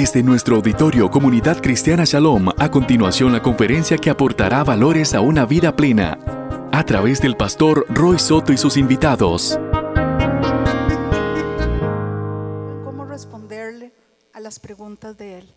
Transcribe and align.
Desde 0.00 0.22
nuestro 0.22 0.54
auditorio 0.54 1.10
Comunidad 1.10 1.60
Cristiana 1.60 2.04
Shalom, 2.04 2.50
a 2.56 2.70
continuación 2.70 3.32
la 3.32 3.42
conferencia 3.42 3.98
que 3.98 4.10
aportará 4.10 4.62
valores 4.62 5.12
a 5.12 5.20
una 5.20 5.44
vida 5.44 5.74
plena, 5.74 6.20
a 6.70 6.84
través 6.84 7.20
del 7.20 7.36
pastor 7.36 7.84
Roy 7.88 8.16
Soto 8.20 8.52
y 8.52 8.58
sus 8.58 8.76
invitados. 8.76 9.58
¿Cómo 12.84 13.06
responderle 13.06 13.92
a 14.32 14.38
las 14.38 14.60
preguntas 14.60 15.18
de 15.18 15.38
él? 15.38 15.52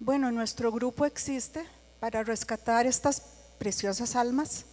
Bueno, 0.00 0.32
nuestro 0.32 0.72
grupo 0.72 1.04
existe 1.04 1.62
para 2.00 2.22
rescatar 2.22 2.86
estas 2.86 3.20
preciosas 3.58 4.16
almas 4.16 4.64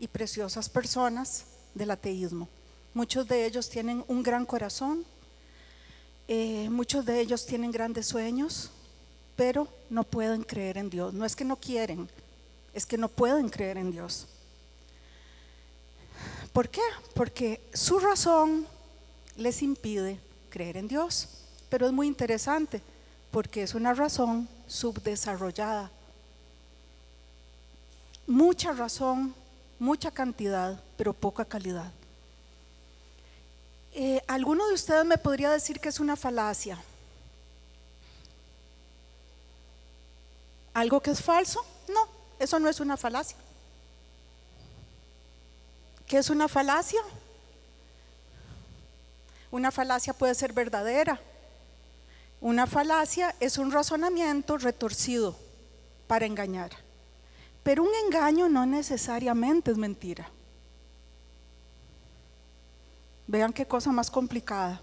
y 0.00 0.08
preciosas 0.08 0.68
personas 0.68 1.44
del 1.76 1.92
ateísmo. 1.92 2.48
Muchos 2.94 3.26
de 3.26 3.46
ellos 3.46 3.68
tienen 3.68 4.04
un 4.08 4.22
gran 4.22 4.44
corazón, 4.44 5.04
eh, 6.28 6.68
muchos 6.70 7.04
de 7.04 7.20
ellos 7.20 7.46
tienen 7.46 7.72
grandes 7.72 8.06
sueños, 8.06 8.70
pero 9.36 9.66
no 9.90 10.04
pueden 10.04 10.42
creer 10.42 10.78
en 10.78 10.90
Dios. 10.90 11.12
No 11.14 11.24
es 11.24 11.34
que 11.34 11.44
no 11.44 11.56
quieren, 11.56 12.08
es 12.74 12.86
que 12.86 12.98
no 12.98 13.08
pueden 13.08 13.48
creer 13.48 13.78
en 13.78 13.90
Dios. 13.90 14.26
¿Por 16.52 16.68
qué? 16.68 16.82
Porque 17.14 17.60
su 17.72 17.98
razón 17.98 18.66
les 19.36 19.62
impide 19.62 20.18
creer 20.50 20.76
en 20.76 20.88
Dios. 20.88 21.28
Pero 21.68 21.86
es 21.86 21.92
muy 21.92 22.06
interesante, 22.06 22.82
porque 23.30 23.62
es 23.62 23.74
una 23.74 23.94
razón 23.94 24.46
subdesarrollada. 24.66 25.90
Mucha 28.26 28.72
razón, 28.72 29.34
mucha 29.78 30.10
cantidad, 30.10 30.78
pero 30.98 31.14
poca 31.14 31.44
calidad. 31.44 31.90
Eh, 33.94 34.22
¿Alguno 34.26 34.66
de 34.68 34.74
ustedes 34.74 35.04
me 35.04 35.18
podría 35.18 35.50
decir 35.50 35.78
que 35.78 35.90
es 35.90 36.00
una 36.00 36.16
falacia? 36.16 36.78
¿Algo 40.72 41.00
que 41.00 41.10
es 41.10 41.22
falso? 41.22 41.64
No, 41.88 42.08
eso 42.38 42.58
no 42.58 42.70
es 42.70 42.80
una 42.80 42.96
falacia. 42.96 43.36
¿Qué 46.06 46.18
es 46.18 46.30
una 46.30 46.48
falacia? 46.48 47.00
Una 49.50 49.70
falacia 49.70 50.14
puede 50.14 50.34
ser 50.34 50.54
verdadera. 50.54 51.20
Una 52.40 52.66
falacia 52.66 53.34
es 53.38 53.58
un 53.58 53.70
razonamiento 53.70 54.56
retorcido 54.56 55.36
para 56.06 56.24
engañar. 56.24 56.70
Pero 57.62 57.82
un 57.82 57.94
engaño 58.06 58.48
no 58.48 58.64
necesariamente 58.64 59.70
es 59.70 59.76
mentira. 59.76 60.28
Vean 63.26 63.52
qué 63.52 63.66
cosa 63.66 63.92
más 63.92 64.10
complicada. 64.10 64.80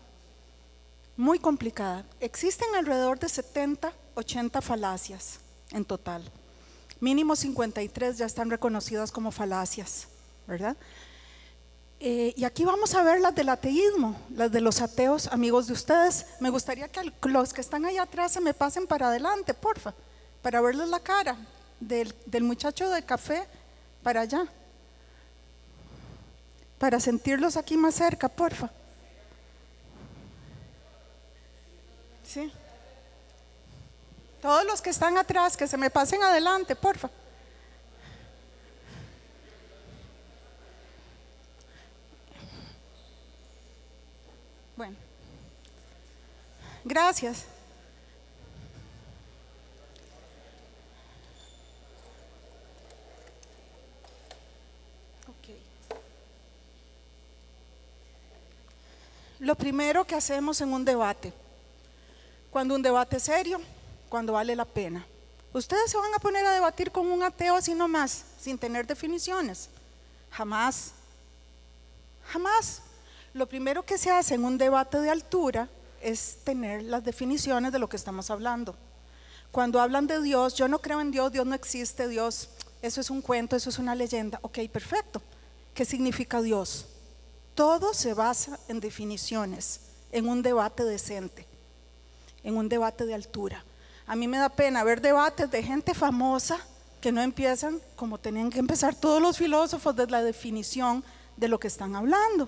Muy 1.17 1.39
complicada. 1.39 2.05
Existen 2.19 2.73
alrededor 2.75 3.19
de 3.19 3.29
70, 3.29 3.91
80 4.15 4.61
falacias 4.61 5.39
en 5.71 5.83
total. 5.85 6.23
Mínimo 6.99 7.35
53 7.35 8.17
ya 8.17 8.25
están 8.25 8.49
reconocidas 8.49 9.11
como 9.11 9.31
falacias, 9.31 10.07
¿verdad? 10.47 10.75
Eh, 12.01 12.33
y 12.37 12.45
aquí 12.45 12.63
vamos 12.63 12.95
a 12.95 13.03
ver 13.03 13.19
las 13.19 13.35
del 13.35 13.49
ateísmo, 13.49 14.17
las 14.33 14.51
de 14.51 14.61
los 14.61 14.81
ateos, 14.81 15.27
amigos 15.27 15.67
de 15.67 15.73
ustedes. 15.73 16.25
Me 16.39 16.49
gustaría 16.49 16.87
que 16.87 17.11
los 17.23 17.53
que 17.53 17.61
están 17.61 17.85
allá 17.85 18.03
atrás 18.03 18.31
se 18.31 18.41
me 18.41 18.53
pasen 18.53 18.87
para 18.87 19.09
adelante, 19.09 19.53
porfa, 19.53 19.93
para 20.41 20.61
verles 20.61 20.87
la 20.87 21.01
cara 21.01 21.35
del, 21.79 22.13
del 22.25 22.43
muchacho 22.43 22.89
de 22.89 23.03
café 23.03 23.45
para 24.01 24.21
allá 24.21 24.47
para 26.79 26.99
sentirlos 26.99 27.57
aquí 27.57 27.75
más 27.77 27.93
cerca, 27.93 28.29
porfa. 28.29 28.69
Sí. 32.23 32.51
Todos 34.41 34.65
los 34.65 34.81
que 34.81 34.89
están 34.89 35.17
atrás, 35.17 35.57
que 35.57 35.67
se 35.67 35.77
me 35.77 35.89
pasen 35.89 36.23
adelante, 36.23 36.75
porfa. 36.75 37.09
Bueno. 44.77 44.95
Gracias. 46.85 47.45
Lo 59.49 59.55
primero 59.55 60.05
que 60.05 60.13
hacemos 60.13 60.61
en 60.61 60.71
un 60.71 60.85
debate, 60.85 61.33
cuando 62.51 62.75
un 62.75 62.83
debate 62.83 63.17
es 63.17 63.23
serio, 63.23 63.59
cuando 64.07 64.33
vale 64.33 64.55
la 64.55 64.63
pena. 64.63 65.03
Ustedes 65.51 65.89
se 65.89 65.97
van 65.97 66.13
a 66.13 66.19
poner 66.19 66.45
a 66.45 66.51
debatir 66.51 66.91
con 66.91 67.11
un 67.11 67.23
ateo 67.23 67.55
así 67.55 67.73
nomás, 67.73 68.25
sin 68.39 68.59
tener 68.59 68.85
definiciones. 68.85 69.69
Jamás. 70.29 70.91
Jamás. 72.27 72.83
Lo 73.33 73.47
primero 73.47 73.83
que 73.83 73.97
se 73.97 74.11
hace 74.11 74.35
en 74.35 74.45
un 74.45 74.59
debate 74.59 74.99
de 74.99 75.09
altura 75.09 75.67
es 75.99 76.37
tener 76.43 76.83
las 76.83 77.03
definiciones 77.03 77.71
de 77.71 77.79
lo 77.79 77.89
que 77.89 77.97
estamos 77.97 78.29
hablando. 78.29 78.75
Cuando 79.51 79.81
hablan 79.81 80.05
de 80.05 80.21
Dios, 80.21 80.53
yo 80.53 80.67
no 80.67 80.77
creo 80.77 81.01
en 81.01 81.09
Dios, 81.09 81.31
Dios 81.31 81.47
no 81.47 81.55
existe, 81.55 82.07
Dios, 82.07 82.49
eso 82.83 83.01
es 83.01 83.09
un 83.09 83.23
cuento, 83.23 83.55
eso 83.55 83.71
es 83.71 83.79
una 83.79 83.95
leyenda. 83.95 84.37
Ok, 84.43 84.59
perfecto. 84.71 85.23
¿Qué 85.73 85.85
significa 85.85 86.39
Dios? 86.39 86.85
Todo 87.59 87.93
se 87.93 88.13
basa 88.13 88.57
en 88.69 88.79
definiciones, 88.79 89.81
en 90.13 90.29
un 90.29 90.41
debate 90.41 90.85
decente, 90.85 91.45
en 92.41 92.55
un 92.55 92.69
debate 92.69 93.05
de 93.05 93.13
altura. 93.13 93.65
A 94.07 94.15
mí 94.15 94.29
me 94.29 94.37
da 94.37 94.47
pena 94.47 94.81
ver 94.85 95.01
debates 95.01 95.51
de 95.51 95.61
gente 95.61 95.93
famosa 95.93 96.57
que 97.01 97.11
no 97.11 97.21
empiezan 97.21 97.81
como 97.97 98.17
tenían 98.17 98.49
que 98.49 98.59
empezar 98.59 98.95
todos 98.95 99.21
los 99.21 99.37
filósofos 99.37 99.93
de 99.93 100.07
la 100.07 100.23
definición 100.23 101.03
de 101.35 101.49
lo 101.49 101.59
que 101.59 101.67
están 101.67 101.97
hablando. 101.97 102.47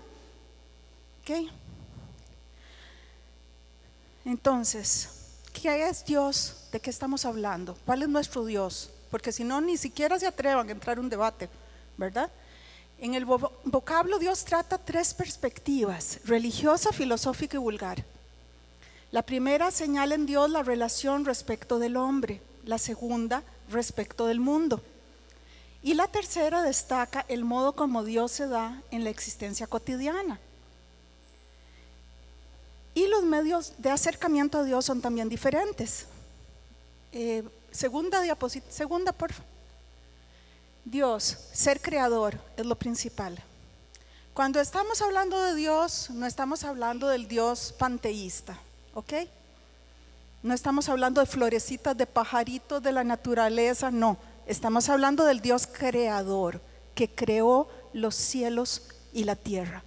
Entonces, 4.23 5.09
¿qué 5.51 5.89
es 5.89 6.05
Dios? 6.05 6.69
¿De 6.71 6.79
qué 6.79 6.89
estamos 6.89 7.25
hablando? 7.25 7.77
¿Cuál 7.85 8.03
es 8.03 8.07
nuestro 8.07 8.45
Dios? 8.45 8.89
Porque 9.09 9.33
si 9.33 9.43
no, 9.43 9.59
ni 9.59 9.75
siquiera 9.75 10.17
se 10.17 10.27
atrevan 10.27 10.69
a 10.69 10.71
entrar 10.71 10.97
a 10.97 11.01
un 11.01 11.09
debate, 11.09 11.49
¿verdad? 11.97 12.31
En 13.01 13.15
el 13.15 13.25
vocablo 13.25 14.19
Dios 14.19 14.45
trata 14.45 14.77
tres 14.77 15.15
perspectivas, 15.15 16.19
religiosa, 16.23 16.93
filosófica 16.93 17.57
y 17.57 17.59
vulgar. 17.59 18.05
La 19.09 19.23
primera 19.23 19.71
señala 19.71 20.13
en 20.13 20.27
Dios 20.27 20.51
la 20.51 20.61
relación 20.61 21.25
respecto 21.25 21.79
del 21.79 21.97
hombre, 21.97 22.41
la 22.63 22.77
segunda 22.77 23.41
respecto 23.71 24.27
del 24.27 24.39
mundo. 24.39 24.83
Y 25.81 25.95
la 25.95 26.07
tercera 26.09 26.61
destaca 26.61 27.25
el 27.27 27.43
modo 27.43 27.73
como 27.73 28.03
Dios 28.03 28.33
se 28.33 28.47
da 28.47 28.83
en 28.91 29.03
la 29.03 29.09
existencia 29.09 29.65
cotidiana. 29.65 30.39
Y 32.93 33.07
los 33.07 33.23
medios 33.23 33.73
de 33.79 33.89
acercamiento 33.89 34.59
a 34.59 34.63
Dios 34.63 34.85
son 34.85 35.01
también 35.01 35.27
diferentes. 35.27 36.05
Eh, 37.13 37.43
segunda 37.71 38.21
diapositiva, 38.21 38.71
segunda 38.71 39.11
por 39.11 39.33
favor. 39.33 39.50
Dios, 40.85 41.37
ser 41.53 41.81
creador, 41.81 42.39
es 42.57 42.65
lo 42.65 42.75
principal. 42.75 43.41
Cuando 44.33 44.59
estamos 44.59 45.01
hablando 45.01 45.41
de 45.41 45.55
Dios, 45.55 46.09
no 46.09 46.25
estamos 46.25 46.63
hablando 46.63 47.07
del 47.07 47.27
Dios 47.27 47.73
panteísta, 47.77 48.57
¿ok? 48.93 49.13
No 50.41 50.53
estamos 50.53 50.89
hablando 50.89 51.21
de 51.21 51.27
florecitas, 51.27 51.95
de 51.95 52.07
pajaritos, 52.07 52.81
de 52.81 52.91
la 52.91 53.03
naturaleza, 53.03 53.91
no. 53.91 54.17
Estamos 54.47 54.89
hablando 54.89 55.25
del 55.25 55.41
Dios 55.41 55.67
creador, 55.67 56.61
que 56.95 57.09
creó 57.09 57.67
los 57.93 58.15
cielos 58.15 58.83
y 59.13 59.23
la 59.23 59.35
tierra. 59.35 59.83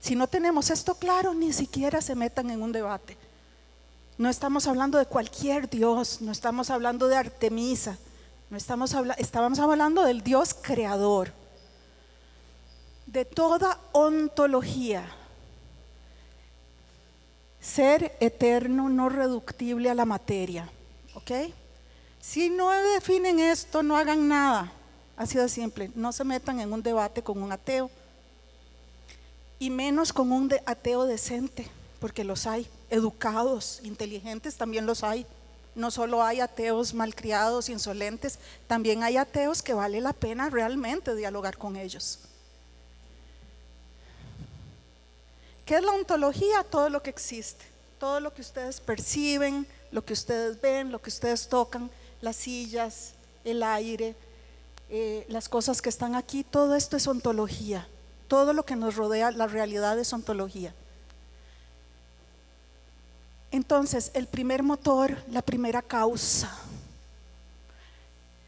Si 0.00 0.14
no 0.16 0.26
tenemos 0.26 0.70
esto 0.70 0.94
claro, 0.94 1.34
ni 1.34 1.52
siquiera 1.52 2.00
se 2.00 2.14
metan 2.14 2.50
en 2.50 2.62
un 2.62 2.72
debate. 2.72 3.18
No 4.16 4.30
estamos 4.30 4.66
hablando 4.66 4.98
de 4.98 5.06
cualquier 5.06 5.68
Dios, 5.68 6.20
no 6.20 6.32
estamos 6.32 6.70
hablando 6.70 7.08
de 7.08 7.16
Artemisa, 7.16 7.98
no 8.54 8.58
estamos 8.58 8.94
estábamos 9.18 9.58
hablando 9.58 10.04
del 10.04 10.22
Dios 10.22 10.54
creador, 10.54 11.32
de 13.04 13.24
toda 13.24 13.80
ontología. 13.90 15.04
Ser 17.58 18.16
eterno, 18.20 18.88
no 18.88 19.08
reductible 19.08 19.90
a 19.90 19.94
la 19.94 20.04
materia. 20.04 20.70
¿Ok? 21.14 21.32
Si 22.20 22.48
no 22.48 22.70
definen 22.70 23.40
esto, 23.40 23.82
no 23.82 23.96
hagan 23.96 24.28
nada. 24.28 24.70
Así 25.16 25.36
de 25.36 25.48
simple. 25.48 25.90
No 25.96 26.12
se 26.12 26.22
metan 26.22 26.60
en 26.60 26.72
un 26.72 26.80
debate 26.80 27.22
con 27.24 27.42
un 27.42 27.50
ateo. 27.50 27.90
Y 29.58 29.68
menos 29.68 30.12
con 30.12 30.30
un 30.30 30.48
ateo 30.64 31.06
decente, 31.06 31.66
porque 31.98 32.22
los 32.22 32.46
hay. 32.46 32.68
Educados, 32.88 33.80
inteligentes, 33.82 34.54
también 34.54 34.86
los 34.86 35.02
hay. 35.02 35.26
No 35.74 35.90
solo 35.90 36.22
hay 36.22 36.40
ateos 36.40 36.94
malcriados, 36.94 37.68
insolentes, 37.68 38.38
también 38.66 39.02
hay 39.02 39.16
ateos 39.16 39.62
que 39.62 39.74
vale 39.74 40.00
la 40.00 40.12
pena 40.12 40.50
realmente 40.50 41.14
dialogar 41.14 41.58
con 41.58 41.76
ellos. 41.76 42.20
¿Qué 45.66 45.76
es 45.76 45.82
la 45.82 45.92
ontología? 45.92 46.62
Todo 46.62 46.90
lo 46.90 47.02
que 47.02 47.10
existe, 47.10 47.64
todo 47.98 48.20
lo 48.20 48.32
que 48.32 48.42
ustedes 48.42 48.80
perciben, 48.80 49.66
lo 49.90 50.04
que 50.04 50.12
ustedes 50.12 50.60
ven, 50.60 50.92
lo 50.92 51.00
que 51.00 51.08
ustedes 51.08 51.48
tocan, 51.48 51.90
las 52.20 52.36
sillas, 52.36 53.14
el 53.44 53.62
aire, 53.62 54.14
eh, 54.90 55.24
las 55.28 55.48
cosas 55.48 55.80
que 55.80 55.88
están 55.88 56.14
aquí, 56.14 56.44
todo 56.44 56.74
esto 56.76 56.96
es 56.96 57.06
ontología. 57.06 57.88
Todo 58.28 58.52
lo 58.52 58.64
que 58.64 58.76
nos 58.76 58.96
rodea, 58.96 59.30
la 59.30 59.46
realidad 59.46 59.98
es 59.98 60.12
ontología. 60.12 60.74
Entonces, 63.54 64.10
el 64.14 64.26
primer 64.26 64.64
motor, 64.64 65.16
la 65.30 65.40
primera 65.40 65.80
causa. 65.80 66.52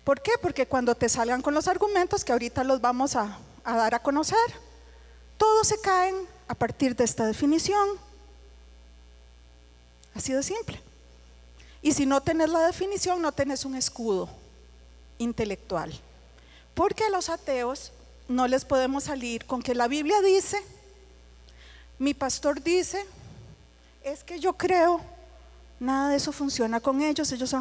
¿Por 0.03 0.20
qué? 0.20 0.32
Porque 0.43 0.67
cuando 0.67 0.97
te 0.97 1.08
salgan 1.08 1.43
con 1.43 1.55
los 1.55 1.69
argumentos 1.69 2.25
que 2.25 2.32
ahorita 2.32 2.64
los 2.64 2.81
vamos 2.81 3.14
a, 3.14 3.38
dar 3.64 3.94
a 3.94 4.03
conocer, 4.03 4.37
todos 5.38 5.69
se 5.69 5.81
caen 5.81 6.17
a 6.49 6.56
partir 6.56 6.97
de 6.97 7.05
esta 7.05 7.25
definición. 7.25 7.88
Así 10.12 10.32
de 10.32 10.43
simple. 10.43 10.82
Y 11.82 11.93
si 11.93 12.05
no 12.05 12.20
tenés 12.20 12.49
la 12.49 12.67
definición, 12.67 13.23
no 13.23 13.31
tenés 13.31 13.64
un 13.64 13.76
escudo 13.76 14.29
intelectual. 15.19 15.97
Porque 16.75 17.05
a 17.05 17.11
los 17.11 17.29
ateos 17.29 17.93
no 18.26 18.49
les 18.49 18.64
podemos 18.64 19.05
salir 19.05 19.44
con 19.44 19.62
que 19.62 19.76
la 19.76 19.87
Biblia 19.87 20.20
dice, 20.20 20.61
mi 21.97 22.12
pastor 22.12 22.61
dice, 22.61 23.06
es 24.06 24.23
que 24.23 24.38
yo 24.38 24.53
creo, 24.53 25.00
nada 25.81 26.11
de 26.11 26.17
eso 26.17 26.31
funciona 26.31 26.79
con 26.79 27.03
ellos, 27.03 27.32
ellos 27.32 27.53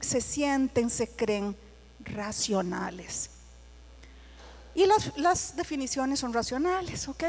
se 0.00 0.20
sienten, 0.20 0.90
se 0.90 1.08
creen 1.08 1.56
racionales. 2.00 3.30
Y 4.76 4.86
las, 4.86 5.18
las 5.18 5.56
definiciones 5.56 6.20
son 6.20 6.32
racionales, 6.32 7.08
¿ok? 7.08 7.24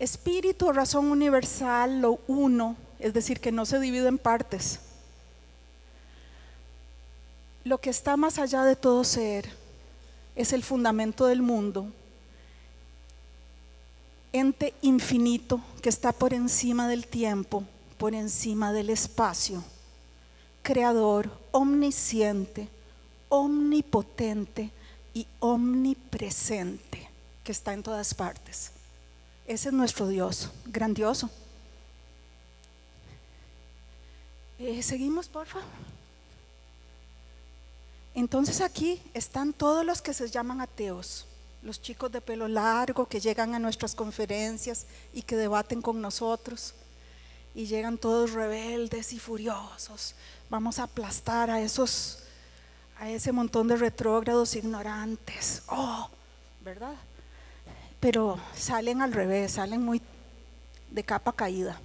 Espíritu, 0.00 0.72
razón 0.72 1.06
universal, 1.12 2.00
lo 2.00 2.18
uno, 2.26 2.76
es 2.98 3.14
decir, 3.14 3.38
que 3.38 3.52
no 3.52 3.64
se 3.64 3.78
divide 3.78 4.08
en 4.08 4.18
partes. 4.18 4.80
Lo 7.62 7.78
que 7.78 7.90
está 7.90 8.16
más 8.16 8.40
allá 8.40 8.64
de 8.64 8.74
todo 8.74 9.04
ser 9.04 9.48
es 10.34 10.52
el 10.52 10.64
fundamento 10.64 11.26
del 11.26 11.42
mundo, 11.42 11.92
ente 14.34 14.74
infinito 14.82 15.60
que 15.80 15.88
está 15.88 16.10
por 16.10 16.34
encima 16.34 16.88
del 16.88 17.06
tiempo, 17.06 17.62
por 17.98 18.14
encima 18.14 18.72
del 18.72 18.90
espacio, 18.90 19.62
creador, 20.60 21.30
omnisciente, 21.52 22.68
omnipotente 23.28 24.72
y 25.14 25.28
omnipresente, 25.38 27.08
que 27.44 27.52
está 27.52 27.74
en 27.74 27.84
todas 27.84 28.12
partes. 28.12 28.72
Ese 29.46 29.68
es 29.68 29.72
nuestro 29.72 30.08
Dios, 30.08 30.50
grandioso. 30.66 31.30
Eh, 34.58 34.82
seguimos, 34.82 35.28
por 35.28 35.46
favor. 35.46 35.68
Entonces 38.16 38.60
aquí 38.60 39.00
están 39.12 39.52
todos 39.52 39.84
los 39.84 40.02
que 40.02 40.12
se 40.12 40.28
llaman 40.28 40.60
ateos, 40.60 41.26
los 41.64 41.80
chicos 41.80 42.12
de 42.12 42.20
pelo 42.20 42.46
largo 42.46 43.08
que 43.08 43.20
llegan 43.20 43.54
a 43.54 43.58
nuestras 43.58 43.94
conferencias 43.94 44.86
y 45.12 45.22
que 45.22 45.36
debaten 45.36 45.80
con 45.80 46.00
nosotros 46.00 46.74
y 47.54 47.66
llegan 47.66 47.96
todos 47.96 48.32
rebeldes 48.32 49.12
y 49.12 49.18
furiosos. 49.18 50.14
Vamos 50.50 50.78
a 50.78 50.84
aplastar 50.84 51.50
a 51.50 51.60
esos 51.60 52.20
a 52.96 53.10
ese 53.10 53.32
montón 53.32 53.66
de 53.66 53.76
retrógrados 53.76 54.54
ignorantes. 54.54 55.62
Oh, 55.66 56.08
¿verdad? 56.60 56.94
Pero 57.98 58.38
salen 58.54 59.02
al 59.02 59.12
revés, 59.12 59.52
salen 59.52 59.82
muy 59.82 60.00
de 60.90 61.02
capa 61.02 61.32
caída. 61.32 61.80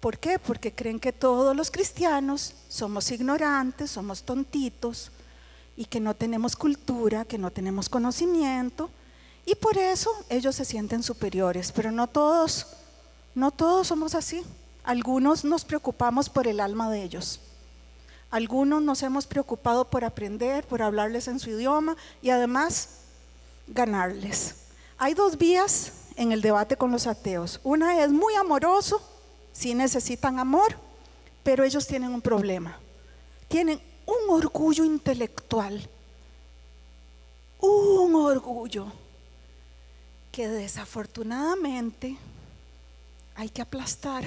¿Por 0.00 0.18
qué? 0.18 0.38
Porque 0.38 0.72
creen 0.72 1.00
que 1.00 1.12
todos 1.12 1.56
los 1.56 1.70
cristianos 1.70 2.54
somos 2.68 3.10
ignorantes, 3.10 3.90
somos 3.90 4.22
tontitos 4.22 5.10
y 5.80 5.86
que 5.86 5.98
no 5.98 6.14
tenemos 6.14 6.56
cultura, 6.56 7.24
que 7.24 7.38
no 7.38 7.50
tenemos 7.50 7.88
conocimiento 7.88 8.90
y 9.46 9.54
por 9.54 9.78
eso 9.78 10.10
ellos 10.28 10.54
se 10.54 10.66
sienten 10.66 11.02
superiores, 11.02 11.72
pero 11.72 11.90
no 11.90 12.06
todos, 12.06 12.66
no 13.34 13.50
todos 13.50 13.86
somos 13.86 14.14
así. 14.14 14.44
Algunos 14.84 15.42
nos 15.42 15.64
preocupamos 15.64 16.28
por 16.28 16.46
el 16.46 16.60
alma 16.60 16.90
de 16.90 17.02
ellos. 17.02 17.40
Algunos 18.30 18.82
nos 18.82 19.02
hemos 19.02 19.26
preocupado 19.26 19.88
por 19.88 20.04
aprender, 20.04 20.66
por 20.66 20.82
hablarles 20.82 21.28
en 21.28 21.40
su 21.40 21.48
idioma 21.48 21.96
y 22.20 22.28
además 22.28 22.98
ganarles. 23.66 24.56
Hay 24.98 25.14
dos 25.14 25.38
vías 25.38 25.92
en 26.16 26.30
el 26.30 26.42
debate 26.42 26.76
con 26.76 26.90
los 26.90 27.06
ateos. 27.06 27.58
Una 27.64 28.04
es 28.04 28.10
muy 28.10 28.34
amoroso, 28.34 29.00
si 29.54 29.74
necesitan 29.74 30.40
amor, 30.40 30.76
pero 31.42 31.64
ellos 31.64 31.86
tienen 31.86 32.12
un 32.12 32.20
problema. 32.20 32.78
Tienen 33.48 33.80
un 34.10 34.30
orgullo 34.30 34.84
intelectual, 34.84 35.88
un 37.60 38.14
orgullo 38.14 38.86
que 40.32 40.48
desafortunadamente 40.48 42.16
hay 43.34 43.48
que 43.48 43.62
aplastar. 43.62 44.24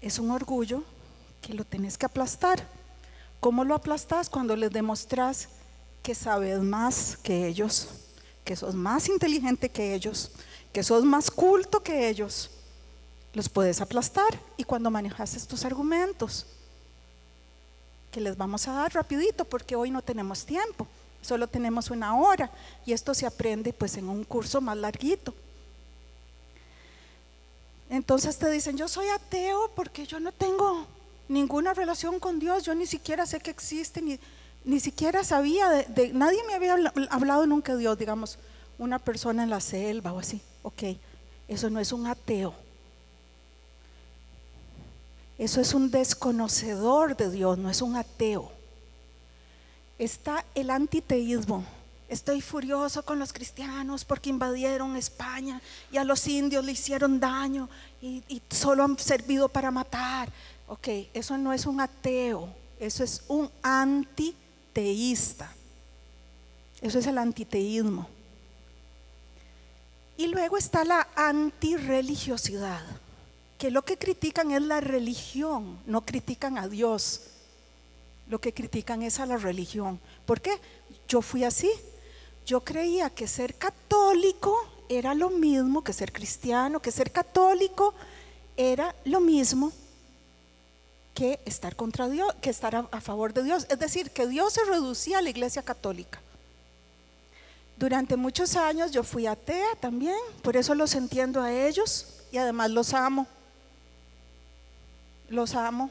Es 0.00 0.18
un 0.18 0.30
orgullo 0.30 0.84
que 1.40 1.54
lo 1.54 1.64
tenés 1.64 1.98
que 1.98 2.06
aplastar. 2.06 2.66
¿Cómo 3.40 3.64
lo 3.64 3.74
aplastas? 3.74 4.28
Cuando 4.28 4.56
les 4.56 4.70
demostras 4.70 5.48
que 6.02 6.14
sabes 6.14 6.60
más 6.60 7.16
que 7.22 7.46
ellos, 7.46 7.88
que 8.44 8.56
sos 8.56 8.74
más 8.74 9.08
inteligente 9.08 9.68
que 9.68 9.94
ellos, 9.94 10.32
que 10.72 10.82
sos 10.82 11.04
más 11.04 11.30
culto 11.30 11.82
que 11.82 12.08
ellos. 12.08 12.50
Los 13.32 13.48
puedes 13.48 13.80
aplastar 13.80 14.38
y 14.56 14.64
cuando 14.64 14.90
manejas 14.90 15.34
estos 15.34 15.64
argumentos, 15.64 16.46
que 18.16 18.22
les 18.22 18.38
vamos 18.38 18.66
a 18.66 18.72
dar 18.72 18.94
rapidito 18.94 19.44
porque 19.44 19.76
hoy 19.76 19.90
no 19.90 20.00
tenemos 20.00 20.46
tiempo, 20.46 20.88
solo 21.20 21.48
tenemos 21.48 21.90
una 21.90 22.18
hora 22.18 22.50
y 22.86 22.94
esto 22.94 23.12
se 23.12 23.26
aprende 23.26 23.74
pues 23.74 23.98
en 23.98 24.08
un 24.08 24.24
curso 24.24 24.62
más 24.62 24.78
larguito. 24.78 25.34
Entonces 27.90 28.38
te 28.38 28.50
dicen, 28.50 28.78
yo 28.78 28.88
soy 28.88 29.08
ateo 29.08 29.70
porque 29.76 30.06
yo 30.06 30.18
no 30.18 30.32
tengo 30.32 30.86
ninguna 31.28 31.74
relación 31.74 32.18
con 32.18 32.38
Dios, 32.38 32.64
yo 32.64 32.74
ni 32.74 32.86
siquiera 32.86 33.26
sé 33.26 33.38
que 33.38 33.50
existe, 33.50 34.00
ni, 34.00 34.18
ni 34.64 34.80
siquiera 34.80 35.22
sabía, 35.22 35.68
de, 35.68 36.14
nadie 36.14 36.42
me 36.46 36.54
había 36.54 36.74
hablado 37.10 37.46
nunca 37.46 37.74
de 37.74 37.80
Dios, 37.80 37.98
digamos, 37.98 38.38
una 38.78 38.98
persona 38.98 39.42
en 39.42 39.50
la 39.50 39.60
selva 39.60 40.14
o 40.14 40.20
así. 40.20 40.40
Ok, 40.62 40.84
eso 41.48 41.68
no 41.68 41.80
es 41.80 41.92
un 41.92 42.06
ateo. 42.06 42.54
Eso 45.38 45.60
es 45.60 45.74
un 45.74 45.90
desconocedor 45.90 47.16
de 47.16 47.30
Dios, 47.30 47.58
no 47.58 47.68
es 47.68 47.82
un 47.82 47.96
ateo. 47.96 48.50
Está 49.98 50.44
el 50.54 50.70
antiteísmo. 50.70 51.64
Estoy 52.08 52.40
furioso 52.40 53.04
con 53.04 53.18
los 53.18 53.32
cristianos 53.32 54.04
porque 54.04 54.30
invadieron 54.30 54.96
España 54.96 55.60
y 55.90 55.96
a 55.96 56.04
los 56.04 56.26
indios 56.28 56.64
le 56.64 56.72
hicieron 56.72 57.18
daño 57.18 57.68
y, 58.00 58.22
solo 58.48 58.84
han 58.84 58.96
servido 58.98 59.48
para 59.48 59.70
matar. 59.70 60.30
Ok, 60.68 60.88
eso 61.12 61.36
no 61.36 61.52
es 61.52 61.66
un 61.66 61.80
ateo, 61.80 62.48
eso 62.78 63.02
es 63.02 63.24
un 63.26 63.50
antiteísta. 63.62 65.52
Eso 66.80 66.98
es 66.98 67.06
el 67.06 67.18
antiteísmo. 67.18 68.08
Y 70.16 70.28
luego 70.28 70.56
está 70.56 70.84
la 70.84 71.08
antirreligiosidad, 71.14 72.82
que 73.58 73.70
lo 73.70 73.82
que 73.82 73.96
critican 73.96 74.50
es 74.50 74.62
la 74.62 74.80
religión, 74.80 75.78
no 75.86 76.04
critican 76.04 76.58
a 76.58 76.68
Dios. 76.68 77.22
Lo 78.28 78.40
que 78.40 78.52
critican 78.52 79.02
es 79.02 79.20
a 79.20 79.26
la 79.26 79.36
religión. 79.36 80.00
¿Por 80.26 80.40
qué? 80.40 80.58
Yo 81.08 81.22
fui 81.22 81.44
así. 81.44 81.70
Yo 82.44 82.60
creía 82.60 83.10
que 83.10 83.26
ser 83.26 83.54
católico 83.54 84.56
era 84.88 85.14
lo 85.14 85.30
mismo 85.30 85.82
que 85.82 85.92
ser 85.92 86.12
cristiano, 86.12 86.80
que 86.80 86.90
ser 86.90 87.10
católico 87.10 87.94
era 88.56 88.94
lo 89.04 89.20
mismo 89.20 89.72
que 91.14 91.40
estar 91.46 91.74
contra 91.76 92.08
Dios, 92.08 92.34
que 92.40 92.50
estar 92.50 92.76
a, 92.76 93.00
favor 93.00 93.32
de 93.32 93.42
Dios. 93.42 93.66
Es 93.70 93.78
decir, 93.78 94.10
que 94.10 94.26
Dios 94.26 94.52
se 94.52 94.64
reducía 94.64 95.18
a 95.18 95.22
la 95.22 95.30
iglesia 95.30 95.62
católica. 95.62 96.20
Durante 97.78 98.16
muchos 98.16 98.54
años 98.56 98.90
yo 98.90 99.02
fui 99.02 99.26
atea 99.26 99.74
también, 99.80 100.18
por 100.42 100.56
eso 100.56 100.74
los 100.74 100.94
entiendo 100.94 101.42
a 101.42 101.52
ellos 101.52 102.06
y 102.32 102.38
además 102.38 102.70
los 102.70 102.92
amo. 102.94 103.26
Los 105.28 105.54
amo. 105.54 105.90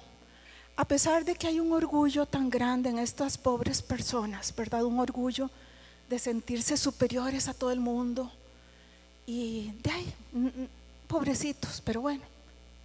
A 0.78 0.86
pesar 0.86 1.24
de 1.24 1.36
que 1.36 1.48
hay 1.48 1.60
un 1.60 1.72
orgullo 1.72 2.26
tan 2.26 2.50
grande 2.50 2.90
en 2.90 3.00
estas 3.00 3.38
pobres 3.38 3.82
personas, 3.82 4.54
¿verdad? 4.56 4.84
Un 4.84 5.00
orgullo 5.00 5.50
de 6.10 6.20
sentirse 6.20 6.78
superiores 6.78 7.48
a 7.48 7.54
todo 7.54 7.72
el 7.72 7.80
mundo. 7.80 8.32
Y 9.26 9.72
de 9.82 9.92
ahí, 9.92 10.14
pobrecitos, 11.08 11.82
pero 11.84 12.02
bueno. 12.02 12.22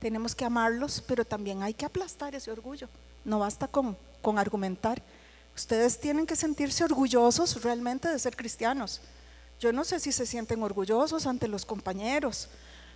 Tenemos 0.01 0.35
que 0.35 0.47
amarlos, 0.47 1.03
pero 1.07 1.27
también 1.27 1.63
hay 1.63 1.75
que 1.75 1.85
aplastar 1.85 2.35
ese 2.35 2.51
orgullo. 2.51 2.89
No 3.25 3.39
basta 3.39 3.69
con, 3.69 3.97
argumentar. 4.39 5.03
Ustedes 5.55 6.01
tienen 6.01 6.27
que 6.27 6.37
sentirse 6.37 6.85
orgullosos 6.85 7.63
realmente 7.63 8.09
de 8.09 8.19
ser 8.19 8.35
cristianos. 8.35 9.03
Yo 9.61 9.75
no 9.75 9.85
sé 9.85 10.01
si 10.01 10.11
se 10.11 10.25
sienten 10.25 10.63
orgullosos 10.63 11.27
ante 11.27 11.49
los 11.49 11.67
compañeros, 11.67 12.49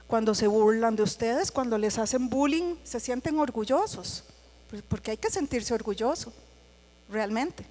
cuando 0.07 0.35
se 0.35 0.47
burlan 0.47 0.97
de 0.97 1.03
ustedes, 1.03 1.51
cuando 1.51 1.79
les 1.79 1.99
hacen 1.99 2.29
bullying, 2.29 2.77
se 2.85 3.01
sienten 3.01 3.39
orgullosos, 3.39 4.25
pues, 4.71 4.83
porque 4.83 5.13
hay 5.13 5.17
que 5.17 5.31
sentirse 5.31 5.75
orgulloso, 5.75 6.33
realmente. 7.09 7.65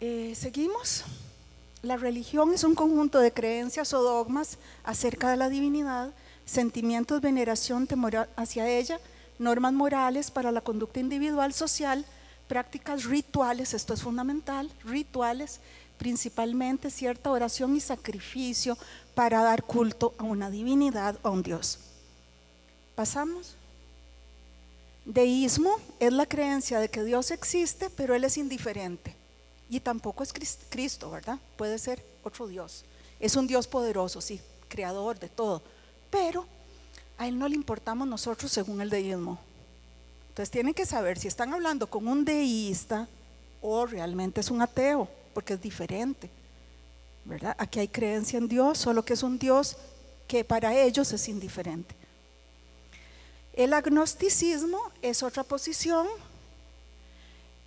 Eh, 0.00 0.34
Seguimos. 0.34 1.04
La 1.82 1.96
religión 1.96 2.52
es 2.52 2.62
un 2.62 2.74
conjunto 2.74 3.20
de 3.20 3.32
creencias 3.32 3.94
o 3.94 4.02
dogmas 4.02 4.58
acerca 4.84 5.30
de 5.30 5.38
la 5.38 5.48
divinidad, 5.48 6.12
sentimientos, 6.44 7.22
veneración, 7.22 7.86
temor 7.86 8.28
hacia 8.36 8.68
ella, 8.68 9.00
normas 9.38 9.72
morales 9.72 10.30
para 10.30 10.52
la 10.52 10.60
conducta 10.60 11.00
individual, 11.00 11.54
social, 11.54 12.04
prácticas 12.48 13.04
rituales, 13.04 13.72
esto 13.72 13.94
es 13.94 14.02
fundamental, 14.02 14.70
rituales, 14.84 15.60
principalmente 15.96 16.90
cierta 16.90 17.30
oración 17.30 17.76
y 17.76 17.80
sacrificio 17.80 18.76
para 19.20 19.42
dar 19.42 19.64
culto 19.64 20.14
a 20.16 20.24
una 20.24 20.48
divinidad 20.48 21.18
o 21.20 21.28
a 21.28 21.30
un 21.30 21.42
Dios. 21.42 21.78
¿Pasamos? 22.94 23.54
Deísmo 25.04 25.76
es 25.98 26.10
la 26.10 26.24
creencia 26.24 26.80
de 26.80 26.88
que 26.88 27.04
Dios 27.04 27.30
existe, 27.30 27.90
pero 27.90 28.14
Él 28.14 28.24
es 28.24 28.38
indiferente. 28.38 29.14
Y 29.68 29.80
tampoco 29.80 30.22
es 30.22 30.32
Cristo, 30.70 31.10
¿verdad? 31.10 31.38
Puede 31.58 31.78
ser 31.78 32.02
otro 32.24 32.48
Dios. 32.48 32.86
Es 33.20 33.36
un 33.36 33.46
Dios 33.46 33.68
poderoso, 33.68 34.22
sí, 34.22 34.40
creador 34.68 35.18
de 35.18 35.28
todo. 35.28 35.60
Pero 36.08 36.46
a 37.18 37.28
Él 37.28 37.38
no 37.38 37.46
le 37.46 37.56
importamos 37.56 38.08
nosotros 38.08 38.50
según 38.50 38.80
el 38.80 38.88
deísmo. 38.88 39.38
Entonces 40.30 40.50
tienen 40.50 40.72
que 40.72 40.86
saber 40.86 41.18
si 41.18 41.28
están 41.28 41.52
hablando 41.52 41.90
con 41.90 42.08
un 42.08 42.24
deísta 42.24 43.06
o 43.60 43.84
realmente 43.84 44.40
es 44.40 44.50
un 44.50 44.62
ateo, 44.62 45.06
porque 45.34 45.52
es 45.52 45.60
diferente. 45.60 46.30
¿Verdad? 47.30 47.56
Aquí 47.58 47.78
hay 47.78 47.88
creencia 47.88 48.38
en 48.38 48.48
Dios, 48.48 48.76
solo 48.76 49.04
que 49.04 49.14
es 49.14 49.22
un 49.22 49.38
Dios 49.38 49.76
que 50.26 50.44
para 50.44 50.76
ellos 50.76 51.12
es 51.12 51.28
indiferente. 51.28 51.94
El 53.52 53.72
agnosticismo 53.72 54.78
es 55.00 55.22
otra 55.22 55.44
posición 55.44 56.06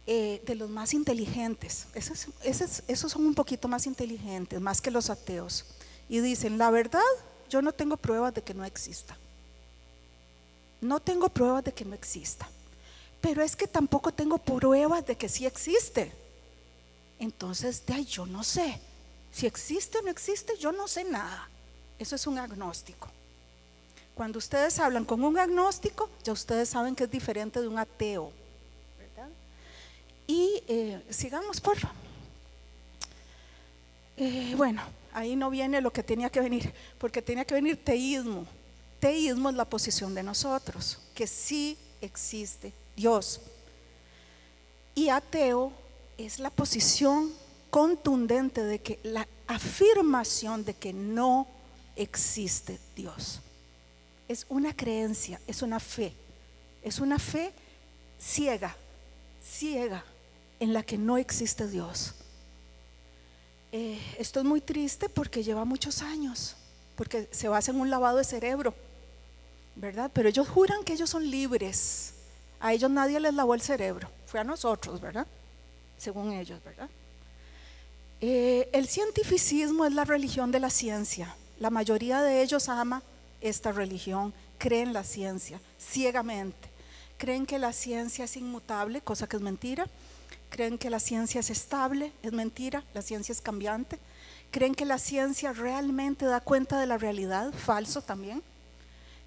eh, 0.05 0.41
de 0.46 0.55
los 0.55 0.70
más 0.70 0.93
inteligentes. 0.93 1.88
Esos, 1.93 2.27
esos, 2.88 3.12
son 3.12 3.25
un 3.25 3.34
poquito 3.34 3.67
más 3.67 3.88
inteligentes, 3.88 4.60
más 4.60 4.82
que 4.82 4.91
los 4.91 5.10
ateos. 5.10 5.65
Y 6.10 6.20
dicen, 6.20 6.58
la 6.58 6.70
verdad, 6.70 7.01
yo 7.50 7.62
no 7.62 7.72
tengo 7.72 7.96
pruebas 7.96 8.34
de 8.34 8.41
que 8.41 8.53
no 8.53 8.65
exista. 8.65 9.17
No 10.82 11.00
tengo 11.00 11.29
pruebas 11.29 11.63
de 11.63 11.74
que 11.74 11.86
no 11.86 11.96
exista. 11.96 12.50
Pero 13.22 13.41
es 13.41 13.55
que 13.55 13.67
tampoco 13.67 14.13
tengo 14.13 14.38
pruebas 14.38 15.05
de 15.05 15.15
que 15.15 15.29
sí 15.29 15.46
existe. 15.46 16.12
Entonces, 17.17 17.86
de 17.86 17.93
ahí 17.93 18.05
yo 18.05 18.25
no 18.25 18.43
sé. 18.43 18.82
Si 19.33 19.47
existe 19.47 19.97
o 19.97 20.01
no 20.03 20.11
existe, 20.11 20.55
yo 20.57 20.71
no 20.71 20.87
sé 20.87 21.03
nada. 21.03 21.49
Eso 21.97 22.15
es 22.15 22.27
un 22.27 22.37
agnóstico. 22.37 23.09
Cuando 24.13 24.37
ustedes 24.37 24.77
hablan 24.79 25.05
con 25.05 25.23
un 25.23 25.37
agnóstico, 25.39 26.09
ya 26.23 26.33
ustedes 26.33 26.69
saben 26.69 26.95
que 26.95 27.05
es 27.05 27.11
diferente 27.11 27.59
de 27.59 27.67
un 27.67 27.79
ateo. 27.79 28.31
Y 30.27 30.63
eh, 30.67 31.03
sigamos, 31.09 31.59
por 31.59 31.77
eh, 34.15 34.53
bueno, 34.55 34.83
ahí 35.11 35.35
no 35.35 35.49
viene 35.49 35.81
lo 35.81 35.91
que 35.91 36.03
tenía 36.03 36.29
que 36.29 36.39
venir, 36.39 36.71
porque 36.99 37.21
tenía 37.21 37.43
que 37.43 37.55
venir 37.55 37.83
teísmo. 37.83 38.45
Teísmo 38.99 39.49
es 39.49 39.55
la 39.55 39.65
posición 39.65 40.13
de 40.13 40.23
nosotros, 40.23 40.99
que 41.15 41.25
sí 41.25 41.77
existe 41.99 42.71
Dios. 42.95 43.41
Y 44.95 45.09
ateo 45.09 45.73
es 46.17 46.39
la 46.39 46.51
posición 46.51 47.33
contundente 47.74 48.63
de 48.63 48.77
que 48.84 49.00
la 49.01 49.27
afirmación 49.48 50.63
de 50.63 50.75
que 50.75 50.94
no 50.94 51.48
existe 51.96 52.80
Dios. 52.96 53.39
Es 54.27 54.46
una 54.48 54.75
creencia, 54.75 55.42
es 55.48 55.63
una 55.63 55.80
fe, 55.80 56.13
es 56.84 57.00
una 57.00 57.18
fe 57.18 57.51
ciega, 58.20 58.75
ciega 59.44 60.06
en 60.60 60.72
la 60.72 60.84
que 60.84 61.00
no 61.00 61.18
existe 61.18 61.68
Dios. 61.68 62.13
Eh, 63.72 64.00
esto 64.20 64.39
es 64.39 64.46
muy 64.46 64.62
triste 64.62 65.10
porque 65.10 65.42
lleva 65.42 65.65
muchos 65.65 66.03
años, 66.03 66.56
porque 66.96 67.27
se 67.32 67.48
basa 67.48 67.72
en 67.72 67.82
un 67.82 67.89
lavado 67.89 68.20
de 68.20 68.24
cerebro, 68.24 68.75
¿verdad? 69.75 70.12
Pero 70.13 70.30
ellos 70.30 70.48
juran 70.48 70.84
que 70.84 70.94
ellos 70.94 71.10
son 71.10 71.27
libres. 71.27 72.13
A 72.60 72.72
ellos 72.72 72.92
nadie 72.92 73.20
les 73.20 73.34
lavó 73.34 73.56
el 73.56 73.62
cerebro, 73.62 74.12
fue 74.27 74.39
a 74.39 74.44
nosotros, 74.44 75.01
¿verdad? 75.01 75.25
Según 75.98 76.34
ellos, 76.34 76.63
¿verdad? 76.63 76.88
Eh, 78.25 78.70
el 78.72 78.88
cientificismo 78.88 79.84
es 79.86 79.94
la 79.94 80.06
religión 80.06 80.50
de 80.50 80.62
la 80.62 80.70
ciencia. 80.70 81.36
La 81.60 81.70
mayoría 81.70 82.22
de 82.22 82.42
ellos 82.42 82.70
ama 82.70 83.03
esta 83.42 83.74
religión, 83.74 84.34
creen 84.58 84.94
la 84.94 85.03
ciencia 85.03 85.60
ciegamente. 85.77 86.70
Creen 87.18 87.46
que 87.46 87.60
la 87.60 87.74
ciencia 87.74 88.24
es 88.24 88.38
inmutable, 88.38 89.01
cosa 89.01 89.27
que 89.27 89.36
es 89.36 89.42
mentira 89.42 89.88
creen 90.53 90.77
que 90.77 90.92
la 90.92 91.00
ciencia 91.00 91.39
es 91.39 91.50
estable, 91.50 92.12
es 92.22 92.32
mentira, 92.32 92.84
la 92.94 93.01
ciencia 93.01 93.34
es 93.34 93.42
cambiante, 93.42 93.98
creen 94.51 94.75
que 94.75 94.86
la 94.86 95.00
ciencia 95.00 95.51
realmente 95.51 96.25
da 96.25 96.42
cuenta 96.42 96.80
de 96.80 96.86
la 96.86 97.00
realidad, 97.00 97.51
falso 97.51 98.03
también. 98.03 98.44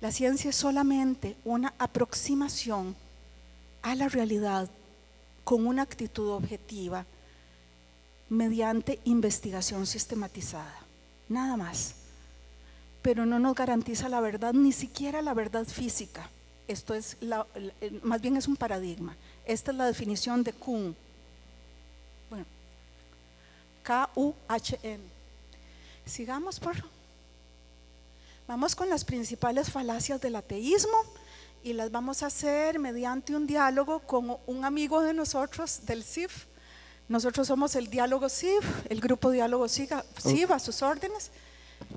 La 0.01 0.13
ciencia 0.13 0.51
es 0.51 0.57
solamente 0.57 1.37
una 1.45 1.75
aproximación 1.79 2.95
a 3.83 3.97
la 3.97 4.09
realidad 4.09 4.71
con 5.43 5.67
una 5.67 5.83
actitud 5.83 6.31
objetiva 6.31 7.05
mediante 8.29 9.01
investigación 9.05 9.87
sistematizada, 9.87 10.75
nada 11.29 11.57
más. 11.57 11.95
Pero 13.03 13.25
no 13.25 13.39
nos 13.39 13.55
garantiza 13.55 14.09
la 14.09 14.21
verdad, 14.21 14.53
ni 14.53 14.73
siquiera 14.73 15.23
la 15.23 15.35
verdad 15.35 15.65
física. 15.65 16.29
Esto 16.67 16.95
es, 16.95 17.17
más 18.03 18.21
bien 18.21 18.37
es 18.37 18.49
un 18.49 18.57
paradigma. 18.57 19.17
Esta 19.45 19.71
es 19.71 19.77
la 19.77 19.87
definición 19.87 20.43
de 20.43 20.53
Kuhn 20.53 20.97
K-U-H-N. 23.87 25.01
Sigamos, 26.05 26.59
por 26.59 26.75
Vamos 28.49 28.75
con 28.75 28.89
las 28.89 29.05
principales 29.05 29.71
falacias 29.71 30.21
del 30.21 30.35
ateísmo 30.35 30.97
y 31.63 31.73
las 31.73 31.93
vamos 31.93 32.23
a 32.23 32.27
hacer 32.27 32.81
mediante 32.81 33.35
un 33.35 33.47
diálogo 33.47 34.01
con 34.01 34.37
un 34.47 34.65
amigo 34.65 35.03
de 35.03 35.15
nosotros 35.15 35.87
del 35.87 36.03
CIF. 36.03 36.47
Nosotros 37.09 37.47
somos 37.47 37.77
el 37.77 37.89
diálogo 37.89 38.29
CIF, 38.29 38.65
el 38.89 39.01
grupo 39.01 39.31
diálogo 39.31 39.69
CIF 39.69 40.51
a 40.51 40.59
sus 40.59 40.83
órdenes. 40.83 41.31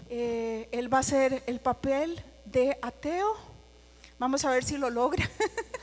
Eh, 0.10 0.70
él 0.72 0.94
va 0.94 0.98
a 0.98 1.02
hacer 1.02 1.44
el 1.48 1.60
papel 1.60 2.24
de 2.46 2.78
ateo. 2.82 3.36
Vamos 4.20 4.46
a 4.46 4.52
ver 4.52 4.64
si 4.64 4.78
lo 4.78 4.90
logra, 4.90 5.30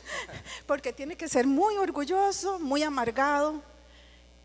porque 0.67 0.93
tiene 0.93 1.17
que 1.17 1.29
ser 1.29 1.47
muy 1.47 1.77
orgulloso, 1.77 2.59
muy 2.59 2.83
amargado 2.83 3.63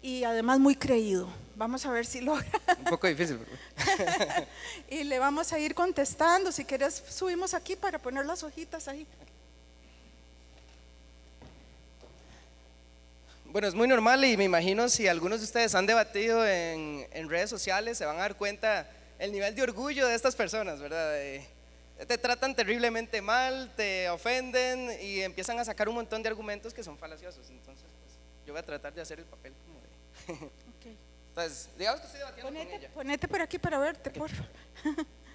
y 0.02 0.24
además 0.24 0.60
muy 0.60 0.76
creído. 0.76 1.28
Vamos 1.56 1.86
a 1.86 1.92
ver 1.92 2.06
si 2.06 2.22
logra. 2.22 2.50
Un 2.80 2.86
poco 2.86 3.06
difícil. 3.06 3.38
y 4.90 5.04
le 5.04 5.20
vamos 5.20 5.54
a 5.54 5.60
ir 5.60 5.76
contestando. 5.76 6.52
Si 6.52 6.66
quieres, 6.66 7.04
subimos 7.10 7.54
aquí 7.54 7.76
para 7.76 8.00
poner 8.00 8.26
las 8.26 8.42
hojitas 8.42 8.88
ahí. 8.88 9.06
Bueno, 13.52 13.68
es 13.68 13.76
muy 13.76 13.86
normal 13.86 14.24
y 14.24 14.38
me 14.38 14.46
imagino 14.46 14.88
si 14.88 15.10
algunos 15.10 15.40
de 15.40 15.44
ustedes 15.46 15.76
han 15.76 15.86
debatido 15.86 16.48
en, 16.48 17.06
redes 17.28 17.50
sociales, 17.50 17.98
se 17.98 18.06
van 18.06 18.16
a 18.16 18.22
dar 18.22 18.38
cuenta 18.38 18.90
el 19.20 19.34
nivel 19.34 19.54
de 19.54 19.62
orgullo 19.62 20.08
de 20.08 20.16
estas 20.16 20.38
personas, 20.38 20.80
¿verdad? 20.80 21.14
te 22.08 22.18
tratan 22.18 22.56
terriblemente 22.56 23.22
mal, 23.22 23.70
te 23.76 24.10
ofenden 24.10 24.98
y 25.02 25.20
empiezan 25.20 25.60
a 25.60 25.66
sacar 25.66 25.90
un 25.90 25.96
montón 25.96 26.24
de 26.24 26.30
argumentos 26.30 26.74
que 26.74 26.82
son 26.82 26.98
falaciosos. 26.98 27.50
Entonces, 27.50 27.86
pues, 28.00 28.14
yo 28.48 28.54
voy 28.54 28.62
a 28.62 28.66
tratar 28.66 28.94
de 28.94 29.02
hacer 29.02 29.20
el 29.20 29.26
papel 29.26 29.54
como 29.66 29.82
de... 29.82 30.50
Entonces, 31.30 31.70
digamos 31.78 32.00
que 32.00 32.06
estoy 32.06 32.20
debatiendo 32.20 32.50
ponete, 32.50 32.72
con 32.72 32.80
ella. 32.80 32.90
Ponete 32.94 33.28
por 33.28 33.42
aquí 33.42 33.60
para 33.60 33.78
verte, 33.80 34.12
por 34.12 34.30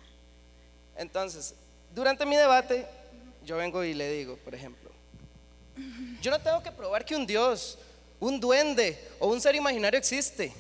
Entonces, 0.97 1.55
durante 1.95 2.25
mi 2.25 2.37
debate, 2.37 2.87
yo 3.45 3.59
vengo 3.59 3.85
y 3.85 3.93
le 3.93 4.11
digo, 4.11 4.39
por 4.39 4.55
ejemplo, 4.55 4.91
yo 6.23 6.31
no 6.31 6.41
tengo 6.41 6.63
que 6.63 6.73
probar 6.73 7.05
que 7.05 7.15
un 7.15 7.27
Dios, 7.27 7.79
un 8.21 8.41
duende 8.41 8.99
o 9.19 9.29
un 9.29 9.41
ser 9.41 9.55
imaginario 9.55 9.99
existe. 9.99 10.53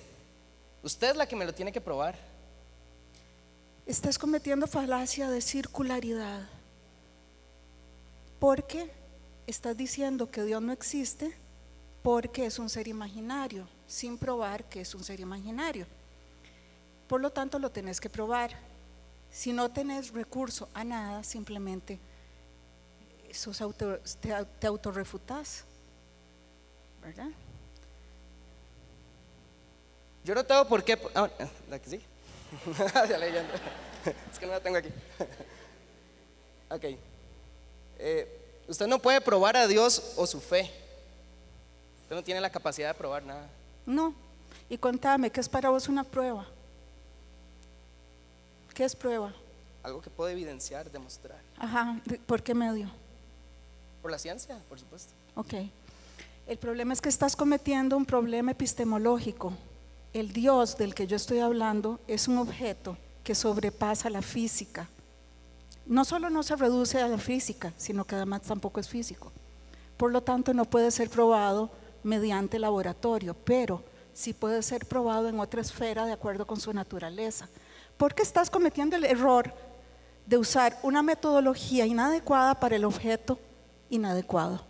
Usted 0.82 1.10
es 1.10 1.16
la 1.16 1.26
que 1.26 1.36
me 1.36 1.44
lo 1.44 1.54
tiene 1.54 1.72
que 1.72 1.80
probar. 1.80 2.16
Estás 3.86 4.18
cometiendo 4.18 4.66
falacia 4.66 5.30
de 5.30 5.40
circularidad. 5.40 6.48
Porque 8.38 8.90
estás 9.46 9.76
diciendo 9.76 10.30
que 10.30 10.42
Dios 10.42 10.60
no 10.60 10.72
existe 10.72 11.32
porque 12.02 12.46
es 12.46 12.58
un 12.58 12.68
ser 12.68 12.88
imaginario 12.88 13.66
sin 13.86 14.18
probar 14.18 14.64
que 14.64 14.80
es 14.82 14.94
un 14.94 15.02
ser 15.02 15.20
imaginario. 15.20 15.86
Por 17.08 17.20
lo 17.20 17.30
tanto, 17.30 17.58
lo 17.58 17.70
tenés 17.70 18.00
que 18.00 18.10
probar. 18.10 18.50
Si 19.30 19.52
no 19.52 19.70
tenés 19.70 20.12
recurso 20.12 20.68
a 20.75 20.84
nada, 20.84 21.22
simplemente 21.22 21.98
te, 24.20 24.34
te 24.60 24.66
autorrefutás. 24.66 25.64
¿Verdad? 27.02 27.30
Yo 30.26 30.35
no 30.35 30.45
tengo 30.45 30.66
por 30.66 30.83
qué. 30.83 30.99
Ah, 31.14 31.30
sí. 31.87 32.00
Ya 33.09 33.16
leyendo. 33.16 33.52
Es 34.33 34.38
que 34.40 34.47
no 34.47 34.52
la 34.52 34.61
tengo 34.61 34.76
aquí. 34.76 34.88
Ok. 36.68 36.85
Eh, 38.00 38.64
usted 38.66 38.88
no 38.88 38.99
puede 38.99 39.21
probar 39.21 39.56
a 39.56 39.68
Dios 39.68 40.14
o 40.16 40.26
su 40.26 40.40
fe. 40.40 40.68
Usted 42.02 42.16
no 42.16 42.25
tiene 42.25 42.40
la 42.40 42.50
capacidad 42.50 42.88
de 42.88 42.95
probar 42.95 43.23
nada. 43.23 43.49
No. 43.87 44.12
Y 44.68 44.76
contame, 44.76 45.30
¿qué 45.30 45.38
es 45.40 45.49
para 45.49 45.71
vos 45.71 45.87
una 45.88 46.02
prueba? 46.02 46.45
¿Qué 48.75 48.83
es 48.85 48.97
prueba? 48.97 49.33
Algo 49.85 50.02
que 50.02 50.11
puede 50.11 50.33
evidenciar, 50.33 50.90
demostrar. 50.90 51.38
Ajá, 51.56 52.00
¿de- 52.04 52.18
¿por 52.18 52.42
qué 52.42 52.52
medio? 52.52 52.90
Por 54.02 54.11
la 54.11 54.18
ciencia, 54.18 54.59
por 54.68 54.80
supuesto. 54.80 55.12
Ok. 55.37 55.54
El 56.49 56.59
problema 56.59 56.92
es 56.95 57.00
que 57.00 57.09
estás 57.09 57.37
cometiendo 57.37 57.97
un 57.97 58.04
problema 58.04 58.50
epistemológico. 58.50 59.52
El 60.16 60.32
Dios 60.32 60.78
del 60.78 60.94
que 60.94 61.06
yo 61.06 61.14
estoy 61.14 61.40
hablando 61.40 62.00
es 62.08 62.26
un 62.26 62.38
objeto 62.38 62.96
que 63.23 63.35
sobrepasa 63.35 64.08
la 64.08 64.23
física. 64.23 64.88
No 65.85 66.06
solo 66.06 66.30
no 66.30 66.42
se 66.42 66.56
reduce 66.56 66.99
a 66.99 67.06
la 67.06 67.18
física, 67.18 67.75
sino 67.76 68.06
que 68.06 68.14
además 68.14 68.40
tampoco 68.40 68.80
es 68.80 68.88
físico. 68.88 69.30
Por 69.99 70.12
lo 70.12 70.23
tanto, 70.23 70.54
no 70.54 70.64
puede 70.64 70.90
ser 70.90 71.11
probado 71.11 71.70
mediante 72.02 72.58
laboratorio, 72.58 73.35
pero 73.35 73.85
sí 74.14 74.32
puede 74.32 74.62
ser 74.62 74.87
probado 74.87 75.28
en 75.28 75.38
otra 75.38 75.61
esfera 75.61 76.06
de 76.06 76.12
acuerdo 76.12 76.46
con 76.46 76.58
su 76.61 76.73
naturaleza. 76.73 77.50
Porque 77.99 78.23
estás 78.23 78.49
cometiendo 78.49 78.96
el 78.96 79.04
error 79.04 79.52
de 80.25 80.38
usar 80.38 80.78
una 80.82 81.02
metodología 81.02 81.85
inadecuada 81.85 82.58
para 82.58 82.76
el 82.76 82.87
objeto 82.87 83.38
inadecuado. 83.90 84.64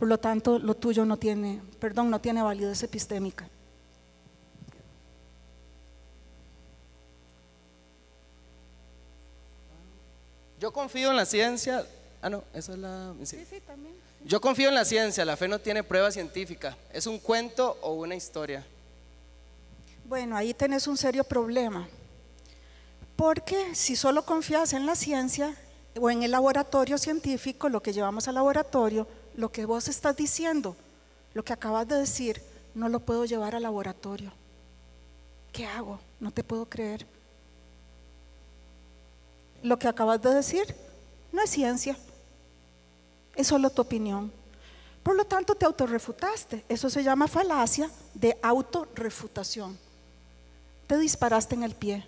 Por 0.00 0.08
lo 0.08 0.18
tanto, 0.18 0.58
lo 0.58 0.74
tuyo 0.74 1.04
no 1.04 1.16
tiene, 1.16 1.62
perdón, 1.78 2.10
no 2.10 2.20
tiene 2.20 2.42
validez 2.42 2.82
epistémica. 2.82 3.48
Yo 10.64 10.72
confío 10.72 11.10
en 11.10 11.16
la 11.16 11.26
ciencia. 11.26 11.86
Ah, 12.22 12.30
no, 12.30 12.42
esa 12.54 12.72
es 12.72 12.78
la. 12.78 13.12
sí. 13.24 13.44
sí, 13.50 13.60
también. 13.66 13.94
Yo 14.24 14.40
confío 14.40 14.70
en 14.70 14.74
la 14.74 14.86
ciencia. 14.86 15.22
La 15.22 15.36
fe 15.36 15.46
no 15.46 15.58
tiene 15.58 15.82
prueba 15.82 16.10
científica. 16.10 16.74
Es 16.90 17.06
un 17.06 17.18
cuento 17.18 17.76
o 17.82 17.92
una 17.92 18.14
historia. 18.14 18.64
Bueno, 20.06 20.34
ahí 20.34 20.54
tenés 20.54 20.86
un 20.86 20.96
serio 20.96 21.22
problema. 21.22 21.86
Porque 23.14 23.74
si 23.74 23.94
solo 23.94 24.24
confías 24.24 24.72
en 24.72 24.86
la 24.86 24.96
ciencia 24.96 25.54
o 26.00 26.08
en 26.08 26.22
el 26.22 26.30
laboratorio 26.30 26.96
científico, 26.96 27.68
lo 27.68 27.82
que 27.82 27.92
llevamos 27.92 28.26
al 28.26 28.36
laboratorio, 28.36 29.06
lo 29.36 29.52
que 29.52 29.66
vos 29.66 29.88
estás 29.88 30.16
diciendo, 30.16 30.76
lo 31.34 31.44
que 31.44 31.52
acabas 31.52 31.86
de 31.86 31.96
decir, 31.96 32.40
no 32.74 32.88
lo 32.88 33.00
puedo 33.00 33.26
llevar 33.26 33.54
al 33.54 33.64
laboratorio. 33.64 34.32
¿Qué 35.52 35.66
hago? 35.66 36.00
No 36.20 36.30
te 36.30 36.42
puedo 36.42 36.64
creer. 36.64 37.06
Lo 39.64 39.78
que 39.78 39.88
acabas 39.88 40.20
de 40.20 40.28
decir 40.28 40.76
no 41.32 41.40
es 41.40 41.48
ciencia, 41.48 41.96
es 43.34 43.46
solo 43.46 43.70
tu 43.70 43.80
opinión. 43.80 44.30
Por 45.02 45.16
lo 45.16 45.24
tanto, 45.24 45.54
te 45.54 45.64
autorrefutaste. 45.64 46.66
Eso 46.68 46.90
se 46.90 47.02
llama 47.02 47.28
falacia 47.28 47.90
de 48.12 48.38
autorrefutación. 48.42 49.78
Te 50.86 50.98
disparaste 50.98 51.54
en 51.54 51.62
el 51.62 51.74
pie. 51.74 52.06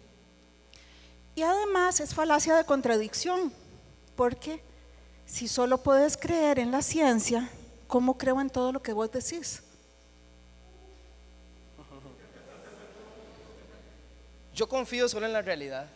Y 1.35 1.41
además 1.41 1.99
es 2.01 2.15
falacia 2.15 2.55
de 2.55 2.67
contradicción, 2.67 3.51
porque 4.17 4.63
si 5.25 5.49
solo 5.49 5.83
puedes 5.83 6.19
creer 6.19 6.59
en 6.59 6.71
la 6.71 6.83
ciencia, 6.83 7.49
¿cómo 7.87 8.19
creo 8.19 8.39
en 8.39 8.51
todo 8.51 8.71
lo 8.71 8.83
que 8.83 8.93
vos 8.93 9.11
decís? 9.11 9.63
Yo 14.55 14.69
confío 14.69 15.09
solo 15.09 15.25
en 15.25 15.33
la 15.33 15.41
realidad. 15.41 15.89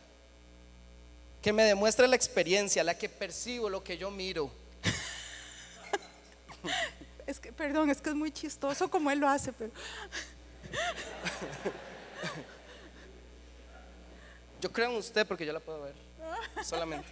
Que 1.42 1.52
me 1.52 1.64
demuestre 1.64 2.06
la 2.06 2.16
experiencia, 2.16 2.84
la 2.84 2.96
que 2.96 3.08
percibo, 3.08 3.68
lo 3.68 3.82
que 3.82 3.96
yo 3.96 4.10
miro. 4.10 4.50
Es 7.26 7.38
que, 7.38 7.52
perdón, 7.52 7.90
es 7.90 8.00
que 8.00 8.10
es 8.10 8.14
muy 8.16 8.32
chistoso 8.32 8.90
como 8.90 9.10
él 9.10 9.20
lo 9.20 9.28
hace, 9.28 9.52
pero 9.52 9.70
Yo 14.60 14.70
creo 14.70 14.90
en 14.90 14.96
usted 14.96 15.26
porque 15.26 15.46
yo 15.46 15.52
la 15.52 15.60
puedo 15.60 15.82
ver. 15.82 15.94
Solamente. 16.64 17.06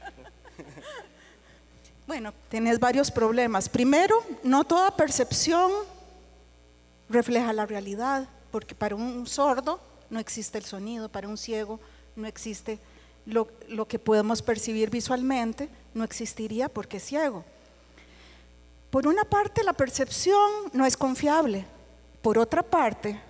Bueno, 2.06 2.32
tenés 2.48 2.78
varios 2.78 3.10
problemas. 3.10 3.68
Primero, 3.68 4.24
no 4.42 4.64
toda 4.64 4.94
percepción 4.96 5.70
refleja 7.08 7.52
la 7.52 7.64
realidad, 7.64 8.28
porque 8.50 8.74
para 8.74 8.94
un 8.94 9.26
sordo 9.26 9.80
no 10.10 10.18
existe 10.18 10.58
el 10.58 10.64
sonido, 10.64 11.08
para 11.08 11.28
un 11.28 11.38
ciego 11.38 11.80
no 12.16 12.26
existe 12.26 12.78
lo, 13.28 13.86
que 13.86 13.98
podemos 13.98 14.40
percibir 14.42 14.90
visualmente, 14.90 15.68
no 15.94 16.04
existiría 16.04 16.68
porque 16.68 16.96
es 16.96 17.04
ciego. 17.04 17.44
Por 18.90 19.06
una 19.06 19.24
parte, 19.24 19.62
la 19.62 19.74
percepción 19.74 20.50
no 20.72 20.86
es 20.86 20.96
confiable. 20.96 21.66
Por 22.22 22.38
otra 22.38 22.62
parte, 22.62 23.20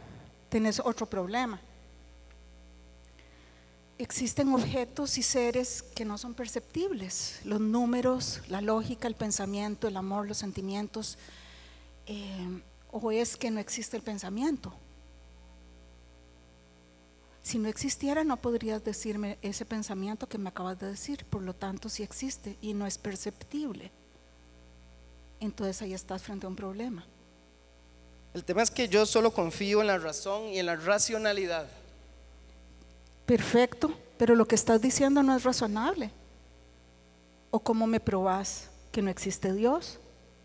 tenés 0.49 0.81
otro 0.81 1.05
problema. 1.07 1.61
Existen 3.99 4.53
objetos 4.55 5.19
y 5.19 5.23
seres 5.25 5.83
que 5.83 6.05
no 6.05 6.17
son 6.17 6.33
perceptibles. 6.33 7.41
Los 7.45 7.61
números, 7.61 8.41
la 8.49 8.61
lógica, 8.61 9.09
el 9.09 9.17
pensamiento, 9.17 9.89
el 9.89 9.97
amor, 9.97 10.29
los 10.29 10.39
sentimientos. 10.39 11.19
eh, 12.07 12.63
o 12.91 13.13
es 13.13 13.37
que 13.37 13.51
no 13.51 13.61
existe 13.61 13.99
el 13.99 14.03
pensamiento. 14.03 14.73
Si 17.49 17.59
no 17.59 17.71
existiera, 17.71 18.25
no 18.25 18.37
podrías 18.37 18.85
decirme 18.85 19.39
ese 19.41 19.65
pensamiento 19.65 20.29
que 20.29 20.37
me 20.37 20.51
acabas 20.51 20.79
de 20.79 20.89
decir. 20.89 21.25
Por 21.25 21.41
lo 21.41 21.55
tanto, 21.55 21.89
sí 21.89 22.03
existe 22.03 22.59
y 22.61 22.75
no 22.75 22.87
es 22.87 22.99
perceptible. 22.99 23.91
Entonces 25.41 25.81
ahí 25.81 25.95
estás 25.95 26.23
frente 26.23 26.45
a 26.45 26.51
un 26.51 26.57
problema. 26.57 27.07
El 28.35 28.45
tema 28.45 28.61
es 28.61 28.71
que 28.71 28.87
yo 28.87 29.07
solo 29.07 29.33
confío 29.33 29.81
en 29.81 29.87
la 29.87 29.97
razón 29.97 30.49
y 30.49 30.59
en 30.59 30.67
la 30.67 30.77
racionalidad. 30.77 31.67
Perfecto, 33.25 33.95
pero 34.19 34.35
lo 34.35 34.47
que 34.47 34.55
estás 34.55 34.83
diciendo 34.83 35.23
no 35.23 35.35
es 35.35 35.43
razonable. 35.43 36.11
¿O 37.51 37.61
cómo 37.61 37.87
me 37.87 37.99
probás 37.99 38.69
que 38.93 39.01
no 39.01 39.09
existe 39.09 39.55
Dios? 39.55 39.99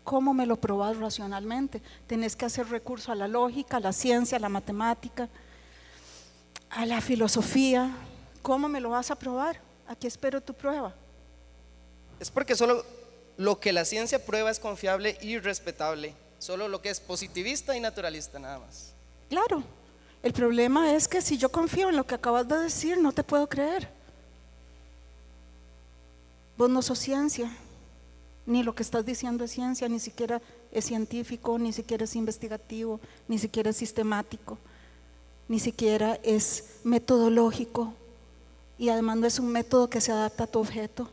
¿Cómo 0.04 0.32
me 0.32 0.46
lo 0.46 0.56
probás 0.56 0.96
racionalmente? 0.96 1.82
Tenés 2.06 2.34
que 2.34 2.46
hacer 2.46 2.66
recurso 2.70 3.12
a 3.12 3.14
la 3.14 3.28
lógica, 3.28 3.76
a 3.76 3.80
la 3.80 3.92
ciencia, 3.92 4.38
a 4.38 4.40
la 4.40 4.48
matemática, 4.48 5.28
a 6.70 6.86
la 6.86 7.00
filosofía. 7.00 7.94
¿Cómo 8.42 8.68
me 8.68 8.80
lo 8.80 8.90
vas 8.90 9.10
a 9.10 9.16
probar? 9.16 9.60
Aquí 9.86 10.06
espero 10.06 10.40
tu 10.40 10.54
prueba. 10.54 10.94
Es 12.20 12.30
porque 12.30 12.54
solo 12.54 12.84
lo 13.36 13.58
que 13.58 13.72
la 13.72 13.84
ciencia 13.84 14.24
prueba 14.24 14.50
es 14.50 14.58
confiable 14.58 15.18
y 15.20 15.38
respetable. 15.38 16.14
Solo 16.38 16.68
lo 16.68 16.82
que 16.82 16.90
es 16.90 17.00
positivista 17.00 17.76
y 17.76 17.80
naturalista, 17.80 18.38
nada 18.38 18.58
más. 18.58 18.92
Claro, 19.28 19.62
el 20.22 20.32
problema 20.32 20.94
es 20.94 21.08
que 21.08 21.22
si 21.22 21.38
yo 21.38 21.50
confío 21.50 21.88
en 21.88 21.96
lo 21.96 22.06
que 22.06 22.14
acabas 22.14 22.46
de 22.48 22.58
decir, 22.58 22.98
no 22.98 23.12
te 23.12 23.22
puedo 23.22 23.48
creer. 23.48 23.88
Vos 26.56 26.70
no 26.70 26.82
sos 26.82 26.98
ciencia, 26.98 27.50
ni 28.46 28.62
lo 28.62 28.74
que 28.74 28.82
estás 28.82 29.04
diciendo 29.04 29.44
es 29.44 29.50
ciencia, 29.50 29.88
ni 29.88 29.98
siquiera 29.98 30.40
es 30.70 30.84
científico, 30.84 31.58
ni 31.58 31.72
siquiera 31.72 32.04
es 32.04 32.14
investigativo, 32.14 33.00
ni 33.26 33.38
siquiera 33.38 33.70
es 33.70 33.76
sistemático, 33.76 34.58
ni 35.48 35.58
siquiera 35.58 36.18
es 36.22 36.64
metodológico, 36.84 37.92
y 38.78 38.88
además 38.88 39.16
no 39.18 39.26
es 39.26 39.38
un 39.38 39.48
método 39.48 39.88
que 39.88 40.00
se 40.00 40.12
adapta 40.12 40.44
a 40.44 40.46
tu 40.46 40.58
objeto, 40.58 41.08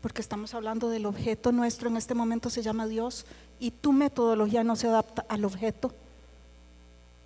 porque 0.00 0.20
estamos 0.20 0.54
hablando 0.54 0.88
del 0.90 1.06
objeto 1.06 1.50
nuestro 1.50 1.88
en 1.88 1.96
este 1.96 2.14
momento 2.14 2.50
se 2.50 2.62
llama 2.62 2.86
Dios, 2.86 3.24
y 3.58 3.70
tu 3.70 3.92
metodología 3.92 4.64
no 4.64 4.76
se 4.76 4.88
adapta 4.88 5.24
al 5.28 5.44
objeto. 5.44 5.92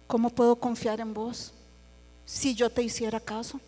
¿Cómo 0.07 0.31
puedo 0.31 0.57
confiar 0.57 1.01
en 1.01 1.12
vos 1.12 1.53
si 2.25 2.55
yo 2.55 2.71
te 2.71 2.83
hiciera 2.83 3.21
caso? 3.21 3.61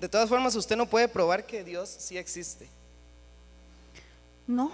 De 0.00 0.08
todas 0.08 0.28
formas, 0.28 0.54
usted 0.54 0.76
no 0.76 0.86
puede 0.86 1.08
probar 1.08 1.46
que 1.46 1.64
Dios 1.64 1.88
sí 1.98 2.16
existe. 2.16 2.68
No, 4.46 4.70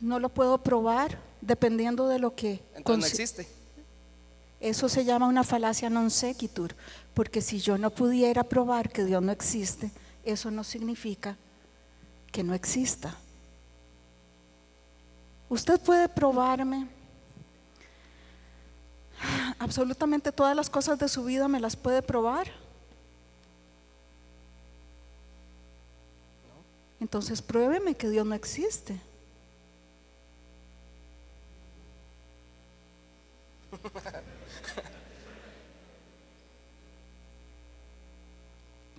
no 0.00 0.18
lo 0.18 0.28
puedo 0.28 0.58
probar 0.58 1.18
dependiendo 1.40 2.08
de 2.08 2.18
lo 2.18 2.34
que... 2.34 2.60
Entonces 2.74 3.00
no 3.00 3.06
existe. 3.06 3.48
Eso 4.64 4.88
se 4.88 5.04
llama 5.04 5.26
una 5.26 5.44
falacia 5.44 5.92
non 5.92 6.08
sequitur, 6.08 6.72
porque 7.12 7.44
si 7.44 7.60
yo 7.60 7.76
no 7.76 7.92
pudiera 7.92 8.40
probar 8.40 8.88
que 8.88 9.04
Dios 9.04 9.20
no 9.20 9.28
existe, 9.28 9.92
eso 10.24 10.48
no 10.48 10.64
significa 10.64 11.36
que 12.32 12.40
no 12.40 12.56
exista. 12.56 13.12
Usted 15.52 15.78
puede 15.84 16.08
probarme 16.08 16.88
absolutamente 19.60 20.32
todas 20.32 20.56
las 20.56 20.70
cosas 20.72 20.98
de 20.98 21.12
su 21.12 21.24
vida, 21.24 21.46
me 21.46 21.60
las 21.60 21.76
puede 21.76 22.00
probar. 22.00 22.48
Entonces 27.00 27.42
pruébeme 27.42 27.94
que 27.94 28.08
Dios 28.08 28.24
no 28.24 28.34
existe. 28.34 28.98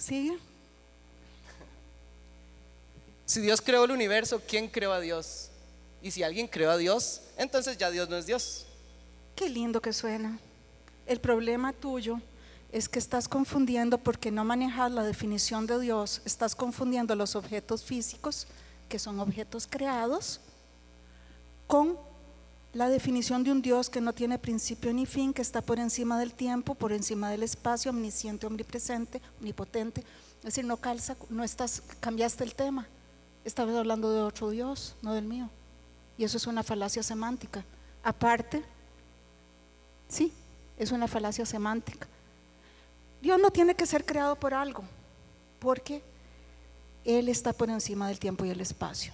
¿Sigue? 0.05 0.37
Si 3.25 3.41
Dios 3.41 3.59
creó 3.59 3.85
el 3.85 3.91
universo, 3.91 4.39
¿quién 4.47 4.67
creó 4.67 4.93
a 4.93 4.99
Dios? 4.99 5.49
Y 6.03 6.11
si 6.11 6.21
alguien 6.21 6.47
creó 6.47 6.69
a 6.69 6.77
Dios, 6.77 7.21
entonces 7.37 7.75
ya 7.75 7.89
Dios 7.89 8.07
no 8.07 8.15
es 8.15 8.27
Dios. 8.27 8.67
Qué 9.35 9.49
lindo 9.49 9.81
que 9.81 9.91
suena. 9.93 10.37
El 11.07 11.19
problema 11.19 11.73
tuyo 11.73 12.21
es 12.71 12.87
que 12.87 12.99
estás 12.99 13.27
confundiendo 13.27 13.97
porque 13.97 14.29
no 14.29 14.45
manejas 14.45 14.91
la 14.91 15.01
definición 15.01 15.65
de 15.65 15.79
Dios, 15.79 16.21
estás 16.23 16.53
confundiendo 16.53 17.15
los 17.15 17.35
objetos 17.35 17.83
físicos, 17.83 18.45
que 18.87 18.99
son 18.99 19.19
objetos 19.19 19.65
creados, 19.67 20.39
con 21.65 21.97
la 22.75 22.89
definición 22.89 23.45
de 23.45 23.53
un 23.53 23.61
Dios 23.61 23.89
que 23.89 24.01
no 24.01 24.11
tiene 24.11 24.37
principio 24.37 24.93
ni 24.93 25.05
fin, 25.05 25.33
que 25.33 25.41
está 25.41 25.61
por 25.61 25.79
encima 25.79 26.19
del 26.19 26.33
tiempo, 26.33 26.75
por 26.75 26.91
encima 26.91 27.29
del 27.29 27.41
espacio, 27.41 27.89
omnisciente, 27.89 28.45
omnipresente, 28.45 29.21
omnipotente. 29.39 30.01
Es 30.39 30.43
decir, 30.43 30.65
no 30.65 30.75
calza, 30.75 31.15
no 31.29 31.45
estás, 31.45 31.81
cambiaste 32.01 32.43
el 32.43 32.53
tema. 32.53 32.85
Estabas 33.45 33.77
hablando 33.77 34.11
de 34.11 34.21
otro 34.21 34.49
Dios, 34.49 34.97
no 35.01 35.13
del 35.13 35.23
mío. 35.23 35.49
Y 36.17 36.25
eso 36.25 36.35
es 36.35 36.47
una 36.47 36.63
falacia 36.63 37.01
semántica. 37.01 37.63
Aparte, 38.03 38.61
sí, 40.09 40.33
es 40.77 40.91
una 40.91 41.07
falacia 41.07 41.45
semántica. 41.45 42.09
Dios 43.21 43.39
no 43.39 43.51
tiene 43.51 43.73
que 43.75 43.85
ser 43.85 44.05
creado 44.05 44.35
por 44.35 44.53
algo, 44.53 44.83
porque 45.59 46.03
Él 47.05 47.29
está 47.29 47.53
por 47.53 47.69
encima 47.69 48.09
del 48.09 48.19
tiempo 48.19 48.43
y 48.43 48.49
el 48.49 48.59
espacio. 48.59 49.13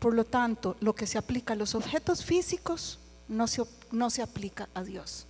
Por 0.00 0.14
lo 0.14 0.24
tanto, 0.24 0.76
lo 0.80 0.94
que 0.94 1.06
se 1.06 1.18
aplica 1.18 1.52
a 1.52 1.56
los 1.56 1.74
objetos 1.74 2.24
físicos 2.24 2.98
no 3.28 3.46
se, 3.46 3.62
no 3.92 4.10
se 4.10 4.22
aplica 4.22 4.68
a 4.74 4.82
Dios. 4.82 5.26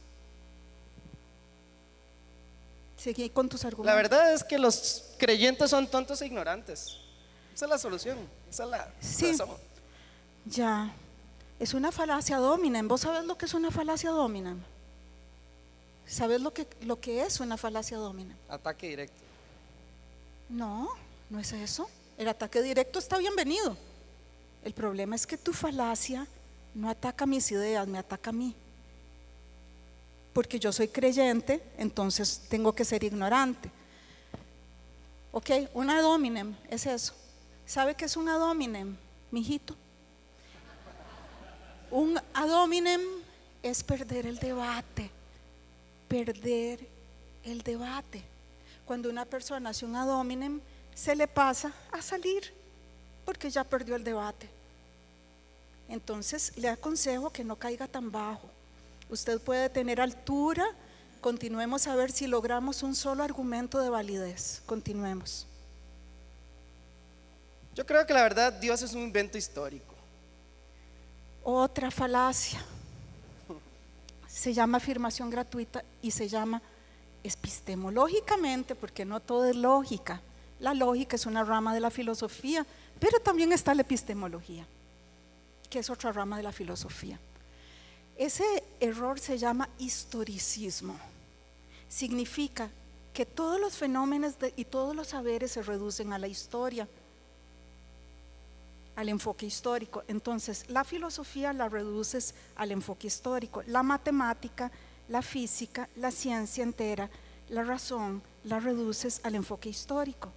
Seguí 2.97 3.31
con 3.31 3.49
tus 3.49 3.65
argumentos. 3.65 3.87
La 3.87 3.97
verdad 3.97 4.33
es 4.33 4.45
que 4.45 4.59
los 4.59 5.05
creyentes 5.19 5.71
son 5.71 5.87
tontos 5.89 6.21
e 6.23 6.27
ignorantes. 6.27 6.99
Esa 7.55 7.65
es 7.65 7.71
la 7.71 7.79
solución. 7.79 8.19
Esa 8.49 8.65
es 8.65 8.71
la 8.71 8.93
Sí. 9.01 9.33
razón. 9.33 9.51
Ya, 10.47 10.93
es 11.59 11.75
una 11.75 11.91
falacia 11.93 12.37
dominem. 12.37 12.87
¿Vos 12.89 13.01
sabés 13.03 13.25
lo 13.25 13.37
que 13.37 13.47
es 13.47 13.55
una 13.55 13.71
falacia 13.71 14.11
dominem? 14.11 14.61
¿Sabes 16.07 16.41
lo 16.41 16.53
que, 16.53 16.67
lo 16.83 17.01
que 17.01 17.23
es 17.23 17.41
una 17.41 17.57
falacia 17.57 17.97
dominem? 17.97 18.37
Ataque 18.49 18.89
directo. 18.89 19.23
No, 20.49 20.89
no 21.31 21.39
es 21.41 21.53
eso. 21.53 21.89
El 22.19 22.29
ataque 22.29 22.61
directo 22.63 22.99
está 22.99 23.17
bienvenido. 23.19 23.77
El 24.65 24.75
problema 24.75 25.17
es 25.17 25.27
que 25.27 25.39
tu 25.39 25.53
falacia 25.53 26.27
no 26.75 26.89
ataca 26.89 27.27
mis 27.27 27.51
ideas, 27.51 27.87
me 27.87 27.99
ataca 27.99 28.31
a 28.31 28.33
mí. 28.33 28.55
Porque 30.33 30.59
yo 30.59 30.73
soy 30.73 30.89
creyente, 30.89 31.63
entonces 31.77 32.43
tengo 32.49 32.73
que 32.73 32.85
ser 32.85 33.03
ignorante. 33.03 33.71
Ok, 35.33 35.51
un 35.75 35.91
ad 35.91 36.05
hominem 36.05 36.55
es 36.69 36.87
eso. 36.87 37.15
¿Sabe 37.67 37.95
qué 37.95 38.05
es 38.05 38.17
un 38.17 38.29
ad 38.29 38.43
hominem, 38.43 38.97
mijito? 39.31 39.77
Un 41.91 42.21
ad 42.35 42.51
hominem 42.51 43.01
es 43.63 43.83
perder 43.83 44.27
el 44.27 44.39
debate, 44.39 45.11
perder 46.09 46.87
el 47.45 47.63
debate. 47.63 48.23
Cuando 48.85 49.09
una 49.09 49.25
persona 49.25 49.71
hace 49.71 49.85
un 49.85 49.97
ad 49.97 50.09
hominem, 50.09 50.61
se 50.95 51.15
le 51.15 51.27
pasa 51.27 51.73
a 51.93 52.03
salir 52.03 52.53
porque 53.31 53.49
ya 53.49 53.63
perdió 53.63 53.95
el 53.95 54.03
debate. 54.03 54.49
Entonces 55.89 56.53
le 56.57 56.69
aconsejo 56.69 57.31
que 57.31 57.45
no 57.45 57.55
caiga 57.55 57.87
tan 57.87 58.11
bajo. 58.11 58.51
Usted 59.09 59.41
puede 59.41 59.69
tener 59.69 60.01
altura. 60.01 60.67
Continuemos 61.21 61.87
a 61.87 61.95
ver 61.95 62.11
si 62.11 62.27
logramos 62.27 62.83
un 62.83 62.97
solo 62.97 63.23
argumento 63.23 63.79
de 63.79 63.89
validez. 63.89 64.63
Continuemos. 64.67 65.47
Yo 67.77 67.87
creo 67.87 68.05
que 68.05 68.13
la 68.13 68.23
verdad 68.23 68.53
Dios 68.53 68.83
es 68.83 68.95
un 68.95 69.03
invento 69.03 69.39
histórico. 69.39 69.95
Otra 71.45 71.93
falacia. 71.93 72.61
Se 74.27 74.53
llama 74.53 74.79
afirmación 74.79 75.31
gratuita 75.31 75.85
y 76.03 76.11
se 76.11 76.29
llama 76.29 76.61
epistemológicamente, 77.23 78.75
porque 78.75 79.05
no 79.05 79.21
todo 79.21 79.45
es 79.45 79.55
lógica. 79.55 80.21
La 80.59 80.75
lógica 80.75 81.17
es 81.17 81.27
una 81.27 81.43
rama 81.43 81.73
de 81.73 81.81
la 81.81 81.91
filosofía, 81.91 82.67
pero 83.01 83.19
también 83.19 83.53
está 83.53 83.75
la 83.75 83.83
epistemología, 83.83 84.67
que 85.69 85.79
es 85.79 85.91
otra 85.91 86.13
rama 86.13 86.37
de 86.37 86.43
la 86.43 86.53
filosofía. 86.53 87.19
Ese 88.17 88.45
error 88.79 89.19
se 89.19 89.39
llama 89.39 89.69
historicismo. 89.79 90.95
Significa 91.89 92.71
que 93.15 93.25
todos 93.25 93.59
los 93.59 93.77
fenómenos 93.77 94.35
y 94.57 94.67
todos 94.67 94.95
los 94.95 95.09
saberes 95.09 95.53
se 95.53 95.63
reducen 95.63 96.13
a 96.13 96.19
la 96.19 96.29
historia, 96.29 96.87
al 98.97 99.09
enfoque 99.09 99.47
histórico. 99.47 100.05
Entonces, 100.07 100.69
la 100.69 100.85
filosofía 100.85 101.55
la 101.55 101.71
reduces 101.71 102.35
al 102.57 102.71
enfoque 102.71 103.07
histórico, 103.07 103.63
la 103.67 103.83
matemática, 103.83 104.71
la 105.09 105.23
física, 105.23 105.89
la 105.97 106.11
ciencia 106.11 106.63
entera, 106.63 107.09
la 107.49 107.65
razón, 107.65 108.23
la 108.45 108.61
reduces 108.61 109.21
al 109.25 109.35
enfoque 109.35 109.71
histórico. 109.71 110.31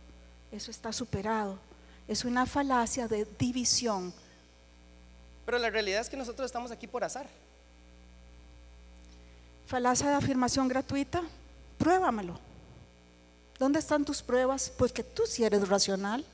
Eso 0.51 0.71
está 0.71 0.93
superado. 0.93 1.59
Es 2.07 2.25
una 2.25 2.45
falacia 2.45 3.07
de 3.07 3.25
división. 3.39 4.13
Pero 5.45 5.57
la 5.57 5.69
realidad 5.69 6.01
es 6.01 6.09
que 6.09 6.17
nosotros 6.17 6.45
estamos 6.45 6.71
aquí 6.71 6.87
por 6.87 7.03
azar. 7.03 7.27
Falacia 9.67 10.09
de 10.09 10.15
afirmación 10.15 10.67
gratuita, 10.67 11.21
pruébamelo. 11.77 12.37
¿Dónde 13.57 13.79
están 13.79 14.03
tus 14.03 14.21
pruebas? 14.21 14.71
Pues 14.77 14.91
que 14.91 15.03
tú 15.03 15.23
sí 15.25 15.43
eres 15.43 15.67
racional. 15.67 16.25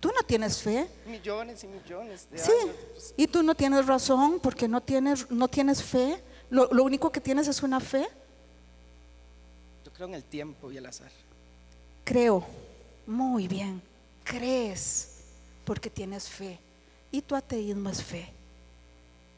Tú 0.00 0.08
no 0.08 0.22
tienes 0.26 0.60
fe. 0.60 0.88
Millones 1.06 1.64
y 1.64 1.68
millones 1.68 2.28
de 2.30 2.38
Sí, 2.38 2.50
años. 2.62 3.14
y 3.16 3.26
tú 3.26 3.42
no 3.42 3.54
tienes 3.54 3.86
razón 3.86 4.38
porque 4.42 4.68
no 4.68 4.80
tienes, 4.80 5.30
no 5.30 5.48
tienes 5.48 5.82
fe. 5.82 6.22
Lo, 6.50 6.68
lo 6.72 6.84
único 6.84 7.10
que 7.10 7.20
tienes 7.20 7.48
es 7.48 7.62
una 7.62 7.80
fe. 7.80 8.06
yo 9.84 9.92
creo 9.92 10.08
en 10.08 10.14
el 10.14 10.24
tiempo 10.24 10.70
y 10.70 10.76
el 10.76 10.86
azar. 10.86 11.10
Creo, 12.04 12.44
muy 13.06 13.48
bien, 13.48 13.80
crees 14.26 15.20
porque 15.64 15.88
tienes 15.88 16.28
fe. 16.28 16.58
Y 17.10 17.22
tu 17.22 17.34
ateísmo 17.34 17.88
es 17.88 18.02
fe. 18.02 18.28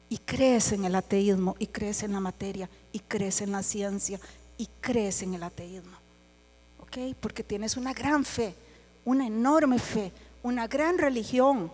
Y 0.09 0.19
crees 0.19 0.73
en 0.73 0.87
el 0.87 0.95
ateísmo, 0.95 1.55
y 1.59 1.67
crees 1.67 2.03
en 2.03 2.13
la 2.13 2.21
materia, 2.21 2.69
y 2.93 2.99
crees 3.01 3.43
en 3.43 3.53
la 3.53 3.63
ciencia, 3.63 4.19
y 4.57 4.67
crees 4.81 5.23
en 5.23 5.35
el 5.35 5.43
ateísmo. 5.43 5.97
¿Ok? 6.81 7.15
Porque 7.21 7.45
tienes 7.45 7.77
una 7.77 7.93
gran 7.93 8.25
fe, 8.25 8.55
una 9.05 9.27
enorme 9.27 9.79
fe, 9.79 10.11
una 10.43 10.67
gran 10.67 10.97
religión. 10.97 11.71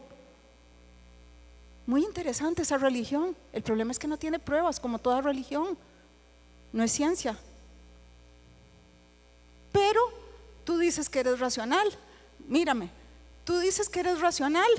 Muy 1.87 2.03
interesante 2.03 2.62
esa 2.62 2.77
religión. 2.77 3.37
El 3.53 3.62
problema 3.62 3.92
es 3.92 4.00
que 4.00 4.09
no 4.09 4.16
tiene 4.16 4.40
pruebas, 4.40 4.81
como 4.81 4.98
toda 4.98 5.20
religión. 5.20 5.79
No 6.72 6.83
es 6.83 6.90
ciencia. 6.90 7.38
Pero 9.70 10.00
tú 10.64 10.79
dices 10.79 11.09
que 11.09 11.20
eres 11.20 11.38
racional. 11.38 11.87
Mírame, 12.48 12.90
tú 13.44 13.59
dices 13.59 13.88
que 13.88 14.00
eres 14.00 14.20
racional. 14.20 14.70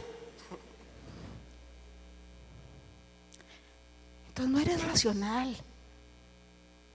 Entonces 4.28 4.54
no 4.54 4.60
eres 4.60 4.84
racional. 4.84 5.56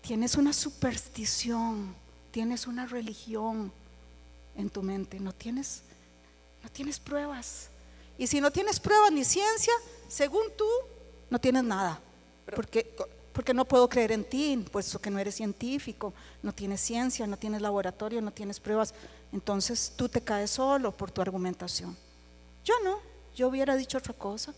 Tienes 0.02 0.34
una 0.34 0.52
superstición, 0.52 1.94
tienes 2.30 2.66
una 2.66 2.86
religión 2.86 3.72
en 4.56 4.70
tu 4.70 4.82
mente, 4.82 5.20
no 5.20 5.32
tienes 5.32 5.82
no 6.62 6.68
tienes 6.70 6.98
pruebas. 6.98 7.68
Y 8.18 8.26
si 8.26 8.40
no 8.40 8.50
tienes 8.50 8.80
pruebas 8.80 9.12
ni 9.12 9.24
ciencia, 9.24 9.72
según 10.08 10.42
tú, 10.56 10.68
no 11.30 11.38
tienes 11.40 11.64
nada. 11.64 12.00
Pero, 12.44 12.56
Porque, 12.56 12.94
porque 13.32 13.54
no 13.54 13.64
puedo 13.64 13.88
creer 13.88 14.12
en 14.12 14.24
ti, 14.24 14.64
puesto 14.70 15.00
que 15.00 15.10
no 15.10 15.18
eres 15.18 15.36
científico, 15.36 16.12
no 16.42 16.52
tienes 16.52 16.80
ciencia, 16.80 17.26
no 17.26 17.36
tienes 17.36 17.62
laboratorio, 17.62 18.20
no 18.20 18.32
tienes 18.32 18.58
pruebas. 18.58 18.94
Entonces 19.32 19.92
tú 19.96 20.08
te 20.08 20.20
caes 20.20 20.50
solo 20.50 20.92
por 20.92 21.10
tu 21.10 21.22
argumentación. 21.22 21.96
Yo 22.64 22.74
no, 22.82 22.98
yo 23.36 23.48
hubiera 23.48 23.76
dicho 23.76 23.98
otra 23.98 24.14
cosa. 24.14 24.52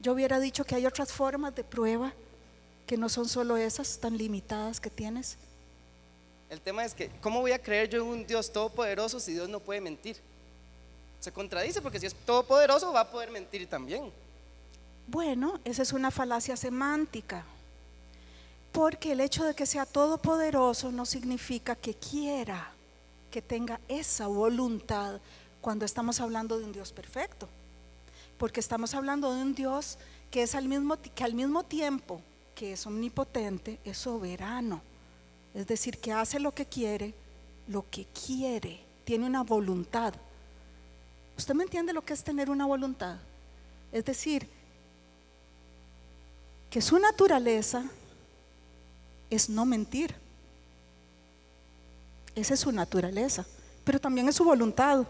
Yo 0.00 0.12
hubiera 0.12 0.38
dicho 0.38 0.64
que 0.64 0.74
hay 0.74 0.86
otras 0.86 1.10
formas 1.12 1.54
de 1.54 1.64
prueba 1.64 2.12
que 2.86 2.96
no 2.96 3.08
son 3.08 3.28
solo 3.28 3.56
esas 3.56 3.98
tan 3.98 4.16
limitadas 4.16 4.80
que 4.80 4.90
tienes. 4.90 5.36
El 6.48 6.60
tema 6.60 6.84
es 6.84 6.94
que, 6.94 7.10
¿cómo 7.20 7.40
voy 7.40 7.52
a 7.52 7.62
creer 7.62 7.88
yo 7.90 8.00
en 8.02 8.06
un 8.06 8.26
Dios 8.26 8.52
todopoderoso 8.52 9.20
si 9.20 9.32
Dios 9.32 9.48
no 9.48 9.60
puede 9.60 9.80
mentir? 9.80 10.16
Se 11.20 11.32
contradice 11.32 11.82
porque 11.82 11.98
si 11.98 12.06
es 12.06 12.14
todopoderoso 12.14 12.92
va 12.92 13.00
a 13.00 13.10
poder 13.10 13.30
mentir 13.30 13.68
también. 13.68 14.10
Bueno, 15.06 15.58
esa 15.64 15.82
es 15.82 15.92
una 15.92 16.10
falacia 16.10 16.56
semántica. 16.56 17.44
Porque 18.78 19.10
el 19.10 19.20
hecho 19.20 19.42
de 19.44 19.56
que 19.56 19.66
sea 19.66 19.86
todopoderoso 19.86 20.92
no 20.92 21.04
significa 21.04 21.74
que 21.74 21.94
quiera, 21.94 22.70
que 23.28 23.42
tenga 23.42 23.80
esa 23.88 24.28
voluntad 24.28 25.20
cuando 25.60 25.84
estamos 25.84 26.20
hablando 26.20 26.56
de 26.56 26.64
un 26.64 26.70
Dios 26.70 26.92
perfecto. 26.92 27.48
Porque 28.38 28.60
estamos 28.60 28.94
hablando 28.94 29.34
de 29.34 29.42
un 29.42 29.52
Dios 29.52 29.98
que 30.30 30.44
es 30.44 30.54
al 30.54 30.68
mismo 30.68 30.96
que 30.96 31.24
al 31.24 31.34
mismo 31.34 31.64
tiempo 31.64 32.20
que 32.54 32.74
es 32.74 32.86
omnipotente, 32.86 33.80
es 33.84 33.98
soberano. 33.98 34.80
Es 35.54 35.66
decir, 35.66 35.98
que 35.98 36.12
hace 36.12 36.38
lo 36.38 36.54
que 36.54 36.66
quiere, 36.66 37.14
lo 37.66 37.84
que 37.90 38.06
quiere, 38.06 38.78
tiene 39.04 39.26
una 39.26 39.42
voluntad. 39.42 40.14
¿Usted 41.36 41.52
me 41.52 41.64
entiende 41.64 41.92
lo 41.92 42.02
que 42.02 42.12
es 42.12 42.22
tener 42.22 42.48
una 42.48 42.64
voluntad? 42.64 43.16
Es 43.90 44.04
decir, 44.04 44.48
que 46.70 46.80
su 46.80 46.96
naturaleza 47.00 47.82
es 49.30 49.48
no 49.48 49.64
mentir. 49.66 50.14
Esa 52.34 52.54
es 52.54 52.60
su 52.60 52.72
naturaleza, 52.72 53.44
pero 53.84 54.00
también 54.00 54.28
es 54.28 54.36
su 54.36 54.44
voluntad, 54.44 55.04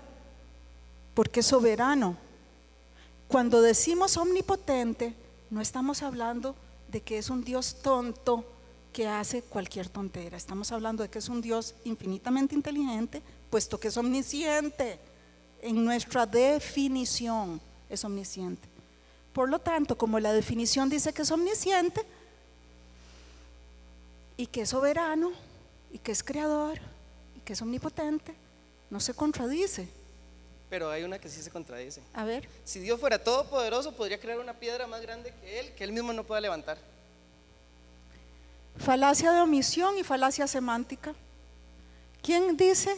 porque 1.15 1.41
es 1.41 1.47
soberano. 1.47 2.17
Cuando 3.29 3.61
decimos 3.61 4.17
omnipotente, 4.17 5.15
no 5.51 5.61
estamos 5.61 6.03
hablando 6.03 6.55
de 6.91 7.03
que 7.03 7.19
es 7.19 7.29
un 7.29 7.45
Dios 7.45 7.77
tonto 7.83 8.45
que 8.93 9.07
hace 9.07 9.43
cualquier 9.43 9.89
tontera. 9.89 10.37
Estamos 10.37 10.73
hablando 10.73 11.03
de 11.03 11.11
que 11.11 11.19
es 11.19 11.29
un 11.29 11.43
Dios 11.43 11.75
infinitamente 11.85 12.55
inteligente, 12.55 13.23
puesto 13.51 13.79
que 13.79 13.89
es 13.89 13.97
omnisciente. 13.97 14.99
En 15.61 15.85
nuestra 15.85 16.25
definición 16.27 17.61
es 17.91 18.05
omnisciente. 18.05 18.69
Por 19.33 19.51
lo 19.51 19.59
tanto, 19.59 19.97
como 19.99 20.19
la 20.19 20.33
definición 20.33 20.89
dice 20.89 21.13
que 21.13 21.23
es 21.23 21.31
omnisciente 21.31 22.05
y 24.39 24.47
que 24.47 24.63
es 24.63 24.71
soberano 24.71 25.33
y 25.93 25.99
que 25.99 26.13
es 26.13 26.23
creador 26.23 26.79
y 27.37 27.41
que 27.41 27.53
es 27.53 27.61
omnipotente, 27.61 28.35
no 28.89 29.01
se 29.01 29.13
contradice. 29.13 29.87
Pero 30.71 30.91
hay 30.91 31.03
una 31.03 31.19
que 31.19 31.29
sí 31.29 31.43
se 31.43 31.51
contradice. 31.51 32.01
A 32.15 32.25
ver, 32.25 32.49
Si 32.65 32.79
Dios 32.79 32.99
fuera 33.01 33.23
todopoderoso, 33.23 33.93
podría 33.93 34.19
crear 34.21 34.39
una 34.39 34.55
piedra 34.55 34.87
más 34.87 35.03
grande 35.03 35.35
que 35.41 35.61
Él, 35.61 35.73
que 35.75 35.85
Él 35.85 35.93
mismo 35.93 36.13
no 36.15 36.25
pueda 36.25 36.41
levantar. 36.41 36.79
falacia 38.79 39.33
de 39.33 39.41
omisión 39.41 39.99
y 39.99 40.05
falacia 40.05 40.47
semántica. 40.47 41.15
¿Quién 42.23 42.57
dice 42.57 42.97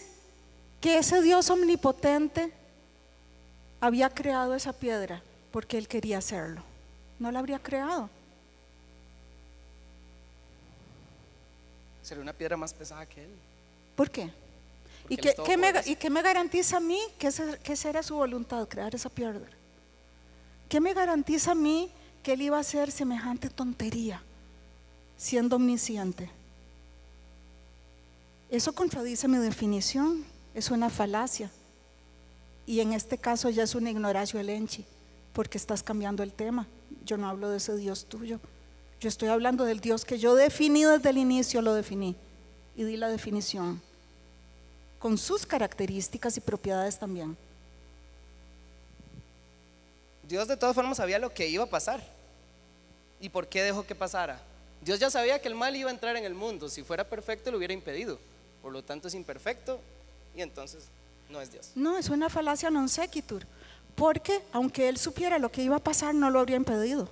que 0.80 0.98
ese 0.98 1.22
Dios 1.22 1.48
omnipotente 1.50 2.52
había 3.80 4.10
creado 4.10 4.54
esa 4.54 4.72
piedra 4.74 5.22
porque 5.52 5.78
él 5.78 5.88
quería 5.88 6.18
hacerlo? 6.18 6.62
No 7.18 7.30
la 7.32 7.38
habría 7.38 7.58
creado. 7.60 8.10
Sería 12.02 12.22
una 12.22 12.32
piedra 12.32 12.56
más 12.56 12.72
pesada 12.72 13.06
que 13.06 13.24
Él. 13.24 13.30
¿Por 13.96 14.10
qué? 14.10 14.30
¿Y 15.08 15.16
qué, 15.16 15.28
me, 15.28 15.34
todopoderoso. 15.34 15.90
y 15.90 15.96
qué 15.96 16.10
me 16.10 16.22
garantiza 16.22 16.76
a 16.76 16.80
mí 16.80 17.00
que, 17.18 17.28
que 17.62 17.72
esa 17.72 17.88
era 17.88 18.02
su 18.02 18.14
voluntad, 18.14 18.68
crear 18.68 18.94
esa 18.94 19.08
piedra? 19.08 19.46
¿Qué 20.68 20.80
me 20.80 20.94
garantiza 20.94 21.52
a 21.52 21.54
mí 21.54 21.90
que 22.22 22.34
él 22.34 22.42
iba 22.42 22.56
a 22.56 22.60
hacer 22.60 22.92
semejante 22.92 23.50
tontería 23.50 24.22
siendo 25.16 25.56
omnisciente? 25.56 26.30
Eso 28.50 28.72
contradice 28.72 29.28
mi 29.28 29.38
definición, 29.38 30.24
es 30.54 30.70
una 30.70 30.90
falacia. 30.90 31.50
Y 32.66 32.80
en 32.80 32.92
este 32.92 33.18
caso 33.18 33.50
ya 33.50 33.64
es 33.64 33.74
una 33.74 33.90
ignoracio 33.90 34.38
elenchi, 34.38 34.84
porque 35.32 35.58
estás 35.58 35.82
cambiando 35.82 36.22
el 36.22 36.32
tema. 36.32 36.66
Yo 37.04 37.16
no 37.16 37.28
hablo 37.28 37.48
de 37.48 37.56
ese 37.56 37.76
Dios 37.76 38.06
tuyo. 38.06 38.38
Yo 39.00 39.08
estoy 39.08 39.28
hablando 39.28 39.64
del 39.64 39.80
Dios 39.80 40.04
que 40.04 40.18
yo 40.18 40.34
definí 40.34 40.84
desde 40.84 41.08
el 41.08 41.16
inicio, 41.16 41.62
lo 41.62 41.72
definí. 41.72 42.14
Y 42.76 42.84
di 42.84 42.96
la 42.96 43.08
definición, 43.08 43.80
con 44.98 45.16
sus 45.16 45.46
características 45.46 46.36
y 46.36 46.40
propiedades 46.40 46.98
también. 46.98 47.36
Dios 50.28 50.46
de 50.46 50.56
todas 50.56 50.74
formas 50.74 50.98
sabía 50.98 51.18
lo 51.18 51.32
que 51.32 51.48
iba 51.48 51.64
a 51.64 51.66
pasar. 51.66 52.00
¿Y 53.20 53.30
por 53.30 53.48
qué 53.48 53.62
dejó 53.62 53.84
que 53.84 53.94
pasara? 53.94 54.40
Dios 54.82 55.00
ya 55.00 55.10
sabía 55.10 55.40
que 55.40 55.48
el 55.48 55.54
mal 55.54 55.74
iba 55.74 55.90
a 55.90 55.92
entrar 55.92 56.16
en 56.16 56.24
el 56.24 56.34
mundo. 56.34 56.68
Si 56.68 56.82
fuera 56.82 57.04
perfecto, 57.04 57.50
lo 57.50 57.56
hubiera 57.56 57.74
impedido. 57.74 58.18
Por 58.62 58.72
lo 58.72 58.82
tanto, 58.82 59.08
es 59.08 59.14
imperfecto 59.14 59.80
y 60.36 60.42
entonces 60.42 60.84
no 61.30 61.40
es 61.40 61.50
Dios. 61.50 61.70
No, 61.74 61.96
es 61.98 62.08
una 62.08 62.28
falacia 62.28 62.70
non 62.70 62.88
sequitur, 62.88 63.46
porque 63.96 64.42
aunque 64.52 64.88
él 64.88 64.98
supiera 64.98 65.38
lo 65.38 65.50
que 65.50 65.62
iba 65.62 65.76
a 65.76 65.82
pasar, 65.82 66.14
no 66.14 66.30
lo 66.30 66.38
habría 66.38 66.56
impedido. 66.56 67.08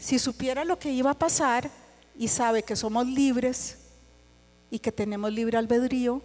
Si 0.00 0.18
supiera 0.18 0.64
lo 0.64 0.78
que 0.78 0.90
iba 0.90 1.10
a 1.10 1.18
pasar 1.18 1.70
y 2.16 2.26
sabe 2.26 2.62
que 2.62 2.74
somos 2.74 3.06
libres 3.06 3.76
y 4.70 4.78
que 4.78 4.90
tenemos 4.90 5.30
libre 5.30 5.58
albedrío, 5.58 6.22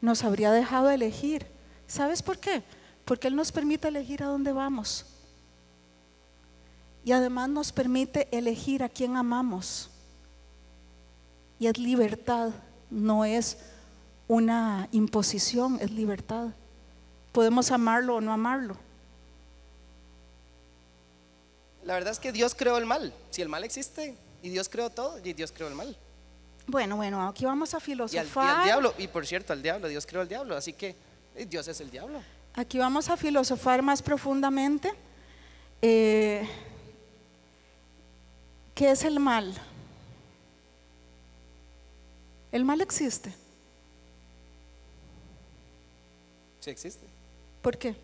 nos 0.00 0.24
habría 0.24 0.50
dejado 0.50 0.90
elegir. 0.90 1.46
¿Sabes 1.86 2.20
por 2.20 2.38
qué? 2.38 2.64
Porque 3.04 3.28
Él 3.28 3.36
nos 3.36 3.52
permite 3.52 3.86
elegir 3.86 4.24
a 4.24 4.26
dónde 4.26 4.52
vamos. 4.52 5.06
Y 7.04 7.12
además 7.12 7.48
nos 7.48 7.70
permite 7.70 8.28
elegir 8.36 8.82
a 8.82 8.88
quién 8.88 9.16
amamos. 9.16 9.88
Y 11.60 11.68
es 11.68 11.78
libertad, 11.78 12.50
no 12.90 13.24
es 13.24 13.56
una 14.26 14.88
imposición, 14.90 15.78
es 15.80 15.92
libertad. 15.92 16.48
Podemos 17.30 17.70
amarlo 17.70 18.16
o 18.16 18.20
no 18.20 18.32
amarlo. 18.32 18.76
La 21.90 21.94
verdad 21.94 22.12
es 22.12 22.20
que 22.20 22.30
Dios 22.30 22.54
creó 22.54 22.78
el 22.78 22.86
mal. 22.86 23.12
Si 23.30 23.42
el 23.42 23.48
mal 23.48 23.64
existe 23.64 24.14
y 24.44 24.48
Dios 24.50 24.68
creó 24.68 24.90
todo, 24.90 25.18
y 25.24 25.32
Dios 25.32 25.50
creó 25.50 25.66
el 25.66 25.74
mal. 25.74 25.96
Bueno, 26.68 26.94
bueno, 26.94 27.26
aquí 27.26 27.44
vamos 27.44 27.74
a 27.74 27.78
Y 27.78 27.90
al, 27.90 27.98
y 27.98 28.02
al 28.02 28.08
filosofar. 28.08 28.64
diablo, 28.64 28.94
y 28.96 29.08
por 29.08 29.26
cierto, 29.26 29.52
al 29.52 29.60
diablo, 29.60 29.88
Dios 29.88 30.06
creó 30.06 30.20
al 30.20 30.28
diablo. 30.28 30.56
Así 30.56 30.72
que 30.72 30.94
eh, 31.34 31.46
Dios 31.46 31.66
es 31.66 31.80
el 31.80 31.90
diablo. 31.90 32.22
Aquí 32.54 32.78
vamos 32.78 33.08
a 33.08 33.16
filosofar 33.16 33.82
más 33.82 34.02
profundamente. 34.02 34.92
Eh, 35.82 36.48
¿Qué 38.76 38.92
es 38.92 39.02
el 39.02 39.18
mal? 39.18 39.52
El 42.52 42.64
mal 42.64 42.80
existe. 42.82 43.34
Sí 46.60 46.70
existe, 46.70 47.04
¿Por 47.60 47.76
qué? 47.76 47.96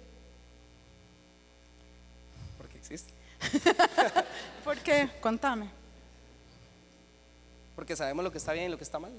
porque 2.58 2.78
existe. 2.78 3.15
¿Por 4.64 4.78
qué? 4.78 5.10
Contame. 5.20 5.70
Porque 7.74 7.96
sabemos 7.96 8.24
lo 8.24 8.32
que 8.32 8.38
está 8.38 8.52
bien 8.52 8.66
y 8.66 8.68
lo 8.70 8.78
que 8.78 8.84
está 8.84 8.98
mal. 8.98 9.12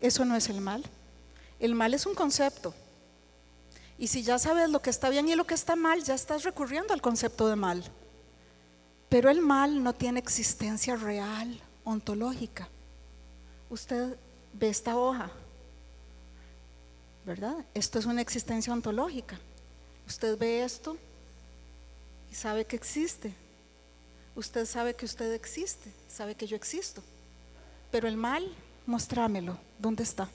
Eso 0.00 0.24
no 0.24 0.34
es 0.34 0.48
el 0.48 0.60
mal. 0.60 0.84
El 1.58 1.74
mal 1.74 1.94
es 1.94 2.06
un 2.06 2.14
concepto. 2.14 2.74
Y 3.98 4.06
si 4.06 4.22
ya 4.22 4.38
sabes 4.38 4.70
lo 4.70 4.80
que 4.80 4.90
está 4.90 5.10
bien 5.10 5.28
y 5.28 5.34
lo 5.34 5.46
que 5.46 5.54
está 5.54 5.76
mal, 5.76 6.02
ya 6.02 6.14
estás 6.14 6.42
recurriendo 6.42 6.94
al 6.94 7.02
concepto 7.02 7.48
de 7.48 7.56
mal. 7.56 7.84
Pero 9.10 9.28
el 9.28 9.42
mal 9.42 9.82
no 9.82 9.92
tiene 9.92 10.20
existencia 10.20 10.96
real, 10.96 11.60
ontológica. 11.84 12.68
Usted 13.68 14.16
ve 14.54 14.70
esta 14.70 14.96
hoja, 14.96 15.30
¿verdad? 17.26 17.56
Esto 17.74 17.98
es 17.98 18.06
una 18.06 18.22
existencia 18.22 18.72
ontológica. 18.72 19.38
Usted 20.10 20.36
ve 20.36 20.64
esto 20.64 20.96
y 22.32 22.34
sabe 22.34 22.64
que 22.64 22.74
existe. 22.74 23.32
Usted 24.34 24.66
sabe 24.66 24.92
que 24.92 25.04
usted 25.04 25.32
existe, 25.32 25.88
sabe 26.08 26.34
que 26.34 26.48
yo 26.48 26.56
existo. 26.56 27.00
Pero 27.92 28.08
el 28.08 28.16
mal, 28.16 28.52
mostrámelo, 28.86 29.56
¿dónde 29.78 30.02
está? 30.02 30.28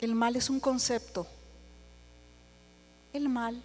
El 0.00 0.14
mal 0.14 0.36
es 0.36 0.48
un 0.48 0.60
concepto. 0.60 1.26
El 3.12 3.28
mal 3.28 3.60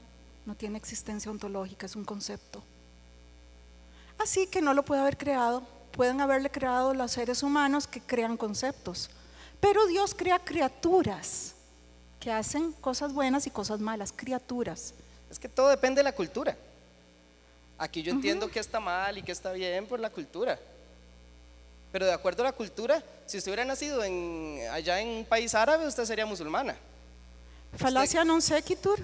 no 0.48 0.56
tiene 0.56 0.80
existencia 0.80 1.30
ontológica, 1.30 1.86
es 1.86 1.96
un 1.96 2.04
concepto. 2.04 2.64
Así 4.18 4.48
que 4.48 4.60
no 4.60 4.74
lo 4.74 4.84
puede 4.84 5.02
haber 5.02 5.20
creado, 5.20 5.62
pueden 5.92 6.20
haberle 6.20 6.50
creado 6.50 6.96
los 6.96 7.12
seres 7.12 7.44
humanos 7.44 7.86
que 7.86 8.02
crean 8.02 8.38
conceptos. 8.38 9.12
Pero 9.60 9.86
Dios 9.86 10.16
crea 10.16 10.40
criaturas 10.40 11.54
que 12.24 12.32
hacen 12.32 12.72
cosas 12.80 13.12
buenas 13.12 13.46
y 13.48 13.50
cosas 13.50 13.82
malas, 13.82 14.14
criaturas. 14.16 14.94
Es 15.30 15.38
que 15.38 15.50
todo 15.50 15.68
depende 15.68 16.00
de 16.00 16.04
la 16.04 16.16
cultura. 16.16 16.56
Aquí 17.78 18.02
yo 18.02 18.14
entiendo 18.14 18.50
que 18.50 18.62
está 18.62 18.80
mal 18.80 19.18
y 19.18 19.22
que 19.22 19.34
está 19.34 19.52
bien 19.52 19.86
por 19.86 20.00
la 20.00 20.10
cultura. 20.10 20.58
Pero 21.92 22.06
de 22.06 22.14
acuerdo 22.14 22.44
a 22.44 22.46
la 22.46 22.52
cultura, 22.54 23.04
si 23.26 23.38
usted 23.38 23.52
hubiera 23.52 23.66
nacido 23.66 24.06
en, 24.06 24.62
allá 24.72 25.02
en 25.02 25.10
un 25.10 25.26
país 25.26 25.54
árabe, 25.54 25.86
usted 25.86 26.06
sería 26.06 26.26
musulmana. 26.26 26.78
Falacia 27.76 28.24
non 28.24 28.40
sequitur. 28.40 29.04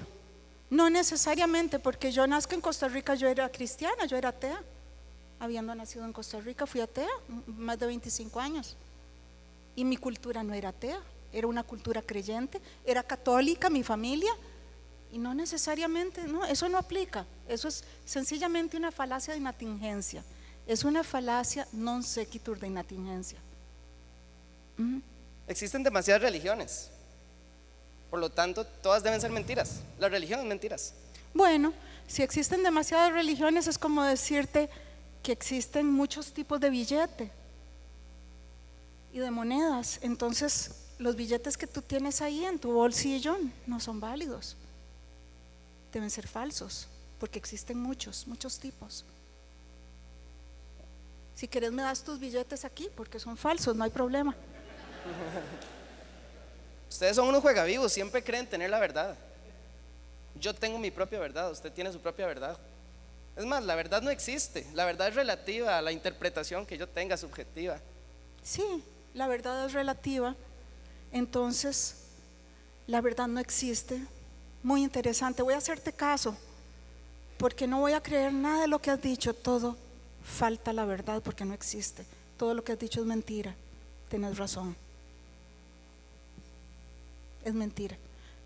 No 0.70 0.88
necesariamente, 0.90 1.78
porque 1.78 2.14
yo 2.14 2.26
nazco 2.26 2.56
en 2.56 2.62
Costa 2.62 2.88
Rica, 2.88 3.16
yo 3.16 3.28
era 3.28 3.50
cristiana, 3.50 4.06
yo 4.06 4.16
era 4.16 4.30
atea. 4.30 4.64
Habiendo 5.42 5.76
nacido 5.76 6.06
en 6.06 6.14
Costa 6.14 6.40
Rica, 6.40 6.66
fui 6.66 6.80
atea, 6.80 7.12
más 7.48 7.78
de 7.80 7.88
25 7.88 8.40
años. 8.40 8.78
Y 9.76 9.84
mi 9.84 9.98
cultura 9.98 10.42
no 10.42 10.54
era 10.54 10.70
atea, 10.70 11.02
era 11.32 11.48
una 11.48 11.64
cultura 11.64 12.02
creyente, 12.02 12.62
era 12.86 13.04
católica 13.04 13.70
mi 13.70 13.84
familia. 13.84 14.32
Y 15.12 15.18
no 15.18 15.34
necesariamente, 15.34 16.24
no, 16.24 16.46
eso 16.46 16.70
no 16.70 16.78
aplica. 16.78 17.26
Eso 17.48 17.68
es 17.68 17.84
sencillamente 18.06 18.78
una 18.78 18.92
falacia 18.92 19.34
de 19.34 19.40
inatingencia. 19.40 20.24
Es 20.68 20.84
una 20.84 21.04
falacia 21.04 21.68
non 21.74 22.04
sequitur 22.04 22.60
de 22.60 22.68
inatingencia. 22.68 23.40
Existen 25.48 25.82
demasiadas 25.82 26.22
religiones. 26.22 26.92
Por 28.10 28.20
lo 28.20 28.30
tanto, 28.30 28.66
todas 28.66 29.02
deben 29.02 29.20
ser 29.20 29.32
mentiras. 29.32 29.82
La 29.98 30.10
religión 30.10 30.40
es 30.40 30.46
mentiras. 30.46 30.94
Bueno, 31.34 31.74
si 32.08 32.22
existen 32.22 32.64
demasiadas 32.64 33.14
religiones 33.14 33.68
es 33.68 33.78
como 33.78 34.04
decirte 34.04 34.70
que 35.24 35.32
existen 35.32 35.88
muchos 35.92 36.34
tipos 36.34 36.60
de 36.60 36.70
billete. 36.70 37.32
y 39.12 39.20
de 39.20 39.32
monedas. 39.32 40.00
Entonces, 40.02 40.72
los 41.00 41.16
billetes 41.16 41.58
que 41.58 41.66
tú 41.66 41.82
tienes 41.82 42.22
ahí 42.22 42.46
en 42.46 42.60
tu 42.60 42.72
bolsillo 42.74 43.38
no 43.66 43.80
son 43.80 44.00
válidos. 44.00 44.56
Deben 45.92 46.12
ser 46.12 46.28
falsos, 46.28 46.88
porque 47.20 47.40
existen 47.40 47.80
muchos, 47.80 48.28
muchos 48.28 48.60
tipos. 48.60 49.06
Si 51.36 51.48
quieres 51.48 51.72
me 51.72 51.82
das 51.82 52.04
tus 52.04 52.20
billetes 52.20 52.66
aquí, 52.66 52.90
porque 52.96 53.18
son 53.18 53.38
falsos, 53.38 53.76
no 53.76 53.86
hay 53.86 53.90
problema. 53.90 54.36
Ustedes 56.90 57.16
son 57.16 57.30
unos 57.30 57.42
juegavivos, 57.42 57.94
siempre 57.94 58.22
creen 58.22 58.46
tener 58.46 58.70
la 58.70 58.80
verdad. 58.80 59.16
Yo 60.36 60.54
tengo 60.54 60.78
mi 60.78 60.92
propia 60.92 61.18
verdad, 61.20 61.50
usted 61.50 61.72
tiene 61.72 61.94
su 61.94 62.00
propia 62.00 62.28
verdad. 62.28 62.58
Es 63.38 63.46
más, 63.46 63.64
la 63.64 63.76
verdad 63.76 64.02
no 64.02 64.10
existe, 64.10 64.68
la 64.74 64.84
verdad 64.84 65.08
es 65.08 65.16
relativa 65.16 65.78
a 65.78 65.82
la 65.82 65.94
interpretación 65.94 66.66
que 66.66 66.78
yo 66.78 66.90
tenga 66.90 67.16
subjetiva. 67.16 67.80
Sí, 68.44 68.84
la 69.14 69.28
verdad 69.28 69.66
es 69.66 69.72
relativa, 69.72 70.36
entonces 71.12 71.96
la 72.88 73.02
verdad 73.02 73.28
no 73.28 73.40
existe. 73.40 74.02
Muy 74.62 74.84
interesante, 74.84 75.42
voy 75.42 75.54
a 75.54 75.58
hacerte 75.58 75.94
caso, 75.94 76.36
porque 77.38 77.66
no 77.66 77.80
voy 77.80 77.94
a 77.94 78.04
creer 78.04 78.34
nada 78.34 78.62
de 78.62 78.68
lo 78.68 78.80
que 78.80 78.92
has 78.92 79.02
dicho, 79.02 79.34
todo 79.34 79.78
falta 80.24 80.74
la 80.74 80.86
verdad 80.86 81.22
porque 81.24 81.46
no 81.46 81.54
existe. 81.54 82.04
Todo 82.38 82.54
lo 82.54 82.64
que 82.64 82.74
has 82.74 82.80
dicho 82.80 83.02
es 83.02 83.06
mentira, 83.06 83.56
tienes 84.10 84.38
razón. 84.38 84.76
Es 87.44 87.54
mentira. 87.54 87.98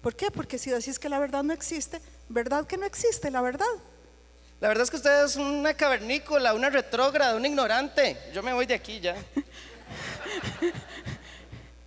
¿Por 0.01 0.15
qué? 0.15 0.31
Porque 0.31 0.57
si 0.57 0.69
decís 0.69 0.99
que 0.99 1.09
la 1.09 1.19
verdad 1.19 1.43
no 1.43 1.53
existe, 1.53 2.01
¿verdad 2.29 2.67
que 2.67 2.77
no 2.77 2.85
existe 2.85 3.31
la 3.31 3.41
verdad? 3.41 3.65
La 4.59 4.67
verdad 4.67 4.83
es 4.83 4.89
que 4.89 4.97
usted 4.97 5.25
es 5.25 5.35
una 5.35 5.73
cavernícola, 5.73 6.53
una 6.53 6.69
retrógrada, 6.69 7.35
una 7.35 7.47
ignorante. 7.47 8.17
Yo 8.33 8.43
me 8.43 8.53
voy 8.53 8.65
de 8.65 8.75
aquí 8.75 8.99
ya. 8.99 9.15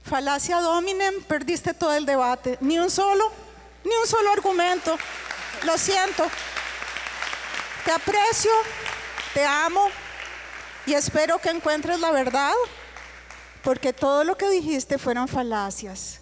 Falacia 0.06 0.60
dominem, 0.60 1.22
perdiste 1.24 1.74
todo 1.74 1.92
el 1.92 2.06
debate. 2.06 2.58
Ni 2.60 2.78
un 2.78 2.90
solo, 2.90 3.30
ni 3.84 3.90
un 3.94 4.06
solo 4.06 4.30
argumento. 4.30 4.96
Lo 5.64 5.76
siento. 5.76 6.24
Te 7.84 7.90
aprecio, 7.90 8.52
te 9.34 9.44
amo 9.44 9.88
y 10.86 10.94
espero 10.94 11.38
que 11.38 11.50
encuentres 11.50 11.98
la 12.00 12.12
verdad, 12.12 12.52
porque 13.62 13.92
todo 13.92 14.22
lo 14.22 14.36
que 14.36 14.48
dijiste 14.48 14.98
fueron 14.98 15.28
falacias 15.28 16.20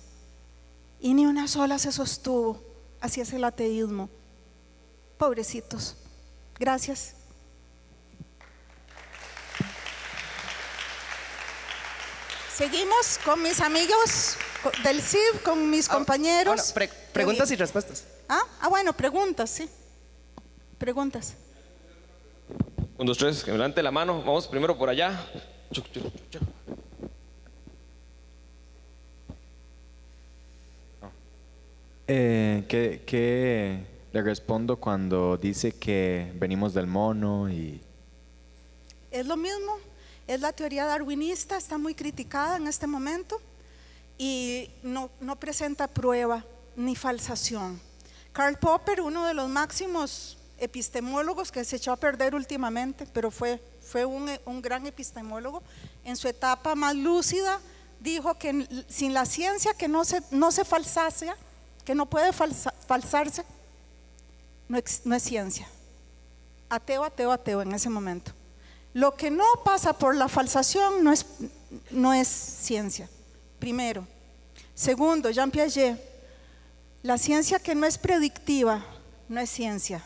y 1.00 1.12
ni 1.12 1.26
una 1.26 1.48
sola 1.48 1.78
se 1.78 1.92
sostuvo. 1.92 2.62
Así 3.00 3.20
es 3.20 3.32
el 3.34 3.44
ateísmo. 3.44 4.08
Pobrecitos. 5.18 5.96
Gracias. 6.58 7.14
Seguimos 12.56 13.18
con 13.24 13.42
mis 13.42 13.60
amigos 13.60 14.36
del 14.84 15.00
CIV, 15.02 15.42
con 15.42 15.70
mis 15.70 15.88
Ah, 15.90 15.94
compañeros. 15.94 16.72
bueno, 16.72 16.74
pre- 16.74 16.88
preguntas 17.12 17.50
y 17.50 17.56
respuestas. 17.56 18.06
¿Ah? 18.28 18.40
ah, 18.60 18.68
bueno, 18.68 18.92
preguntas, 18.92 19.50
sí. 19.50 19.68
Preguntas. 20.78 21.34
Un, 22.96 23.06
dos, 23.06 23.18
tres, 23.18 23.42
que 23.42 23.50
me 23.50 23.58
levante 23.58 23.82
la 23.82 23.90
mano. 23.90 24.18
Vamos 24.22 24.46
primero 24.46 24.78
por 24.78 24.88
allá. 24.88 25.26
Chuc, 25.72 25.90
chuc, 25.90 26.04
chuc, 26.04 26.30
chuc. 26.30 26.42
Eh, 32.06 32.64
¿qué, 32.68 33.02
qué 33.06 33.86
le 34.12 34.22
respondo 34.22 34.76
cuando 34.76 35.36
dice 35.38 35.72
que 35.72 36.30
venimos 36.36 36.74
del 36.74 36.86
mono 36.86 37.50
y 37.50 37.80
Es 39.10 39.26
lo 39.26 39.36
mismo, 39.36 39.78
es 40.26 40.40
la 40.40 40.52
teoría 40.52 40.86
darwinista, 40.86 41.56
está 41.56 41.78
muy 41.78 41.94
criticada 41.94 42.56
en 42.56 42.66
este 42.66 42.86
momento 42.86 43.40
y 44.18 44.70
no, 44.82 45.10
presenta 45.36 45.88
prueba 45.88 46.44
ni 46.76 46.96
falsación. 46.96 47.80
Karl 48.32 48.58
Popper, 48.58 49.00
uno 49.00 49.26
de 49.26 49.34
los 49.34 49.48
máximos 49.48 50.38
epistemólogos 50.58 51.52
que 51.52 51.64
se 51.64 51.76
echó 51.76 51.92
a 51.92 51.96
perder 51.96 52.34
últimamente, 52.34 53.06
pero 53.12 53.30
fue, 53.30 53.62
fue 53.82 54.04
un, 54.04 54.28
gran 54.62 54.86
epistemólogo, 54.86 55.62
en 56.04 56.16
su 56.16 56.28
etapa 56.28 56.74
más 56.74 56.94
lúcida 56.94 57.60
dijo 58.00 58.34
que 58.38 58.66
sin 58.88 59.14
la 59.14 59.24
ciencia 59.26 59.74
que 59.74 59.88
no 59.88 60.04
se, 60.04 60.22
no 60.30 60.52
se 60.52 60.64
falsase, 60.64 61.32
que 61.84 61.94
no 61.94 62.06
puede 62.06 62.32
falsa- 62.32 62.72
falsarse, 62.86 63.44
no, 64.68 64.78
ex- 64.78 65.02
no 65.04 65.14
es 65.14 65.22
ciencia. 65.22 65.68
Ateo, 66.68 67.04
ateo, 67.04 67.30
ateo 67.32 67.62
en 67.62 67.72
ese 67.72 67.88
momento. 67.90 68.32
Lo 68.94 69.16
que 69.16 69.30
no 69.30 69.44
pasa 69.64 69.92
por 69.92 70.14
la 70.14 70.28
falsación 70.28 71.02
no 71.02 71.12
es, 71.12 71.26
no 71.90 72.14
es 72.14 72.28
ciencia, 72.28 73.10
primero. 73.58 74.06
Segundo, 74.72 75.30
Jean 75.30 75.50
Piaget, 75.50 76.00
la 77.02 77.18
ciencia 77.18 77.58
que 77.58 77.74
no 77.74 77.86
es 77.86 77.98
predictiva 77.98 78.84
no 79.28 79.40
es 79.40 79.50
ciencia. 79.50 80.00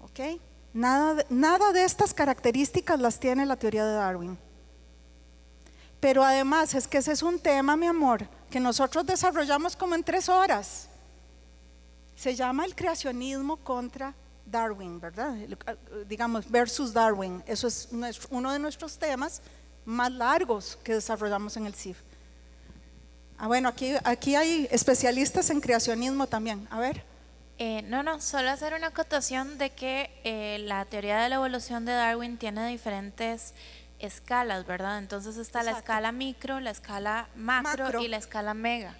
¿Ok? 0.00 0.40
Nada 0.74 1.24
nada 1.30 1.72
de 1.72 1.84
estas 1.84 2.12
características 2.12 3.00
las 3.00 3.18
tiene 3.20 3.46
la 3.46 3.56
teoría 3.56 3.86
de 3.86 3.94
Darwin. 3.94 4.38
Pero 6.00 6.24
además 6.24 6.74
es 6.74 6.88
que 6.88 6.98
ese 6.98 7.12
es 7.12 7.22
un 7.22 7.38
tema, 7.38 7.76
mi 7.76 7.86
amor, 7.86 8.28
que 8.50 8.58
nosotros 8.58 9.06
desarrollamos 9.06 9.76
como 9.76 9.94
en 9.94 10.02
tres 10.02 10.28
horas. 10.28 10.88
Se 12.16 12.34
llama 12.34 12.64
el 12.64 12.74
creacionismo 12.74 13.56
contra 13.58 14.14
Darwin, 14.46 15.00
¿verdad? 15.00 15.36
El- 15.36 15.58
Digamos, 16.08 16.50
versus 16.50 16.92
Darwin. 16.92 17.42
Eso 17.46 17.66
es 17.66 17.92
nuestro- 17.92 18.28
uno 18.30 18.52
de 18.52 18.58
nuestros 18.58 18.98
temas 18.98 19.42
más 19.84 20.10
largos 20.12 20.78
que 20.82 20.94
desarrollamos 20.94 21.56
en 21.56 21.66
el 21.66 21.74
CIF. 21.74 21.98
Ah, 23.38 23.48
bueno, 23.48 23.68
aquí, 23.68 23.92
aquí 24.04 24.34
hay 24.34 24.66
especialistas 24.70 25.50
en 25.50 25.60
creacionismo 25.60 26.26
también. 26.26 26.66
A 26.70 26.78
ver. 26.80 27.02
Eh, 27.58 27.82
no, 27.82 28.02
no, 28.02 28.20
solo 28.20 28.50
hacer 28.50 28.74
una 28.74 28.88
acotación 28.88 29.58
de 29.58 29.70
que 29.70 30.10
eh, 30.24 30.58
la 30.60 30.84
teoría 30.84 31.18
de 31.18 31.28
la 31.28 31.36
evolución 31.36 31.84
de 31.84 31.92
Darwin 31.92 32.36
tiene 32.38 32.66
diferentes 32.68 33.54
escalas, 33.98 34.66
¿verdad? 34.66 34.98
Entonces 34.98 35.36
está 35.38 35.62
la 35.62 35.70
escala 35.72 36.12
micro, 36.12 36.60
la 36.60 36.70
escala 36.70 37.28
macro, 37.34 37.84
Macro. 37.84 38.02
y 38.02 38.08
la 38.08 38.18
escala 38.18 38.52
mega. 38.54 38.94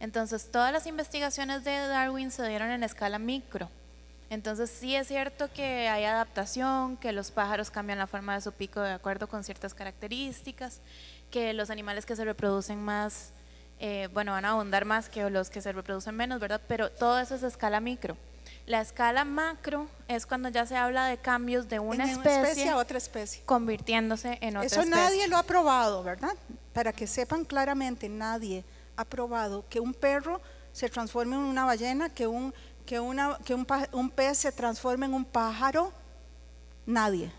Entonces 0.00 0.50
todas 0.50 0.72
las 0.72 0.86
investigaciones 0.86 1.62
de 1.62 1.72
Darwin 1.72 2.30
se 2.32 2.46
dieron 2.48 2.70
en 2.70 2.82
escala 2.82 3.18
micro. 3.18 3.70
Entonces 4.30 4.70
sí 4.70 4.94
es 4.94 5.08
cierto 5.08 5.52
que 5.52 5.88
hay 5.88 6.04
adaptación, 6.04 6.96
que 6.96 7.10
los 7.12 7.32
pájaros 7.32 7.70
cambian 7.70 7.98
la 7.98 8.06
forma 8.06 8.34
de 8.36 8.40
su 8.40 8.52
pico 8.52 8.80
de 8.80 8.92
acuerdo 8.92 9.28
con 9.28 9.42
ciertas 9.42 9.74
características, 9.74 10.80
que 11.32 11.52
los 11.52 11.68
animales 11.68 12.06
que 12.06 12.14
se 12.14 12.24
reproducen 12.24 12.80
más, 12.80 13.32
eh, 13.80 14.08
bueno, 14.12 14.32
van 14.32 14.44
a 14.44 14.50
abundar 14.50 14.84
más 14.84 15.08
que 15.08 15.28
los 15.30 15.50
que 15.50 15.60
se 15.60 15.72
reproducen 15.72 16.14
menos, 16.14 16.38
¿verdad? 16.38 16.60
Pero 16.68 16.90
todo 16.90 17.18
eso 17.18 17.34
es 17.34 17.42
escala 17.42 17.80
micro. 17.80 18.16
La 18.66 18.80
escala 18.80 19.24
macro 19.24 19.88
es 20.06 20.26
cuando 20.26 20.48
ya 20.48 20.64
se 20.64 20.76
habla 20.76 21.06
de 21.06 21.18
cambios 21.18 21.68
de 21.68 21.80
una 21.80 22.04
En 22.04 22.10
especie, 22.10 22.68
a 22.68 22.76
otra 22.76 22.98
especie. 22.98 23.42
convirtiéndose 23.44 24.38
en 24.40 24.56
otra 24.56 24.66
Eso 24.66 24.80
especie. 24.80 25.02
nadie 25.02 25.28
lo 25.28 25.38
ha 25.38 25.42
probado, 25.42 26.04
¿verdad? 26.04 26.34
Para 26.72 26.92
que 26.92 27.08
sepan 27.08 27.44
claramente, 27.44 28.08
nadie 28.08 28.64
ha 28.96 29.04
probado 29.04 29.64
que 29.68 29.80
un 29.80 29.92
perro 29.92 30.40
se 30.72 30.88
transforme 30.88 31.34
en 31.34 31.42
una 31.42 31.64
ballena, 31.64 32.10
que 32.10 32.26
un, 32.28 32.54
que 32.90 32.98
una, 32.98 33.38
que 33.44 33.54
un, 33.54 34.10
pez 34.10 34.38
se 34.38 34.50
transforme 34.50 35.06
en 35.06 35.14
un 35.14 35.24
pájaro. 35.24 35.92
Nadie. 36.86 37.30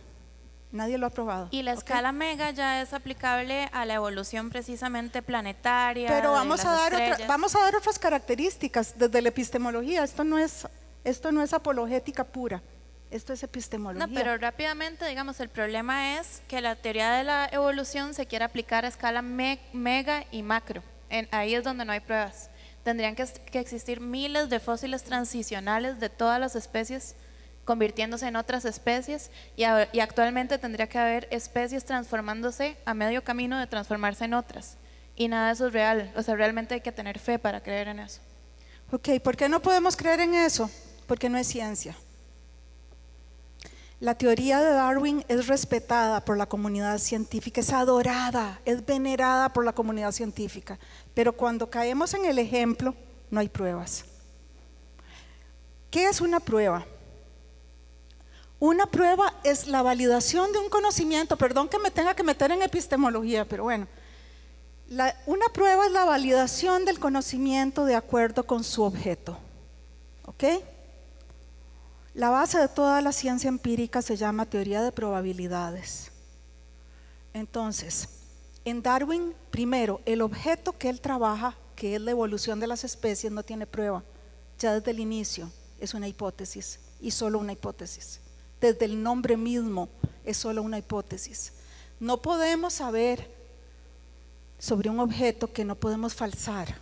Nadie 0.71 0.97
lo 0.97 1.07
ha 1.07 1.09
probado. 1.09 1.49
Y 1.51 1.61
la 1.61 1.73
escala 1.73 2.13
mega 2.13 2.51
ya 2.51 2.81
es 2.81 2.93
aplicable 2.93 3.67
a 3.73 3.83
la 3.83 3.95
evolución 3.95 4.49
precisamente 4.49 5.21
planetaria. 5.21 6.07
Pero 6.07 6.31
vamos 6.31 6.63
a, 6.63 6.71
dar 6.71 6.93
otra- 6.93 7.27
vamos 7.27 7.53
a 7.53 7.59
dar 7.59 7.75
otras 7.75 7.99
características 7.99 8.97
desde 8.97 9.21
la 9.21 9.27
epistemología. 9.27 10.05
Esto 10.05 10.23
no 10.23 10.37
es, 10.37 10.65
esto 11.03 11.33
no 11.33 11.43
es 11.43 11.51
apologética 11.51 12.23
pura. 12.23 12.61
Esto 13.09 13.33
es 13.33 13.43
epistemología. 13.43 14.07
No, 14.07 14.13
pero 14.13 14.37
rápidamente, 14.37 15.05
digamos, 15.05 15.41
el 15.41 15.49
problema 15.49 16.17
es 16.17 16.41
que 16.47 16.61
la 16.61 16.77
teoría 16.77 17.11
de 17.11 17.25
la 17.25 17.49
evolución 17.51 18.13
se 18.13 18.25
quiere 18.25 18.45
aplicar 18.45 18.85
a 18.85 18.87
escala 18.87 19.21
me- 19.21 19.59
mega 19.73 20.23
y 20.31 20.43
macro. 20.43 20.81
En- 21.09 21.27
ahí 21.31 21.55
es 21.55 21.63
donde 21.65 21.83
no 21.83 21.91
hay 21.91 21.99
pruebas. 21.99 22.49
Tendrían 22.83 23.15
que, 23.15 23.23
existir 23.59 23.99
miles 23.99 24.49
de 24.49 24.59
fósiles 24.59 25.03
transicionales 25.03 25.99
de 25.99 26.09
todas 26.09 26.39
las 26.39 26.55
especies 26.55 27.15
convirtiéndose 27.65 28.27
en 28.27 28.35
otras 28.35 28.65
especies 28.65 29.29
y, 29.55 29.63
y 29.93 29.99
actualmente 29.99 30.57
tendría 30.57 30.87
que 30.87 30.97
haber 30.97 31.27
especies 31.31 31.85
transformándose 31.85 32.77
a 32.85 32.93
medio 32.93 33.23
camino 33.23 33.59
de 33.59 33.67
transformarse 33.67 34.25
en 34.25 34.33
otras. 34.33 34.77
Y 35.15 35.27
nada 35.27 35.47
de 35.47 35.53
eso 35.53 35.67
es 35.67 35.73
real. 35.73 36.11
O 36.15 36.23
sea, 36.23 36.35
realmente 36.35 36.73
hay 36.73 36.81
que 36.81 36.91
tener 36.91 37.19
fe 37.19 37.37
para 37.37 37.61
creer 37.61 37.89
en 37.89 37.99
eso. 37.99 38.21
Ok, 38.91 39.09
¿por 39.23 39.37
qué 39.37 39.47
no 39.47 39.61
podemos 39.61 39.95
creer 39.95 40.19
en 40.21 40.33
eso? 40.33 40.69
Porque 41.07 41.29
no 41.29 41.37
es 41.37 41.47
ciencia. 41.47 41.95
La 44.01 44.15
teoría 44.15 44.59
de 44.59 44.71
Darwin 44.71 45.23
es 45.27 45.45
respetada 45.45 46.25
por 46.25 46.35
la 46.35 46.47
comunidad 46.47 46.97
científica, 46.97 47.61
es 47.61 47.71
adorada, 47.71 48.59
es 48.65 48.83
venerada 48.83 49.53
por 49.53 49.63
la 49.63 49.73
comunidad 49.73 50.11
científica, 50.11 50.79
pero 51.13 51.33
cuando 51.33 51.69
caemos 51.69 52.15
en 52.15 52.25
el 52.25 52.39
ejemplo, 52.39 52.95
no 53.29 53.39
hay 53.39 53.47
pruebas. 53.47 54.03
¿Qué 55.91 56.07
es 56.07 56.19
una 56.19 56.39
prueba? 56.39 56.83
Una 58.57 58.87
prueba 58.87 59.35
es 59.43 59.67
la 59.67 59.83
validación 59.83 60.51
de 60.51 60.57
un 60.57 60.69
conocimiento, 60.69 61.37
perdón 61.37 61.69
que 61.69 61.77
me 61.77 61.91
tenga 61.91 62.15
que 62.15 62.23
meter 62.23 62.51
en 62.51 62.63
epistemología, 62.63 63.45
pero 63.45 63.65
bueno, 63.65 63.87
una 65.27 65.45
prueba 65.53 65.85
es 65.85 65.91
la 65.91 66.05
validación 66.05 66.85
del 66.85 66.99
conocimiento 66.99 67.85
de 67.85 67.93
acuerdo 67.93 68.47
con 68.47 68.63
su 68.63 68.81
objeto. 68.81 69.37
¿Ok? 70.25 70.43
La 72.13 72.29
base 72.29 72.59
de 72.59 72.67
toda 72.67 73.01
la 73.01 73.13
ciencia 73.13 73.47
empírica 73.47 74.01
se 74.01 74.17
llama 74.17 74.45
teoría 74.45 74.81
de 74.81 74.91
probabilidades. 74.91 76.11
Entonces, 77.33 78.09
en 78.65 78.83
Darwin, 78.83 79.33
primero, 79.49 80.01
el 80.05 80.21
objeto 80.21 80.77
que 80.77 80.89
él 80.89 80.99
trabaja, 80.99 81.55
que 81.75 81.95
es 81.95 82.01
la 82.01 82.11
evolución 82.11 82.59
de 82.59 82.67
las 82.67 82.83
especies, 82.83 83.31
no 83.31 83.43
tiene 83.43 83.65
prueba. 83.65 84.03
Ya 84.59 84.73
desde 84.73 84.91
el 84.91 84.99
inicio 84.99 85.49
es 85.79 85.93
una 85.93 86.07
hipótesis 86.07 86.79
y 86.99 87.11
solo 87.11 87.39
una 87.39 87.53
hipótesis. 87.53 88.19
Desde 88.59 88.85
el 88.85 89.01
nombre 89.01 89.37
mismo 89.37 89.87
es 90.25 90.35
solo 90.35 90.61
una 90.61 90.77
hipótesis. 90.77 91.53
No 91.99 92.21
podemos 92.21 92.73
saber 92.73 93.27
sobre 94.59 94.89
un 94.89 94.99
objeto 94.99 95.51
que 95.51 95.65
no 95.65 95.75
podemos 95.75 96.13
falsar, 96.13 96.75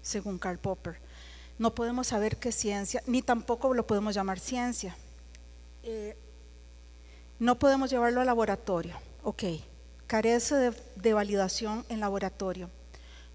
según 0.00 0.38
Karl 0.38 0.58
Popper. 0.58 0.98
No 1.58 1.74
podemos 1.74 2.06
saber 2.06 2.36
qué 2.36 2.52
ciencia, 2.52 3.02
ni 3.06 3.22
tampoco 3.22 3.74
lo 3.74 3.86
podemos 3.86 4.14
llamar 4.14 4.38
ciencia. 4.38 4.96
Eh, 5.82 6.16
no 7.38 7.58
podemos 7.58 7.90
llevarlo 7.90 8.20
al 8.20 8.26
laboratorio, 8.26 8.96
ok. 9.22 9.42
Carece 10.06 10.72
de 10.96 11.12
validación 11.12 11.84
en 11.88 12.00
laboratorio. 12.00 12.70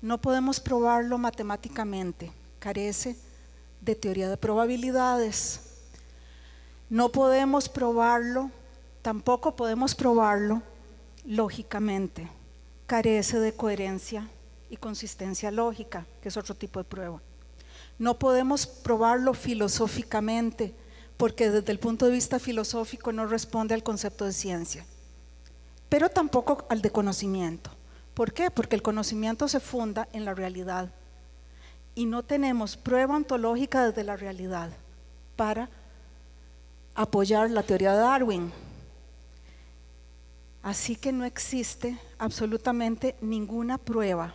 No 0.01 0.19
podemos 0.19 0.59
probarlo 0.59 1.17
matemáticamente, 1.17 2.31
carece 2.59 3.15
de 3.79 3.95
teoría 3.95 4.29
de 4.29 4.37
probabilidades. 4.37 5.61
No 6.89 7.09
podemos 7.09 7.69
probarlo, 7.69 8.51
tampoco 9.01 9.55
podemos 9.55 9.95
probarlo 9.95 10.61
lógicamente. 11.25 12.29
Carece 12.85 13.39
de 13.39 13.53
coherencia 13.53 14.29
y 14.69 14.77
consistencia 14.77 15.51
lógica, 15.51 16.05
que 16.21 16.29
es 16.29 16.37
otro 16.37 16.55
tipo 16.55 16.79
de 16.79 16.85
prueba. 16.85 17.21
No 17.99 18.17
podemos 18.19 18.65
probarlo 18.65 19.33
filosóficamente, 19.33 20.73
porque 21.17 21.49
desde 21.49 21.71
el 21.71 21.79
punto 21.79 22.05
de 22.05 22.11
vista 22.11 22.39
filosófico 22.39 23.11
no 23.11 23.27
responde 23.27 23.73
al 23.73 23.83
concepto 23.83 24.25
de 24.25 24.33
ciencia, 24.33 24.85
pero 25.89 26.09
tampoco 26.09 26.65
al 26.69 26.81
de 26.81 26.91
conocimiento. 26.91 27.69
¿Por 28.13 28.33
qué? 28.33 28.51
Porque 28.51 28.75
el 28.75 28.81
conocimiento 28.81 29.47
se 29.47 29.59
funda 29.59 30.07
en 30.13 30.25
la 30.25 30.33
realidad 30.33 30.89
y 31.95 32.05
no 32.05 32.23
tenemos 32.23 32.77
prueba 32.77 33.15
ontológica 33.15 33.85
desde 33.85 34.03
la 34.03 34.17
realidad 34.17 34.69
para 35.35 35.69
apoyar 36.95 37.49
la 37.49 37.63
teoría 37.63 37.93
de 37.93 37.99
Darwin. 37.99 38.51
Así 40.61 40.95
que 40.95 41.11
no 41.11 41.25
existe 41.25 41.97
absolutamente 42.17 43.15
ninguna 43.21 43.77
prueba. 43.77 44.33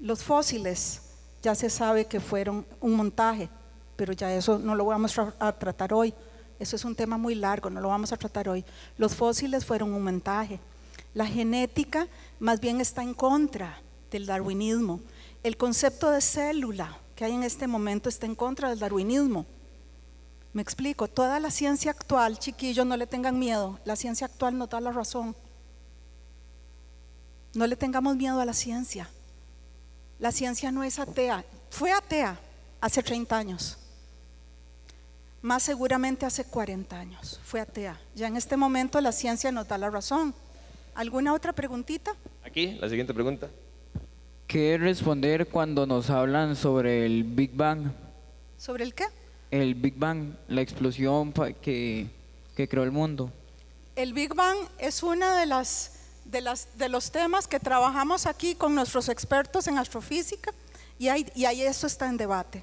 Los 0.00 0.24
fósiles 0.24 1.11
ya 1.42 1.54
se 1.54 1.68
sabe 1.68 2.06
que 2.06 2.20
fueron 2.20 2.64
un 2.80 2.94
montaje, 2.94 3.48
pero 3.96 4.12
ya 4.12 4.32
eso 4.32 4.58
no 4.58 4.74
lo 4.74 4.86
vamos 4.86 5.18
a 5.18 5.52
tratar 5.52 5.92
hoy. 5.92 6.14
Eso 6.58 6.76
es 6.76 6.84
un 6.84 6.94
tema 6.94 7.18
muy 7.18 7.34
largo, 7.34 7.68
no 7.70 7.80
lo 7.80 7.88
vamos 7.88 8.12
a 8.12 8.16
tratar 8.16 8.48
hoy. 8.48 8.64
Los 8.96 9.16
fósiles 9.16 9.64
fueron 9.64 9.92
un 9.92 10.04
montaje. 10.04 10.60
La 11.12 11.26
genética 11.26 12.06
más 12.38 12.60
bien 12.60 12.80
está 12.80 13.02
en 13.02 13.14
contra 13.14 13.80
del 14.10 14.26
darwinismo. 14.26 15.00
El 15.42 15.56
concepto 15.56 16.10
de 16.10 16.20
célula 16.20 16.98
que 17.16 17.24
hay 17.24 17.32
en 17.32 17.42
este 17.42 17.66
momento 17.66 18.08
está 18.08 18.26
en 18.26 18.36
contra 18.36 18.68
del 18.70 18.78
darwinismo. 18.78 19.44
Me 20.52 20.62
explico, 20.62 21.08
toda 21.08 21.40
la 21.40 21.50
ciencia 21.50 21.90
actual, 21.90 22.38
chiquillos, 22.38 22.86
no 22.86 22.96
le 22.96 23.06
tengan 23.06 23.38
miedo, 23.38 23.80
la 23.84 23.96
ciencia 23.96 24.26
actual 24.26 24.56
nos 24.56 24.68
da 24.68 24.80
la 24.80 24.92
razón. 24.92 25.34
No 27.54 27.66
le 27.66 27.74
tengamos 27.74 28.16
miedo 28.16 28.38
a 28.38 28.44
la 28.44 28.54
ciencia. 28.54 29.08
La 30.22 30.30
ciencia 30.30 30.70
no 30.70 30.84
es 30.84 31.00
atea, 31.00 31.44
fue 31.68 31.90
atea 31.90 32.38
hace 32.80 33.02
30 33.02 33.36
años, 33.36 33.76
más 35.40 35.64
seguramente 35.64 36.24
hace 36.24 36.44
40 36.44 36.96
años, 36.96 37.40
fue 37.42 37.60
atea. 37.60 38.00
Ya 38.14 38.28
en 38.28 38.36
este 38.36 38.56
momento 38.56 39.00
la 39.00 39.10
ciencia 39.10 39.50
nos 39.50 39.66
da 39.66 39.76
la 39.78 39.90
razón. 39.90 40.32
¿Alguna 40.94 41.34
otra 41.34 41.52
preguntita? 41.52 42.14
Aquí, 42.44 42.78
la 42.80 42.88
siguiente 42.88 43.12
pregunta. 43.12 43.48
¿Qué 44.46 44.78
responder 44.78 45.48
cuando 45.48 45.88
nos 45.88 46.08
hablan 46.08 46.54
sobre 46.54 47.04
el 47.04 47.24
Big 47.24 47.56
Bang? 47.56 47.90
¿Sobre 48.56 48.84
el 48.84 48.94
qué? 48.94 49.06
El 49.50 49.74
Big 49.74 49.96
Bang, 49.96 50.34
la 50.46 50.60
explosión 50.60 51.32
que, 51.32 52.06
que 52.54 52.68
creó 52.68 52.84
el 52.84 52.92
mundo. 52.92 53.32
El 53.96 54.12
Big 54.12 54.32
Bang 54.36 54.58
es 54.78 55.02
uno 55.02 55.34
de, 55.34 55.46
las, 55.46 56.01
de, 56.24 56.40
las, 56.40 56.68
de 56.78 56.88
los 56.88 57.10
temas 57.10 57.46
que 57.48 57.58
trabajamos 57.60 58.26
aquí 58.26 58.54
con 58.54 58.74
nuestros 58.74 59.08
expertos 59.08 59.66
en 59.66 59.78
astrofísica 59.78 60.52
y 60.98 61.08
ahí, 61.08 61.26
y 61.34 61.44
ahí 61.44 61.62
eso 61.62 61.86
está 61.86 62.06
en 62.08 62.16
debate. 62.16 62.62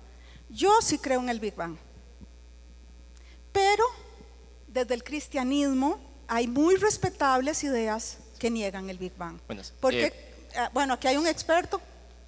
Yo 0.50 0.82
sí 0.82 0.98
creo 0.98 1.20
en 1.20 1.30
el 1.30 1.40
Big 1.40 1.56
Bang, 1.56 1.78
pero 3.52 3.84
desde 4.68 4.94
el 4.94 5.04
cristianismo 5.04 6.00
hay 6.28 6.48
muy 6.48 6.76
respetables 6.76 7.64
ideas 7.64 8.18
que 8.38 8.50
niegan 8.50 8.90
el 8.90 8.98
Big 8.98 9.16
Bang. 9.18 9.40
Buenas. 9.48 9.74
Porque, 9.80 10.06
Eh, 10.08 10.54
ah, 10.56 10.70
bueno, 10.74 10.94
aquí 10.94 11.08
hay 11.08 11.18
un 11.18 11.28
experto 11.28 11.82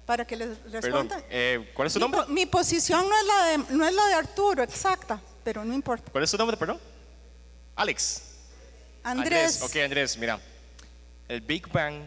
para 0.06 0.24
que 0.26 0.36
les 0.36 0.58
Perdón, 0.58 1.08
responda. 1.08 1.22
eh, 1.30 1.70
¿cuál 1.74 1.86
es 1.86 1.92
su 1.94 1.98
mi, 1.98 2.02
nombre? 2.02 2.20
mi 2.28 2.46
posición 2.46 3.08
no 3.08 3.16
es, 3.18 3.26
la 3.26 3.44
de, 3.46 3.58
no 3.76 3.86
es 3.86 3.94
la 3.94 4.06
de 4.08 4.14
Arturo, 4.14 4.62
exacta, 4.62 5.20
pero 5.44 5.64
no 5.64 5.72
importa. 5.74 6.10
¿Cuál 6.12 6.24
es 6.24 6.30
su 6.30 6.36
nombre, 6.36 6.56
perdón? 6.56 6.78
Alex. 7.76 8.22
Andrés, 9.04 9.62
Ok, 9.62 9.76
Andrés, 9.76 10.16
mira. 10.18 10.40
El 11.32 11.40
Big 11.40 11.66
Bang 11.72 12.02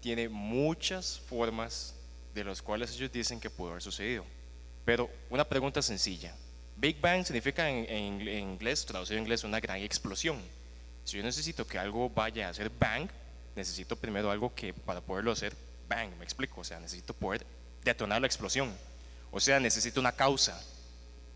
tiene 0.00 0.28
muchas 0.28 1.18
formas 1.18 1.96
de 2.32 2.44
las 2.44 2.62
cuales 2.62 2.94
ellos 2.94 3.10
dicen 3.10 3.40
que 3.40 3.50
pudo 3.50 3.70
haber 3.70 3.82
sucedido. 3.82 4.24
Pero 4.84 5.10
una 5.30 5.42
pregunta 5.42 5.82
sencilla. 5.82 6.32
Big 6.76 7.00
Bang 7.00 7.24
significa 7.24 7.68
en, 7.68 8.28
inglés, 8.28 8.86
traducido 8.86 9.16
en 9.16 9.24
inglés, 9.24 9.42
una 9.42 9.58
gran 9.58 9.78
explosión. 9.78 10.40
Si 11.02 11.16
yo 11.16 11.24
necesito 11.24 11.66
que 11.66 11.76
algo 11.76 12.08
vaya 12.08 12.46
a 12.46 12.50
hacer 12.50 12.70
bang, 12.70 13.08
necesito 13.56 13.96
primero 13.96 14.30
algo 14.30 14.54
que 14.54 14.72
para 14.72 15.00
poderlo 15.00 15.32
hacer 15.32 15.56
bang, 15.88 16.10
me 16.16 16.22
explico. 16.22 16.60
O 16.60 16.64
sea, 16.64 16.78
necesito 16.78 17.14
poder 17.14 17.44
detonar 17.82 18.20
la 18.20 18.28
explosión. 18.28 18.72
O 19.32 19.40
sea, 19.40 19.58
necesito 19.58 19.98
una 19.98 20.12
causa. 20.12 20.56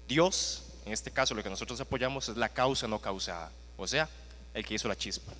Dios, 0.06 0.62
en 0.86 0.92
este 0.92 1.10
caso 1.10 1.34
lo 1.34 1.42
que 1.42 1.50
nosotros 1.50 1.80
apoyamos 1.80 2.28
es 2.28 2.36
la 2.36 2.50
causa 2.50 2.86
no 2.86 3.00
causada, 3.00 3.50
o 3.76 3.88
sea, 3.88 4.08
el 4.54 4.64
que 4.64 4.74
hizo 4.74 4.86
la 4.86 4.94
chispa. 4.94 5.32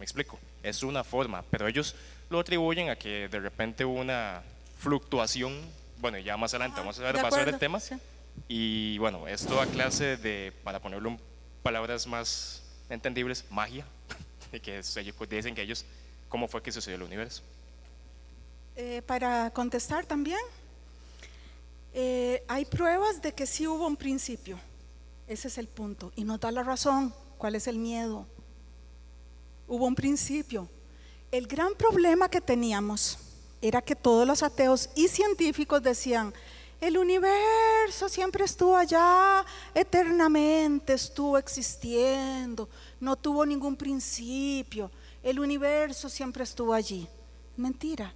¿Me 0.00 0.04
explico? 0.04 0.38
Es 0.62 0.82
una 0.82 1.04
forma, 1.04 1.44
pero 1.50 1.68
ellos 1.68 1.94
lo 2.30 2.40
atribuyen 2.40 2.88
a 2.88 2.96
que 2.96 3.28
de 3.28 3.38
repente 3.38 3.84
hubo 3.84 4.00
una 4.00 4.42
fluctuación, 4.78 5.60
bueno, 5.98 6.16
ya 6.18 6.36
más 6.38 6.54
adelante 6.54 6.80
vamos 6.80 6.98
a 6.98 7.02
ver, 7.02 7.18
a 7.18 7.28
ver 7.30 7.48
el 7.50 7.58
tema, 7.58 7.78
sí. 7.78 7.94
y 8.48 8.96
bueno, 8.96 9.28
es 9.28 9.44
toda 9.44 9.66
clase 9.66 10.16
de, 10.16 10.52
para 10.64 10.80
ponerlo 10.80 11.10
en 11.10 11.20
palabras 11.62 12.06
más 12.06 12.62
entendibles, 12.88 13.44
magia, 13.50 13.84
y 14.54 14.60
que 14.60 14.78
es- 14.78 14.96
ellos 14.96 15.14
dicen 15.28 15.54
que 15.54 15.60
ellos, 15.60 15.84
cómo 16.30 16.48
fue 16.48 16.62
que 16.62 16.72
sucedió 16.72 16.96
el 16.96 17.02
universo. 17.02 17.42
Eh, 18.76 19.02
para 19.06 19.50
contestar 19.50 20.06
también, 20.06 20.40
eh, 21.92 22.42
hay 22.48 22.64
pruebas 22.64 23.20
de 23.20 23.32
que 23.34 23.46
sí 23.46 23.66
hubo 23.66 23.86
un 23.86 23.96
principio. 23.96 24.58
Ese 25.26 25.48
es 25.48 25.58
el 25.58 25.68
punto. 25.68 26.12
Y 26.16 26.24
nos 26.24 26.40
da 26.40 26.50
la 26.50 26.62
razón. 26.62 27.12
¿Cuál 27.36 27.54
es 27.54 27.66
el 27.66 27.78
miedo? 27.78 28.26
Hubo 29.70 29.86
un 29.86 29.94
principio. 29.94 30.68
El 31.30 31.46
gran 31.46 31.76
problema 31.76 32.28
que 32.28 32.40
teníamos 32.40 33.16
era 33.62 33.80
que 33.80 33.94
todos 33.94 34.26
los 34.26 34.42
ateos 34.42 34.90
y 34.96 35.06
científicos 35.06 35.80
decían, 35.80 36.34
el 36.80 36.98
universo 36.98 38.08
siempre 38.08 38.44
estuvo 38.44 38.76
allá, 38.76 39.46
eternamente 39.72 40.94
estuvo 40.94 41.38
existiendo, 41.38 42.68
no 42.98 43.14
tuvo 43.14 43.46
ningún 43.46 43.76
principio, 43.76 44.90
el 45.22 45.38
universo 45.38 46.08
siempre 46.08 46.42
estuvo 46.42 46.74
allí. 46.74 47.06
Mentira. 47.56 48.12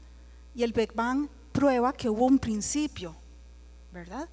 Y 0.56 0.64
el 0.64 0.72
Big 0.72 0.92
Bang 0.92 1.28
prueba 1.52 1.92
que 1.92 2.08
hubo 2.08 2.26
un 2.26 2.40
principio, 2.40 3.14
¿verdad? 3.92 4.28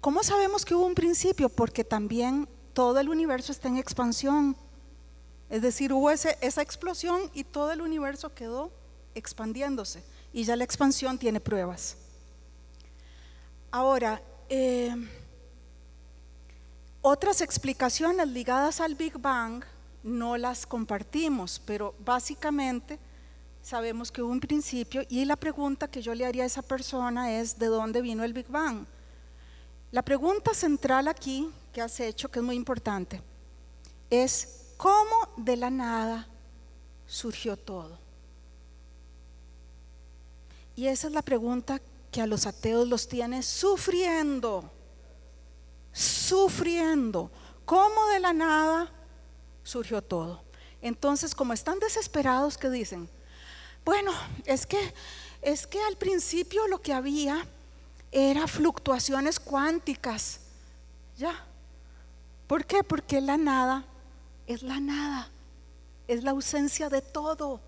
¿Cómo 0.00 0.22
sabemos 0.22 0.64
que 0.64 0.76
hubo 0.76 0.86
un 0.86 0.94
principio? 0.94 1.48
Porque 1.48 1.82
también 1.82 2.48
todo 2.72 3.00
el 3.00 3.08
universo 3.08 3.50
está 3.50 3.66
en 3.66 3.78
expansión. 3.78 4.56
Es 5.52 5.60
decir, 5.60 5.92
hubo 5.92 6.10
esa 6.10 6.62
explosión 6.62 7.30
y 7.34 7.44
todo 7.44 7.72
el 7.72 7.82
universo 7.82 8.34
quedó 8.34 8.72
expandiéndose. 9.14 10.02
Y 10.32 10.44
ya 10.44 10.56
la 10.56 10.64
expansión 10.64 11.18
tiene 11.18 11.40
pruebas. 11.40 11.98
Ahora, 13.70 14.22
eh, 14.48 14.96
otras 17.02 17.42
explicaciones 17.42 18.28
ligadas 18.28 18.80
al 18.80 18.94
Big 18.94 19.18
Bang 19.18 19.62
no 20.02 20.38
las 20.38 20.64
compartimos, 20.64 21.60
pero 21.66 21.94
básicamente 21.98 22.98
sabemos 23.60 24.10
que 24.10 24.22
hubo 24.22 24.32
un 24.32 24.40
principio 24.40 25.02
y 25.10 25.26
la 25.26 25.36
pregunta 25.36 25.86
que 25.86 26.00
yo 26.00 26.14
le 26.14 26.24
haría 26.24 26.44
a 26.44 26.46
esa 26.46 26.62
persona 26.62 27.38
es 27.38 27.58
¿de 27.58 27.66
dónde 27.66 28.00
vino 28.00 28.24
el 28.24 28.32
Big 28.32 28.48
Bang? 28.48 28.86
La 29.90 30.00
pregunta 30.00 30.54
central 30.54 31.08
aquí 31.08 31.50
que 31.74 31.82
has 31.82 32.00
hecho, 32.00 32.30
que 32.30 32.38
es 32.38 32.42
muy 32.42 32.56
importante, 32.56 33.20
es 34.08 34.61
¿cómo 34.76 35.28
de 35.36 35.56
la 35.56 35.70
nada 35.70 36.28
surgió 37.06 37.56
todo? 37.56 37.98
Y 40.74 40.86
esa 40.86 41.08
es 41.08 41.12
la 41.12 41.22
pregunta 41.22 41.80
que 42.10 42.20
a 42.20 42.26
los 42.26 42.46
ateos 42.46 42.88
los 42.88 43.08
tiene 43.08 43.42
sufriendo, 43.42 44.70
sufriendo. 45.92 47.30
¿Cómo 47.64 48.06
de 48.08 48.20
la 48.20 48.32
nada 48.32 48.90
surgió 49.62 50.02
todo? 50.02 50.42
Entonces, 50.80 51.34
como 51.34 51.52
están 51.52 51.78
desesperados, 51.78 52.58
que 52.58 52.70
dicen? 52.70 53.08
Bueno, 53.84 54.12
es 54.44 54.66
que 54.66 54.94
es 55.42 55.66
que 55.66 55.82
al 55.82 55.96
principio 55.96 56.68
lo 56.68 56.80
que 56.80 56.92
había 56.92 57.44
era 58.12 58.46
fluctuaciones 58.46 59.40
cuánticas. 59.40 60.40
Ya. 61.18 61.44
¿Por 62.46 62.64
qué? 62.64 62.84
Porque 62.84 63.20
la 63.20 63.36
nada 63.36 63.84
es 64.46 64.62
la 64.62 64.80
nada. 64.80 65.30
Es 66.08 66.24
la 66.24 66.32
ausencia 66.32 66.88
de 66.88 67.02
todo. 67.02 67.60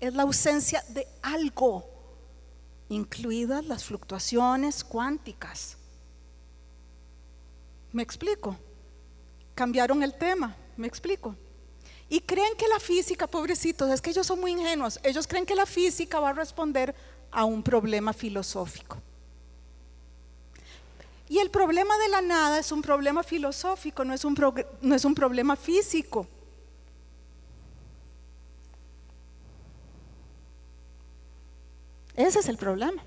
Es 0.00 0.14
la 0.14 0.22
ausencia 0.22 0.82
de 0.88 1.06
algo, 1.20 1.84
incluidas 2.88 3.64
las 3.66 3.84
fluctuaciones 3.84 4.82
cuánticas. 4.82 5.76
¿Me 7.92 8.02
explico? 8.02 8.56
Cambiaron 9.54 10.02
el 10.02 10.14
tema, 10.14 10.56
¿me 10.76 10.86
explico? 10.86 11.34
Y 12.08 12.20
creen 12.20 12.56
que 12.56 12.66
la 12.66 12.80
física, 12.80 13.26
pobrecitos, 13.26 13.90
es 13.90 14.00
que 14.00 14.10
ellos 14.10 14.26
son 14.26 14.40
muy 14.40 14.52
ingenuos, 14.52 14.98
ellos 15.02 15.26
creen 15.26 15.44
que 15.44 15.54
la 15.54 15.66
física 15.66 16.18
va 16.18 16.30
a 16.30 16.32
responder 16.32 16.94
a 17.30 17.44
un 17.44 17.62
problema 17.62 18.12
filosófico. 18.12 18.96
Y 21.30 21.38
el 21.38 21.48
problema 21.48 21.96
de 21.96 22.08
la 22.08 22.22
nada 22.22 22.58
es 22.58 22.72
un 22.72 22.82
problema 22.82 23.22
filosófico, 23.22 24.04
no 24.04 24.12
es 24.12 24.24
un, 24.24 24.36
no 24.82 24.94
es 24.96 25.04
un 25.04 25.14
problema 25.14 25.54
físico. 25.54 26.26
Ese 32.16 32.40
es 32.40 32.48
el 32.48 32.56
problema. 32.56 33.00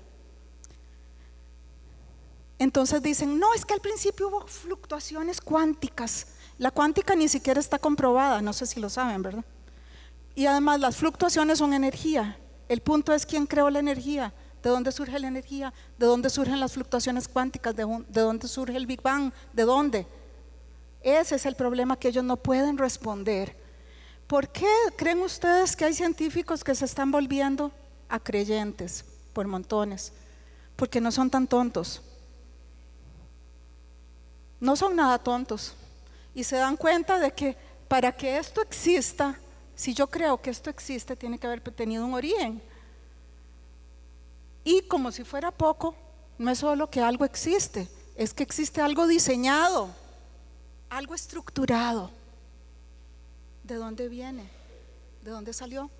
Entonces 2.58 3.02
dicen, 3.02 3.38
no, 3.38 3.52
es 3.52 3.66
que 3.66 3.74
al 3.74 3.82
principio 3.82 4.28
hubo 4.28 4.46
fluctuaciones 4.46 5.42
cuánticas. 5.42 6.28
La 6.56 6.70
cuántica 6.70 7.14
ni 7.14 7.28
siquiera 7.28 7.60
está 7.60 7.78
comprobada, 7.78 8.40
no 8.40 8.54
sé 8.54 8.64
si 8.64 8.80
lo 8.80 8.88
saben, 8.88 9.20
¿verdad? 9.20 9.44
Y 10.34 10.46
además 10.46 10.80
las 10.80 10.96
fluctuaciones 10.96 11.58
son 11.58 11.74
energía. 11.74 12.38
El 12.70 12.80
punto 12.80 13.12
es 13.12 13.26
quién 13.26 13.44
creó 13.44 13.68
la 13.68 13.80
energía, 13.80 14.32
de 14.64 14.70
dónde 14.70 14.92
surge 14.92 15.18
la 15.18 15.28
energía, 15.28 15.74
de 15.98 16.06
dónde 16.06 16.30
surgen 16.30 16.58
las 16.58 16.72
fluctuaciones 16.72 17.28
cuánticas, 17.28 17.76
de, 17.76 17.84
dónde 18.08 18.48
surge 18.48 18.74
el 18.74 18.86
Big 18.86 19.02
Bang, 19.02 19.30
de 19.52 19.62
dónde. 19.62 20.06
Ese 21.02 21.34
es 21.34 21.44
el 21.44 21.54
problema 21.54 21.98
que 21.98 22.08
ellos 22.08 22.24
no 22.24 22.38
pueden 22.38 22.78
responder. 22.78 23.54
¿Por 24.26 24.48
qué 24.48 24.66
creen 24.96 25.20
ustedes 25.20 25.76
que 25.76 25.84
hay 25.84 25.92
científicos 25.92 26.64
que 26.64 26.74
se 26.74 26.86
están 26.86 27.10
volviendo 27.10 27.70
a 28.08 28.18
creyentes 28.18 29.04
por 29.34 29.46
montones? 29.46 30.14
Porque 30.76 30.98
no 30.98 31.12
son 31.12 31.28
tan 31.28 31.46
tontos. 31.46 32.00
No 34.60 34.76
son 34.76 34.96
nada 34.96 35.18
tontos. 35.18 35.74
Y 36.34 36.42
se 36.42 36.56
dan 36.56 36.78
cuenta 36.78 37.18
de 37.18 37.32
que 37.32 37.54
para 37.86 38.10
que 38.16 38.38
esto 38.38 38.62
exista, 38.62 39.38
si 39.74 39.92
yo 39.92 40.06
creo 40.06 40.40
que 40.40 40.48
esto 40.48 40.70
existe, 40.70 41.16
tiene 41.16 41.38
que 41.38 41.46
haber 41.46 41.60
tenido 41.60 42.06
un 42.06 42.14
origen. 42.14 42.62
Y 44.64 44.82
como 44.82 45.12
si 45.12 45.24
fuera 45.24 45.50
poco, 45.50 45.94
no 46.38 46.50
es 46.50 46.58
solo 46.58 46.90
que 46.90 47.00
algo 47.00 47.24
existe, 47.24 47.88
es 48.16 48.32
que 48.32 48.42
existe 48.42 48.80
algo 48.80 49.06
diseñado, 49.06 49.90
algo 50.88 51.14
estructurado. 51.14 52.10
¿De 53.62 53.74
dónde 53.76 54.08
viene? 54.08 54.48
¿De 55.22 55.30
dónde 55.30 55.52
salió? 55.52 55.90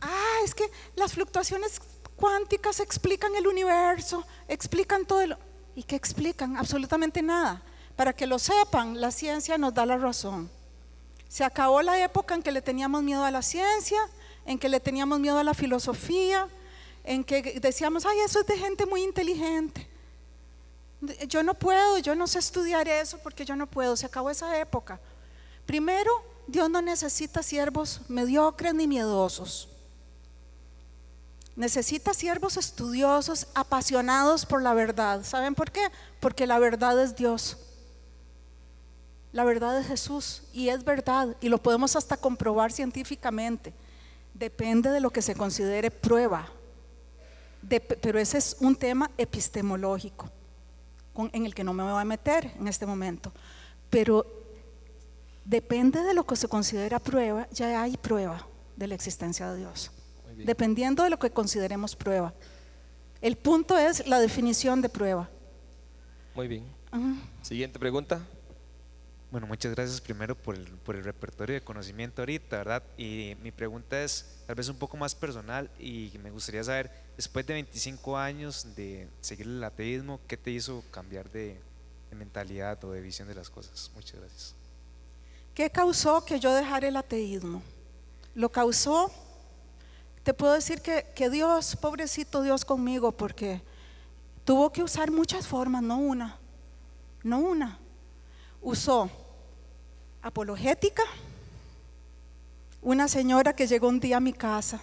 Ah, 0.00 0.38
es 0.44 0.54
que 0.54 0.70
las 0.94 1.12
fluctuaciones 1.12 1.80
cuánticas 2.16 2.80
explican 2.80 3.34
el 3.36 3.46
universo, 3.46 4.24
explican 4.46 5.04
todo. 5.04 5.38
¿Y 5.74 5.82
qué 5.82 5.96
explican? 5.96 6.56
Absolutamente 6.56 7.22
nada. 7.22 7.62
Para 7.96 8.12
que 8.12 8.26
lo 8.26 8.38
sepan, 8.38 9.00
la 9.00 9.10
ciencia 9.10 9.58
nos 9.58 9.74
da 9.74 9.86
la 9.86 9.96
razón. 9.96 10.50
Se 11.28 11.44
acabó 11.44 11.82
la 11.82 12.02
época 12.02 12.34
en 12.34 12.42
que 12.42 12.52
le 12.52 12.62
teníamos 12.62 13.02
miedo 13.02 13.24
a 13.24 13.30
la 13.30 13.42
ciencia, 13.42 13.98
en 14.44 14.58
que 14.58 14.68
le 14.68 14.80
teníamos 14.80 15.20
miedo 15.20 15.38
a 15.38 15.44
la 15.44 15.54
filosofía, 15.54 16.48
en 17.08 17.24
que 17.24 17.58
decíamos, 17.58 18.04
ay, 18.04 18.18
eso 18.20 18.40
es 18.40 18.46
de 18.46 18.58
gente 18.58 18.84
muy 18.84 19.02
inteligente. 19.02 19.88
Yo 21.26 21.42
no 21.42 21.54
puedo, 21.54 21.96
yo 21.96 22.14
no 22.14 22.26
sé 22.26 22.38
estudiar 22.38 22.86
eso 22.86 23.18
porque 23.22 23.46
yo 23.46 23.56
no 23.56 23.66
puedo. 23.66 23.96
Se 23.96 24.04
acabó 24.04 24.28
esa 24.28 24.58
época. 24.60 25.00
Primero, 25.64 26.12
Dios 26.46 26.68
no 26.68 26.82
necesita 26.82 27.42
siervos 27.42 28.02
mediocres 28.08 28.74
ni 28.74 28.86
miedosos. 28.86 29.70
Necesita 31.56 32.12
siervos 32.12 32.58
estudiosos, 32.58 33.46
apasionados 33.54 34.44
por 34.44 34.60
la 34.60 34.74
verdad. 34.74 35.24
¿Saben 35.24 35.54
por 35.54 35.70
qué? 35.70 35.88
Porque 36.20 36.46
la 36.46 36.58
verdad 36.58 37.02
es 37.02 37.16
Dios. 37.16 37.56
La 39.32 39.44
verdad 39.44 39.78
es 39.80 39.86
Jesús 39.86 40.42
y 40.52 40.68
es 40.68 40.84
verdad 40.84 41.34
y 41.40 41.48
lo 41.48 41.56
podemos 41.56 41.96
hasta 41.96 42.18
comprobar 42.18 42.70
científicamente. 42.70 43.72
Depende 44.34 44.90
de 44.90 45.00
lo 45.00 45.08
que 45.08 45.22
se 45.22 45.34
considere 45.34 45.90
prueba. 45.90 46.52
Pero 48.00 48.18
ese 48.18 48.38
es 48.38 48.56
un 48.60 48.76
tema 48.76 49.10
epistemológico 49.18 50.30
en 51.32 51.44
el 51.44 51.54
que 51.54 51.64
no 51.64 51.72
me 51.72 51.82
voy 51.82 52.00
a 52.00 52.04
meter 52.04 52.52
en 52.58 52.68
este 52.68 52.86
momento. 52.86 53.32
Pero 53.90 54.26
depende 55.44 56.02
de 56.02 56.14
lo 56.14 56.24
que 56.24 56.36
se 56.36 56.48
considera 56.48 56.98
prueba, 56.98 57.48
ya 57.50 57.82
hay 57.82 57.96
prueba 57.96 58.46
de 58.76 58.86
la 58.86 58.94
existencia 58.94 59.50
de 59.50 59.58
Dios. 59.58 59.90
Dependiendo 60.36 61.02
de 61.02 61.10
lo 61.10 61.18
que 61.18 61.30
consideremos 61.30 61.96
prueba. 61.96 62.32
El 63.20 63.36
punto 63.36 63.76
es 63.76 64.06
la 64.06 64.20
definición 64.20 64.80
de 64.80 64.88
prueba. 64.88 65.28
Muy 66.36 66.46
bien. 66.46 66.64
Siguiente 67.42 67.78
pregunta. 67.78 68.20
Bueno, 69.30 69.46
muchas 69.46 69.74
gracias 69.74 70.00
primero 70.00 70.34
por 70.34 70.54
el, 70.54 71.04
repertorio 71.04 71.54
de 71.54 71.60
conocimiento 71.60 72.22
ahorita, 72.22 72.56
¿verdad? 72.56 72.82
Y 72.96 73.36
mi 73.42 73.52
pregunta 73.52 74.02
es 74.02 74.24
tal 74.46 74.56
vez 74.56 74.70
un 74.70 74.76
poco 74.76 74.96
más 74.96 75.14
personal 75.14 75.70
y 75.78 76.10
me 76.22 76.30
gustaría 76.30 76.64
saber, 76.64 76.90
después 77.14 77.46
de 77.46 77.52
25 77.52 78.16
años 78.16 78.74
de 78.74 79.06
seguir 79.20 79.46
el 79.46 79.62
ateísmo, 79.62 80.18
¿qué 80.26 80.38
te 80.38 80.50
hizo 80.50 80.82
cambiar 80.90 81.30
de, 81.30 81.60
mentalidad 82.10 82.82
o 82.84 82.92
de 82.92 83.02
visión 83.02 83.28
de 83.28 83.34
las 83.34 83.50
cosas? 83.50 83.90
Muchas 83.94 84.18
gracias. 84.18 84.54
¿Qué 85.52 85.68
causó 85.68 86.24
que 86.24 86.40
yo 86.40 86.54
dejara 86.54 86.88
el 86.88 86.96
ateísmo? 86.96 87.62
Lo 88.34 88.50
causó, 88.50 89.12
te 90.22 90.32
puedo 90.32 90.54
decir 90.54 90.80
que, 90.80 91.06
que 91.14 91.28
Dios, 91.28 91.76
pobrecito 91.76 92.40
Dios 92.40 92.64
conmigo, 92.64 93.12
porque 93.12 93.60
tuvo 94.46 94.72
que 94.72 94.82
usar 94.82 95.10
muchas 95.10 95.46
formas, 95.46 95.82
no 95.82 95.98
una, 95.98 96.38
no 97.22 97.40
una 97.40 97.78
usó 98.60 99.10
apologética, 100.22 101.02
una 102.82 103.08
señora 103.08 103.54
que 103.54 103.66
llegó 103.66 103.88
un 103.88 104.00
día 104.00 104.18
a 104.18 104.20
mi 104.20 104.32
casa 104.32 104.80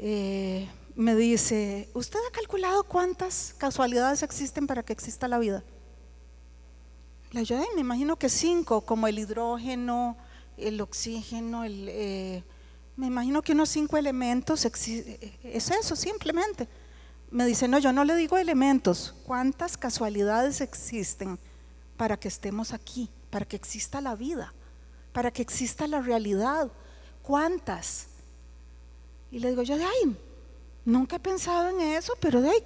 eh, 0.00 0.68
me 0.94 1.16
dice, 1.16 1.88
¿usted 1.92 2.18
ha 2.28 2.32
calculado 2.32 2.84
cuántas 2.84 3.54
casualidades 3.58 4.22
existen 4.22 4.66
para 4.66 4.84
que 4.84 4.92
exista 4.92 5.26
la 5.26 5.38
vida? 5.38 5.64
Le 7.32 7.40
dije, 7.40 7.60
me 7.74 7.80
imagino 7.80 8.16
que 8.16 8.28
cinco, 8.28 8.80
como 8.82 9.08
el 9.08 9.18
hidrógeno, 9.18 10.16
el 10.56 10.80
oxígeno, 10.80 11.64
eh, 11.66 12.44
me 12.96 13.06
imagino 13.06 13.42
que 13.42 13.52
unos 13.52 13.70
cinco 13.70 13.96
elementos, 13.96 14.64
es 14.64 15.70
eso 15.70 15.96
simplemente. 15.96 16.68
Me 17.30 17.44
dice, 17.44 17.68
no, 17.68 17.78
yo 17.80 17.92
no 17.92 18.04
le 18.04 18.14
digo 18.14 18.38
elementos, 18.38 19.14
¿cuántas 19.24 19.76
casualidades 19.76 20.60
existen 20.60 21.38
para 21.96 22.16
que 22.16 22.28
estemos 22.28 22.72
aquí, 22.72 23.10
para 23.30 23.44
que 23.44 23.56
exista 23.56 24.00
la 24.00 24.14
vida, 24.14 24.52
para 25.12 25.30
que 25.30 25.42
exista 25.42 25.86
la 25.86 26.00
realidad. 26.00 26.70
¿Cuántas? 27.22 28.06
Y 29.30 29.38
le 29.38 29.50
digo 29.50 29.62
yo, 29.62 29.74
ay, 29.74 30.16
nunca 30.84 31.16
he 31.16 31.20
pensado 31.20 31.68
en 31.68 31.80
eso, 31.80 32.14
pero 32.20 32.40
de 32.40 32.50
ahí, 32.50 32.64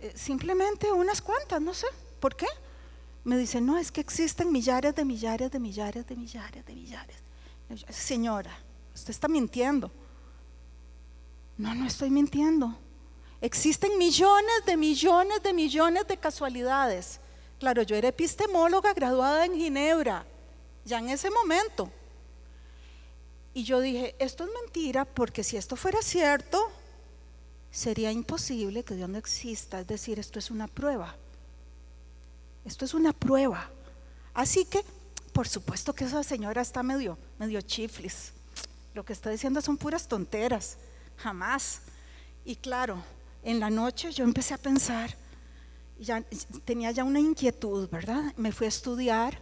eh, 0.00 0.12
simplemente 0.14 0.90
unas 0.92 1.20
cuantas, 1.20 1.60
no 1.60 1.74
sé, 1.74 1.86
¿por 2.20 2.36
qué? 2.36 2.46
Me 3.24 3.36
dice, 3.36 3.60
no, 3.60 3.78
es 3.78 3.90
que 3.90 4.00
existen 4.00 4.50
millares 4.50 4.94
de 4.94 5.04
millares 5.04 5.50
de 5.50 5.60
millares 5.60 6.06
de 6.06 6.16
millares 6.16 6.66
de 6.66 6.74
millares. 6.74 7.16
Señora, 7.88 8.56
usted 8.94 9.10
está 9.10 9.28
mintiendo. 9.28 9.90
No, 11.56 11.74
no 11.74 11.86
estoy 11.86 12.10
mintiendo. 12.10 12.76
Existen 13.40 13.96
millones 13.98 14.64
de 14.66 14.76
millones 14.76 15.42
de 15.42 15.52
millones 15.52 16.06
de 16.06 16.16
casualidades. 16.16 17.20
Claro, 17.62 17.82
yo 17.84 17.94
era 17.94 18.08
epistemóloga 18.08 18.92
graduada 18.92 19.46
en 19.46 19.54
Ginebra, 19.54 20.26
ya 20.84 20.98
en 20.98 21.10
ese 21.10 21.30
momento. 21.30 21.88
Y 23.54 23.62
yo 23.62 23.78
dije, 23.78 24.16
esto 24.18 24.42
es 24.42 24.50
mentira 24.64 25.04
porque 25.04 25.44
si 25.44 25.56
esto 25.56 25.76
fuera 25.76 26.02
cierto, 26.02 26.72
sería 27.70 28.10
imposible 28.10 28.82
que 28.82 28.96
Dios 28.96 29.08
no 29.08 29.16
exista. 29.16 29.78
Es 29.78 29.86
decir, 29.86 30.18
esto 30.18 30.40
es 30.40 30.50
una 30.50 30.66
prueba. 30.66 31.14
Esto 32.64 32.84
es 32.84 32.94
una 32.94 33.12
prueba. 33.12 33.70
Así 34.34 34.64
que, 34.64 34.84
por 35.32 35.46
supuesto 35.46 35.92
que 35.92 36.06
esa 36.06 36.24
señora 36.24 36.62
está 36.62 36.82
medio, 36.82 37.16
medio 37.38 37.60
chiflis. 37.60 38.32
lo 38.92 39.04
que 39.04 39.12
está 39.12 39.30
diciendo 39.30 39.60
son 39.60 39.76
puras 39.76 40.08
tonteras, 40.08 40.78
jamás. 41.16 41.82
Y 42.44 42.56
claro, 42.56 43.04
en 43.44 43.60
la 43.60 43.70
noche 43.70 44.10
yo 44.10 44.24
empecé 44.24 44.52
a 44.52 44.58
pensar, 44.58 45.21
ya, 45.98 46.22
tenía 46.64 46.90
ya 46.90 47.04
una 47.04 47.20
inquietud, 47.20 47.88
¿verdad? 47.88 48.32
Me 48.36 48.52
fui 48.52 48.66
a 48.66 48.68
estudiar, 48.68 49.38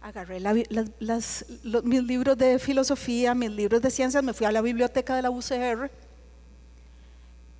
agarré 0.00 0.38
la- 0.40 0.54
las- 1.00 1.44
los- 1.64 1.84
mis 1.84 2.02
libros 2.04 2.38
de 2.38 2.58
filosofía, 2.58 3.34
mis 3.34 3.50
libros 3.50 3.82
de 3.82 3.90
ciencias, 3.90 4.22
me 4.22 4.32
fui 4.32 4.46
a 4.46 4.52
la 4.52 4.60
biblioteca 4.60 5.16
de 5.16 5.22
la 5.22 5.30
UCR 5.30 5.90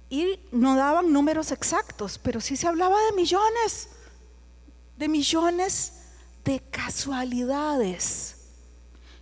y 0.08 0.38
no 0.52 0.76
daban 0.76 1.12
números 1.12 1.50
exactos, 1.50 2.18
pero 2.22 2.40
sí 2.40 2.56
se 2.56 2.68
hablaba 2.68 2.96
de 3.10 3.16
millones, 3.16 3.88
de 4.96 5.08
millones 5.08 5.92
de 6.44 6.60
casualidades. 6.70 8.36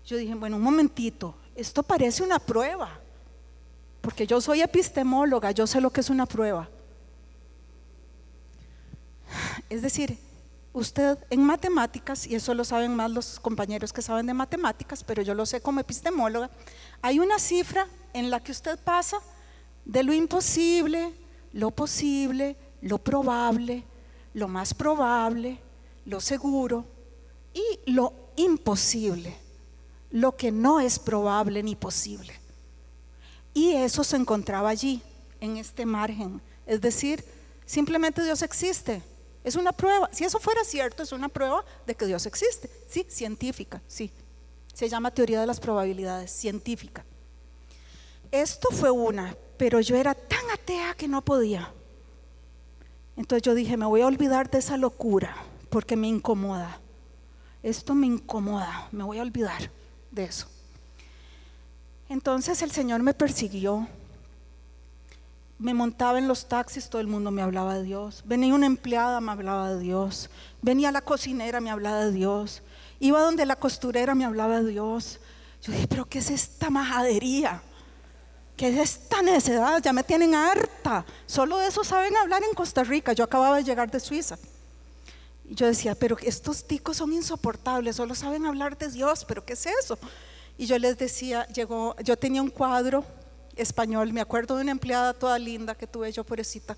Yo 0.06 0.18
dije, 0.18 0.34
bueno, 0.34 0.56
un 0.56 0.62
momentito, 0.62 1.34
esto 1.54 1.82
parece 1.82 2.22
una 2.22 2.38
prueba, 2.38 3.00
porque 4.02 4.26
yo 4.26 4.42
soy 4.42 4.60
epistemóloga, 4.60 5.50
yo 5.52 5.66
sé 5.66 5.80
lo 5.80 5.90
que 5.90 6.02
es 6.02 6.10
una 6.10 6.26
prueba. 6.26 6.68
Es 9.74 9.82
decir, 9.82 10.16
usted 10.72 11.18
en 11.30 11.42
matemáticas, 11.42 12.28
y 12.28 12.36
eso 12.36 12.54
lo 12.54 12.64
saben 12.64 12.94
más 12.94 13.10
los 13.10 13.40
compañeros 13.40 13.92
que 13.92 14.02
saben 14.02 14.24
de 14.24 14.32
matemáticas, 14.32 15.02
pero 15.02 15.20
yo 15.20 15.34
lo 15.34 15.44
sé 15.46 15.60
como 15.60 15.80
epistemóloga, 15.80 16.48
hay 17.02 17.18
una 17.18 17.40
cifra 17.40 17.88
en 18.12 18.30
la 18.30 18.38
que 18.38 18.52
usted 18.52 18.78
pasa 18.78 19.16
de 19.84 20.04
lo 20.04 20.12
imposible, 20.12 21.12
lo 21.52 21.72
posible, 21.72 22.56
lo 22.82 22.98
probable, 22.98 23.82
lo 24.32 24.46
más 24.46 24.72
probable, 24.72 25.58
lo 26.04 26.20
seguro 26.20 26.84
y 27.52 27.90
lo 27.90 28.12
imposible, 28.36 29.36
lo 30.12 30.36
que 30.36 30.52
no 30.52 30.78
es 30.78 31.00
probable 31.00 31.64
ni 31.64 31.74
posible. 31.74 32.32
Y 33.52 33.72
eso 33.72 34.04
se 34.04 34.14
encontraba 34.14 34.68
allí, 34.68 35.02
en 35.40 35.56
este 35.56 35.84
margen. 35.84 36.40
Es 36.64 36.80
decir, 36.80 37.24
simplemente 37.66 38.22
Dios 38.22 38.40
existe. 38.42 39.02
Es 39.44 39.56
una 39.56 39.72
prueba. 39.72 40.08
Si 40.10 40.24
eso 40.24 40.40
fuera 40.40 40.64
cierto, 40.64 41.02
es 41.02 41.12
una 41.12 41.28
prueba 41.28 41.64
de 41.86 41.94
que 41.94 42.06
Dios 42.06 42.24
existe. 42.24 42.70
Sí, 42.88 43.06
científica, 43.08 43.82
sí. 43.86 44.10
Se 44.72 44.88
llama 44.88 45.12
teoría 45.12 45.40
de 45.40 45.46
las 45.46 45.60
probabilidades, 45.60 46.30
científica. 46.32 47.04
Esto 48.30 48.70
fue 48.72 48.90
una, 48.90 49.36
pero 49.58 49.80
yo 49.80 49.94
era 49.96 50.14
tan 50.14 50.50
atea 50.50 50.94
que 50.94 51.06
no 51.06 51.22
podía. 51.22 51.72
Entonces 53.16 53.42
yo 53.42 53.54
dije, 53.54 53.76
me 53.76 53.86
voy 53.86 54.00
a 54.00 54.06
olvidar 54.06 54.50
de 54.50 54.58
esa 54.58 54.76
locura, 54.76 55.36
porque 55.70 55.94
me 55.94 56.08
incomoda. 56.08 56.80
Esto 57.62 57.94
me 57.94 58.06
incomoda, 58.06 58.88
me 58.90 59.04
voy 59.04 59.18
a 59.18 59.22
olvidar 59.22 59.70
de 60.10 60.24
eso. 60.24 60.48
Entonces 62.08 62.60
el 62.62 62.70
Señor 62.70 63.02
me 63.02 63.14
persiguió. 63.14 63.86
Me 65.58 65.72
montaba 65.72 66.18
en 66.18 66.28
los 66.28 66.48
taxis, 66.48 66.88
todo 66.88 67.00
el 67.00 67.06
mundo 67.06 67.30
me 67.30 67.42
hablaba 67.42 67.74
de 67.74 67.84
Dios. 67.84 68.22
Venía 68.26 68.54
una 68.54 68.66
empleada, 68.66 69.20
me 69.20 69.32
hablaba 69.32 69.74
de 69.74 69.80
Dios. 69.80 70.28
Venía 70.62 70.90
la 70.90 71.00
cocinera, 71.00 71.60
me 71.60 71.70
hablaba 71.70 72.04
de 72.04 72.12
Dios. 72.12 72.62
Iba 72.98 73.20
donde 73.20 73.46
la 73.46 73.56
costurera, 73.56 74.14
me 74.14 74.24
hablaba 74.24 74.60
de 74.60 74.70
Dios. 74.70 75.20
Yo 75.62 75.72
dije, 75.72 75.86
pero 75.86 76.04
¿qué 76.04 76.18
es 76.18 76.30
esta 76.30 76.70
majadería? 76.70 77.62
¿Qué 78.56 78.68
es 78.68 78.78
esta 78.78 79.22
necedad? 79.22 79.80
Ya 79.82 79.92
me 79.92 80.04
tienen 80.04 80.34
harta. 80.34 81.04
Solo 81.26 81.58
de 81.58 81.68
eso 81.68 81.84
saben 81.84 82.16
hablar 82.16 82.42
en 82.42 82.54
Costa 82.54 82.84
Rica. 82.84 83.12
Yo 83.12 83.24
acababa 83.24 83.56
de 83.56 83.64
llegar 83.64 83.90
de 83.90 84.00
Suiza. 84.00 84.36
Y 85.44 85.54
yo 85.54 85.66
decía, 85.66 85.94
pero 85.94 86.16
estos 86.22 86.64
ticos 86.66 86.96
son 86.96 87.12
insoportables, 87.12 87.96
solo 87.96 88.14
saben 88.14 88.46
hablar 88.46 88.78
de 88.78 88.88
Dios, 88.88 89.24
pero 89.26 89.44
¿qué 89.44 89.52
es 89.52 89.66
eso? 89.66 89.98
Y 90.56 90.66
yo 90.66 90.78
les 90.78 90.96
decía, 90.96 91.46
llegó, 91.48 91.94
yo 92.02 92.16
tenía 92.16 92.40
un 92.40 92.48
cuadro 92.48 93.04
español, 93.56 94.12
me 94.12 94.20
acuerdo 94.20 94.56
de 94.56 94.62
una 94.62 94.72
empleada 94.72 95.14
toda 95.14 95.38
linda 95.38 95.74
que 95.74 95.86
tuve 95.86 96.10
yo, 96.12 96.24
pobrecita. 96.24 96.76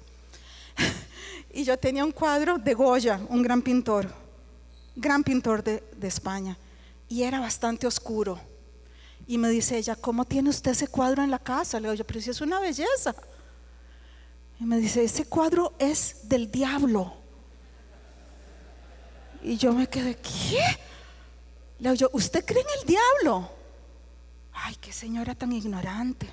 y 1.52 1.64
yo 1.64 1.78
tenía 1.78 2.04
un 2.04 2.12
cuadro 2.12 2.58
de 2.58 2.74
Goya, 2.74 3.20
un 3.28 3.42
gran 3.42 3.62
pintor, 3.62 4.12
gran 4.94 5.22
pintor 5.22 5.62
de, 5.62 5.82
España, 6.02 6.56
y 7.08 7.22
era 7.22 7.40
bastante 7.40 7.86
oscuro. 7.86 8.38
Y 9.26 9.38
me 9.38 9.48
dice 9.48 9.76
ella, 9.76 9.96
¿cómo 9.96 10.24
tiene 10.24 10.50
usted 10.50 10.72
ese 10.72 10.88
cuadro 10.88 11.22
en 11.22 11.30
la 11.30 11.38
casa? 11.38 11.80
Le 11.80 11.88
digo 11.88 11.94
yo, 11.94 12.06
pero 12.06 12.20
si 12.20 12.30
es 12.30 12.40
una 12.40 12.60
belleza. 12.60 13.14
Y 14.60 14.64
me 14.64 14.78
dice, 14.78 15.04
ese 15.04 15.24
cuadro 15.24 15.74
es 15.78 16.28
del 16.28 16.50
diablo. 16.50 17.14
Y 19.42 19.56
yo 19.56 19.72
me 19.72 19.88
quedé, 19.88 20.16
¿qué? 20.16 20.60
Le 21.78 21.90
digo 21.90 21.94
yo, 21.94 22.10
¿usted 22.12 22.44
cree 22.44 22.62
en 22.62 22.80
el 22.80 22.86
diablo? 22.86 23.50
Ay, 24.52 24.76
qué 24.76 24.92
señora 24.92 25.34
tan 25.34 25.52
ignorante. 25.52 26.32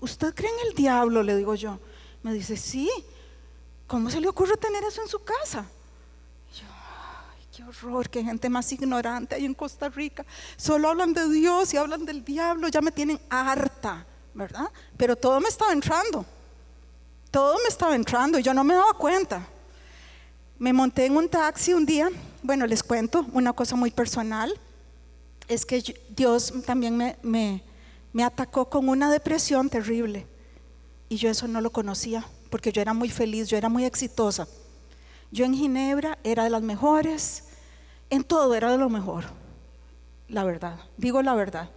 ¿Usted 0.00 0.34
cree 0.34 0.50
en 0.50 0.68
el 0.68 0.74
diablo? 0.74 1.22
Le 1.22 1.36
digo 1.36 1.54
yo. 1.54 1.78
Me 2.22 2.32
dice, 2.32 2.56
sí. 2.56 2.90
¿Cómo 3.86 4.10
se 4.10 4.20
le 4.20 4.28
ocurre 4.28 4.56
tener 4.56 4.82
eso 4.84 5.00
en 5.02 5.08
su 5.08 5.20
casa? 5.22 5.64
Y 6.52 6.58
yo, 6.60 6.66
ay, 6.66 7.46
qué 7.54 7.62
horror, 7.62 8.10
qué 8.10 8.22
gente 8.24 8.48
más 8.50 8.70
ignorante 8.72 9.34
hay 9.36 9.44
en 9.44 9.54
Costa 9.54 9.88
Rica. 9.88 10.24
Solo 10.56 10.88
hablan 10.88 11.12
de 11.12 11.28
Dios 11.30 11.72
y 11.72 11.76
hablan 11.76 12.04
del 12.04 12.24
diablo, 12.24 12.68
ya 12.68 12.80
me 12.80 12.90
tienen 12.90 13.20
harta, 13.30 14.04
¿verdad? 14.34 14.70
Pero 14.96 15.14
todo 15.14 15.40
me 15.40 15.48
estaba 15.48 15.72
entrando. 15.72 16.26
Todo 17.30 17.56
me 17.62 17.68
estaba 17.68 17.94
entrando 17.94 18.38
y 18.38 18.42
yo 18.42 18.52
no 18.52 18.64
me 18.64 18.74
daba 18.74 18.92
cuenta. 18.94 19.46
Me 20.58 20.72
monté 20.72 21.06
en 21.06 21.16
un 21.16 21.28
taxi 21.28 21.74
un 21.74 21.84
día, 21.86 22.08
bueno, 22.42 22.66
les 22.66 22.82
cuento 22.82 23.26
una 23.32 23.52
cosa 23.52 23.76
muy 23.76 23.90
personal, 23.90 24.58
es 25.48 25.64
que 25.66 25.82
Dios 26.08 26.52
también 26.64 26.96
me- 27.22 27.62
me 28.16 28.24
atacó 28.24 28.70
con 28.70 28.88
una 28.88 29.10
depresión 29.10 29.68
terrible 29.68 30.26
y 31.10 31.16
yo 31.16 31.28
eso 31.28 31.46
no 31.48 31.60
lo 31.60 31.70
conocía, 31.70 32.26
porque 32.48 32.72
yo 32.72 32.80
era 32.80 32.94
muy 32.94 33.10
feliz, 33.10 33.46
yo 33.46 33.58
era 33.58 33.68
muy 33.68 33.84
exitosa. 33.84 34.48
Yo 35.30 35.44
en 35.44 35.52
Ginebra 35.52 36.16
era 36.24 36.44
de 36.44 36.48
las 36.48 36.62
mejores, 36.62 37.44
en 38.08 38.24
todo 38.24 38.54
era 38.54 38.72
de 38.72 38.78
lo 38.78 38.88
mejor, 38.88 39.24
la 40.30 40.44
verdad, 40.44 40.80
digo 40.96 41.20
la 41.20 41.34
verdad. 41.34 41.68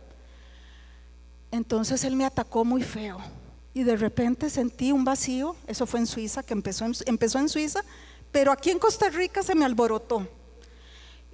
Entonces 1.51 2.05
él 2.05 2.15
me 2.15 2.23
atacó 2.23 2.63
muy 2.63 2.83
feo 2.83 3.17
y 3.73 3.83
de 3.83 3.97
repente 3.97 4.49
sentí 4.49 4.93
un 4.93 5.03
vacío, 5.03 5.57
eso 5.67 5.85
fue 5.85 5.99
en 5.99 6.07
Suiza, 6.07 6.41
que 6.41 6.53
empezó 6.53 6.85
en, 6.85 6.93
empezó 7.05 7.39
en 7.39 7.49
Suiza, 7.49 7.81
pero 8.31 8.53
aquí 8.53 8.69
en 8.69 8.79
Costa 8.79 9.09
Rica 9.09 9.43
se 9.43 9.55
me 9.55 9.65
alborotó. 9.65 10.25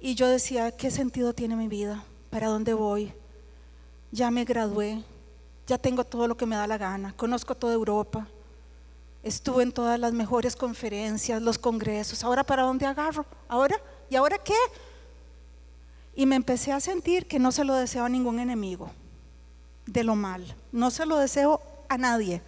Y 0.00 0.16
yo 0.16 0.26
decía, 0.26 0.72
¿qué 0.72 0.90
sentido 0.90 1.32
tiene 1.32 1.54
mi 1.54 1.68
vida? 1.68 2.02
¿Para 2.28 2.48
dónde 2.48 2.74
voy? 2.74 3.12
Ya 4.12 4.30
me 4.30 4.44
gradué, 4.44 5.02
ya 5.66 5.78
tengo 5.78 6.04
todo 6.04 6.28
lo 6.28 6.36
que 6.36 6.46
me 6.46 6.56
da 6.56 6.66
la 6.66 6.78
gana, 6.78 7.12
conozco 7.16 7.54
toda 7.54 7.74
Europa, 7.74 8.26
estuve 9.22 9.64
en 9.64 9.72
todas 9.72 9.98
las 9.98 10.12
mejores 10.12 10.54
conferencias, 10.54 11.42
los 11.42 11.58
congresos, 11.58 12.22
¿ahora 12.22 12.44
para 12.44 12.62
dónde 12.62 12.86
agarro? 12.86 13.26
¿Ahora? 13.48 13.80
¿Y 14.08 14.16
ahora 14.16 14.38
qué? 14.38 14.54
Y 16.14 16.24
me 16.26 16.36
empecé 16.36 16.72
a 16.72 16.80
sentir 16.80 17.26
que 17.26 17.38
no 17.38 17.50
se 17.50 17.64
lo 17.64 17.74
deseo 17.74 18.04
a 18.04 18.08
ningún 18.08 18.38
enemigo 18.38 18.90
de 19.86 20.04
lo 20.04 20.14
mal, 20.14 20.54
no 20.72 20.90
se 20.90 21.06
lo 21.06 21.16
deseo 21.16 21.60
a 21.88 21.98
nadie. 21.98 22.42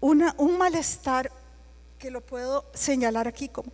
Una, 0.00 0.34
un 0.38 0.58
malestar 0.58 1.30
que 1.98 2.10
lo 2.10 2.20
puedo 2.20 2.64
señalar 2.74 3.26
aquí 3.26 3.48
como, 3.48 3.72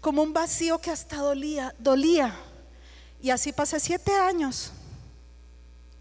como 0.00 0.22
un 0.22 0.32
vacío 0.32 0.78
que 0.78 0.90
hasta 0.90 1.16
dolía, 1.16 1.74
dolía. 1.78 2.34
Y 3.22 3.30
así 3.30 3.52
pasé 3.52 3.80
siete 3.80 4.12
años, 4.12 4.72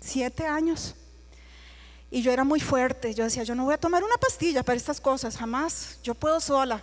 siete 0.06 0.46
años. 0.46 0.96
Y 2.12 2.22
yo 2.22 2.32
era 2.32 2.44
muy 2.44 2.60
fuerte, 2.60 3.14
yo 3.14 3.24
decía, 3.24 3.44
yo 3.44 3.56
no 3.56 3.66
voy 3.66 3.74
a 3.74 3.78
tomar 3.78 4.04
una 4.04 4.16
pastilla 4.16 4.64
para 4.64 4.78
estas 4.78 5.02
cosas, 5.02 5.36
jamás, 5.36 6.00
yo 6.04 6.14
puedo 6.16 6.40
sola. 6.40 6.82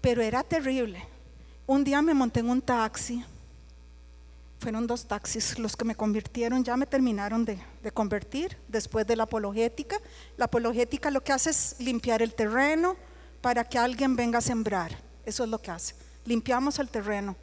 Pero 0.00 0.22
era 0.22 0.42
terrible. 0.44 1.02
Un 1.66 1.82
día 1.82 2.00
me 2.02 2.14
monté 2.14 2.40
en 2.40 2.50
un 2.50 2.60
taxi, 2.60 3.24
fueron 4.60 4.86
dos 4.86 5.06
taxis 5.06 5.58
los 5.58 5.76
que 5.76 5.84
me 5.84 5.94
convirtieron, 5.94 6.62
ya 6.62 6.76
me 6.76 6.86
terminaron 6.86 7.44
de, 7.44 7.58
de 7.82 7.90
convertir 7.90 8.56
después 8.68 9.06
de 9.06 9.16
la 9.16 9.24
apologética. 9.24 9.98
La 10.36 10.44
apologética 10.44 11.10
lo 11.10 11.24
que 11.24 11.32
hace 11.32 11.50
es 11.50 11.76
limpiar 11.78 12.22
el 12.22 12.34
terreno 12.34 12.96
para 13.40 13.64
que 13.64 13.78
alguien 13.78 14.16
venga 14.16 14.38
a 14.38 14.42
sembrar, 14.42 14.96
eso 15.24 15.44
es 15.44 15.50
lo 15.50 15.60
que 15.60 15.70
hace, 15.70 15.94
limpiamos 16.24 16.78
el 16.78 16.88
terreno. 16.88 17.36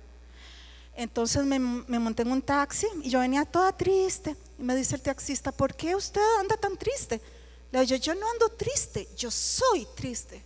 Entonces 0.96 1.44
me, 1.46 1.60
me 1.60 2.00
monté 2.00 2.22
en 2.22 2.32
un 2.32 2.42
taxi 2.42 2.88
y 3.02 3.10
yo 3.10 3.20
venía 3.20 3.46
toda 3.46 3.72
triste. 3.72 4.36
Me 4.64 4.76
dice 4.78 4.96
el 4.96 5.02
taxista, 5.02 5.52
¿por 5.52 5.76
qué 5.76 5.94
usted 5.94 6.22
anda 6.40 6.56
tan 6.56 6.78
triste? 6.78 7.20
Le 7.70 7.82
digo, 7.82 7.96
yo, 7.96 7.96
yo 7.98 8.16
no 8.16 8.30
ando 8.32 8.48
triste, 8.48 9.10
yo 9.18 9.30
soy 9.30 9.86
triste. 9.94 10.42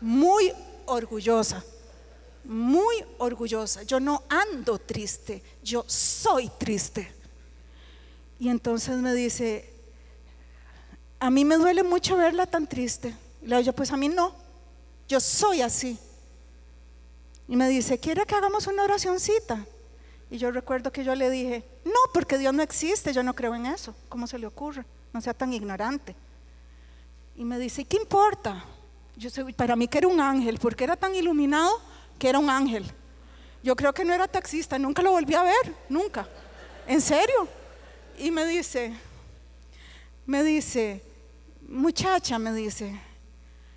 Muy 0.00 0.52
orgullosa, 0.86 1.64
muy 2.42 3.04
orgullosa. 3.18 3.84
Yo 3.84 4.00
no 4.00 4.24
ando 4.28 4.80
triste, 4.80 5.44
yo 5.62 5.84
soy 5.86 6.50
triste. 6.58 7.12
Y 8.40 8.48
entonces 8.48 8.96
me 8.96 9.14
dice, 9.14 9.72
a 11.20 11.30
mí 11.30 11.44
me 11.44 11.58
duele 11.58 11.84
mucho 11.84 12.16
verla 12.16 12.46
tan 12.46 12.66
triste. 12.66 13.14
Le 13.42 13.58
digo, 13.58 13.72
pues 13.74 13.92
a 13.92 13.96
mí 13.96 14.08
no, 14.08 14.34
yo 15.06 15.20
soy 15.20 15.62
así. 15.62 15.96
Y 17.46 17.54
me 17.54 17.68
dice, 17.68 18.00
¿quiere 18.00 18.26
que 18.26 18.34
hagamos 18.34 18.66
una 18.66 18.82
oracioncita? 18.82 19.64
Y 20.32 20.38
yo 20.38 20.50
recuerdo 20.50 20.90
que 20.90 21.04
yo 21.04 21.14
le 21.14 21.28
dije, 21.28 21.62
no, 21.84 21.92
porque 22.14 22.38
Dios 22.38 22.54
no 22.54 22.62
existe, 22.62 23.12
yo 23.12 23.22
no 23.22 23.34
creo 23.34 23.54
en 23.54 23.66
eso. 23.66 23.94
¿Cómo 24.08 24.26
se 24.26 24.38
le 24.38 24.46
ocurre? 24.46 24.82
No 25.12 25.20
sea 25.20 25.34
tan 25.34 25.52
ignorante. 25.52 26.16
Y 27.36 27.44
me 27.44 27.58
dice, 27.58 27.84
¿qué 27.84 27.98
importa? 27.98 28.64
Yo 29.14 29.28
sé, 29.28 29.44
para 29.52 29.76
mí 29.76 29.86
que 29.86 29.98
era 29.98 30.08
un 30.08 30.22
ángel, 30.22 30.58
porque 30.58 30.84
era 30.84 30.96
tan 30.96 31.14
iluminado 31.14 31.70
que 32.18 32.30
era 32.30 32.38
un 32.38 32.48
ángel. 32.48 32.90
Yo 33.62 33.76
creo 33.76 33.92
que 33.92 34.06
no 34.06 34.14
era 34.14 34.26
taxista, 34.26 34.78
nunca 34.78 35.02
lo 35.02 35.10
volví 35.10 35.34
a 35.34 35.42
ver, 35.42 35.76
nunca. 35.90 36.26
¿En 36.86 37.02
serio? 37.02 37.46
Y 38.16 38.30
me 38.30 38.46
dice, 38.46 38.90
me 40.24 40.42
dice, 40.42 41.04
muchacha, 41.68 42.38
me 42.38 42.54
dice, 42.54 42.98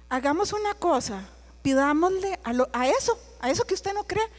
hagamos 0.07 0.53
una 0.53 0.73
cosa, 0.73 1.27
pidámosle 1.61 2.39
a, 2.45 2.53
a 2.71 2.87
eso, 2.87 3.19
a 3.41 3.49
eso 3.49 3.65
que 3.65 3.73
usted 3.73 3.93
no 3.93 4.05
cree, 4.05 4.29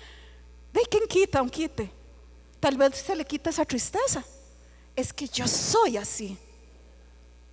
de 0.73 0.81
quien 0.89 1.07
quita 1.07 1.43
un 1.43 1.51
quite. 1.51 1.93
Tal 2.61 2.77
vez 2.77 2.97
se 2.97 3.15
le 3.15 3.25
quita 3.25 3.51
esa 3.51 3.65
tristeza. 3.65 4.25
Es 4.95 5.13
que 5.13 5.29
yo 5.29 5.47
soy 5.47 5.97
así. 5.97 6.39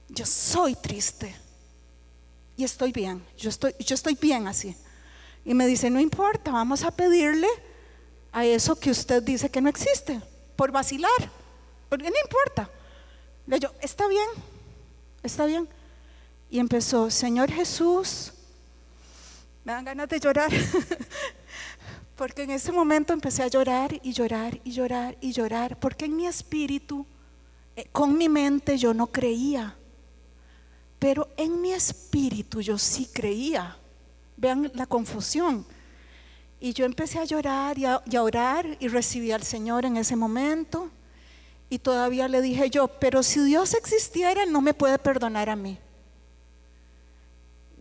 Yo 0.09 0.25
soy 0.25 0.75
triste. 0.75 1.35
Y 2.55 2.63
estoy 2.63 2.91
bien. 2.91 3.25
Yo 3.37 3.49
estoy, 3.49 3.75
yo 3.79 3.95
estoy 3.95 4.15
bien 4.15 4.47
así. 4.47 4.75
Y 5.45 5.53
me 5.53 5.67
dice, 5.67 5.89
no 5.89 5.99
importa, 5.99 6.51
vamos 6.51 6.83
a 6.83 6.91
pedirle 6.91 7.47
a 8.31 8.45
eso 8.45 8.75
que 8.79 8.91
usted 8.91 9.21
dice 9.21 9.49
que 9.49 9.61
no 9.61 9.69
existe, 9.69 10.21
por 10.55 10.71
vacilar. 10.71 11.11
Porque 11.89 12.09
no 12.09 12.15
importa. 12.23 12.69
Le 13.45 13.59
yo, 13.59 13.71
está 13.81 14.07
bien, 14.07 14.27
está 15.21 15.45
bien. 15.45 15.67
Y 16.49 16.59
empezó, 16.59 17.11
Señor 17.11 17.51
Jesús, 17.51 18.31
me 19.63 19.73
dan 19.73 19.85
ganas 19.85 20.09
de 20.09 20.19
llorar. 20.19 20.51
Porque 22.15 22.43
en 22.43 22.51
ese 22.51 22.71
momento 22.71 23.11
empecé 23.11 23.43
a 23.43 23.47
llorar 23.47 23.99
y 24.03 24.13
llorar 24.13 24.59
y 24.63 24.71
llorar 24.71 25.17
y 25.19 25.31
llorar. 25.31 25.79
Porque 25.79 26.05
en 26.05 26.15
mi 26.15 26.27
espíritu, 26.27 27.05
eh, 27.75 27.87
con 27.91 28.17
mi 28.17 28.29
mente 28.29 28.77
yo 28.77 28.93
no 28.93 29.07
creía. 29.07 29.75
Pero 30.99 31.27
en 31.37 31.59
mi 31.59 31.73
espíritu 31.73 32.61
yo 32.61 32.77
sí 32.77 33.09
creía. 33.11 33.77
Vean 34.37 34.71
la 34.75 34.85
confusión. 34.85 35.65
Y 36.59 36.73
yo 36.73 36.85
empecé 36.85 37.19
a 37.19 37.25
llorar 37.25 37.77
y 37.77 37.85
a, 37.85 38.01
y 38.05 38.15
a 38.15 38.23
orar 38.23 38.77
y 38.79 38.87
recibí 38.87 39.31
al 39.31 39.43
Señor 39.43 39.85
en 39.85 39.97
ese 39.97 40.15
momento. 40.15 40.89
Y 41.69 41.79
todavía 41.79 42.27
le 42.27 42.41
dije 42.41 42.69
yo, 42.69 42.87
pero 42.87 43.23
si 43.23 43.43
Dios 43.43 43.73
existiera, 43.73 44.45
no 44.45 44.61
me 44.61 44.75
puede 44.75 44.99
perdonar 44.99 45.49
a 45.49 45.55
mí. 45.55 45.79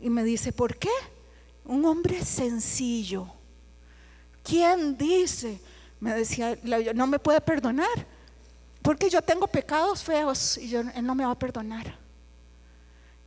Y 0.01 0.09
me 0.09 0.25
dice, 0.25 0.53
¿por 0.53 0.79
qué? 0.79 0.91
Un 1.65 1.85
hombre 1.85 2.25
sencillo. 2.25 3.33
¿Quién 4.43 4.97
dice? 4.97 5.61
Me 6.01 6.15
decía, 6.15 6.59
no 6.95 7.07
me 7.07 7.19
puede 7.19 7.41
perdonar. 7.41 8.07
Porque 8.83 9.09
yo 9.09 9.23
tengo 9.23 9.47
pecados 9.47 10.03
feos 10.03 10.59
y 10.59 10.75
Él 10.75 10.93
no 11.03 11.15
me 11.15 11.25
va 11.25 11.31
a 11.31 11.39
perdonar. 11.39 11.97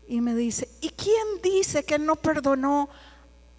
Y 0.08 0.22
me 0.22 0.36
dice, 0.36 0.70
¿y 0.82 0.90
quién 0.90 1.42
dice 1.42 1.84
que 1.84 1.96
Él 1.96 2.06
no 2.06 2.16
perdonó 2.16 2.90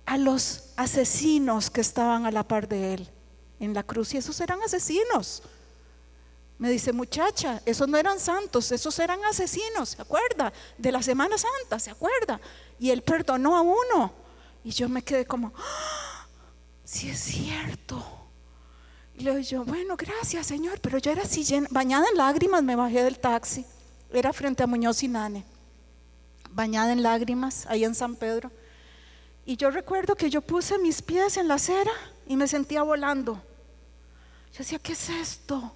a 0.05 0.19
los 0.19 0.73
asesinos 0.77 1.71
que 1.71 1.81
estaban 1.81 2.27
a 2.27 2.31
la 2.31 2.47
par 2.47 2.69
de 2.69 2.95
Él 2.95 3.11
en 3.59 3.73
la 3.73 3.83
cruz? 3.83 4.13
Y 4.13 4.19
esos 4.19 4.39
eran 4.41 4.61
asesinos. 4.63 5.43
Me 6.59 6.71
dice, 6.71 6.93
muchacha, 6.93 7.61
esos 7.65 7.89
no 7.89 7.99
eran 7.99 8.21
santos, 8.21 8.71
esos 8.73 8.99
eran 8.99 9.23
asesinos, 9.25 9.91
¿se 9.91 10.03
acuerda? 10.03 10.53
De 10.79 10.93
la 10.93 11.03
Semana 11.03 11.37
Santa, 11.37 11.79
¿se 11.79 11.91
acuerda? 11.91 12.41
Y 12.79 12.91
Él 12.91 13.03
perdonó 13.03 13.57
a 13.57 13.63
uno. 13.63 14.13
Y 14.63 14.71
yo 14.71 14.89
me 14.89 15.03
quedé 15.03 15.27
como, 15.27 15.53
¡Ah! 15.57 16.16
Sí 16.87 17.11
es 17.11 17.19
cierto. 17.19 18.03
Y 19.19 19.25
le 19.25 19.31
digo 19.37 19.43
yo, 19.43 19.65
bueno, 19.65 19.97
gracias 19.97 20.47
Señor, 20.47 20.81
pero 20.81 20.99
yo 20.99 21.11
era 21.11 21.23
así 21.23 21.43
llena- 21.45 21.69
bañada 21.71 22.07
en 22.11 22.17
lágrimas, 22.17 22.63
me 22.63 22.77
bajé 22.77 23.03
del 23.03 23.19
taxi. 23.19 23.65
Era 24.13 24.33
frente 24.33 24.63
a 24.63 24.67
Muñoz 24.67 25.03
y 25.03 25.09
Nane, 25.09 25.45
bañada 26.53 26.93
en 26.93 27.03
lágrimas, 27.03 27.67
ahí 27.67 27.85
en 27.85 27.95
San 27.95 28.15
Pedro. 28.15 28.51
Y 29.45 29.57
yo 29.57 29.71
recuerdo 29.71 30.15
que 30.15 30.31
yo 30.31 30.41
puse 30.43 30.79
mis 30.79 31.03
pies 31.03 31.37
en 31.37 31.49
la 31.49 31.55
acera 31.55 31.91
y 32.27 32.37
me 32.37 32.49
sentía 32.49 32.83
volando. 32.83 33.35
Yo 34.53 34.59
decía, 34.59 34.79
¿qué 34.79 34.93
es 34.93 35.09
esto? 35.09 35.73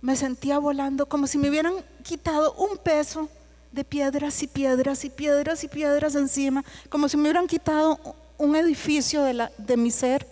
Me 0.00 0.16
sentía 0.16 0.58
volando 0.58 1.06
como 1.06 1.26
si 1.26 1.38
me 1.38 1.50
hubieran 1.50 1.74
quitado 2.02 2.52
un 2.54 2.78
peso 2.78 3.28
de 3.72 3.84
piedras 3.84 4.42
y 4.42 4.46
piedras 4.46 5.04
y 5.04 5.10
piedras 5.10 5.62
y 5.64 5.68
piedras 5.68 6.14
encima, 6.14 6.64
como 6.88 7.08
si 7.08 7.16
me 7.16 7.24
hubieran 7.24 7.46
quitado 7.46 7.98
un 8.40 8.56
edificio 8.56 9.22
de, 9.22 9.34
la- 9.34 9.52
de 9.58 9.76
mi 9.76 9.90
ser. 9.90 10.26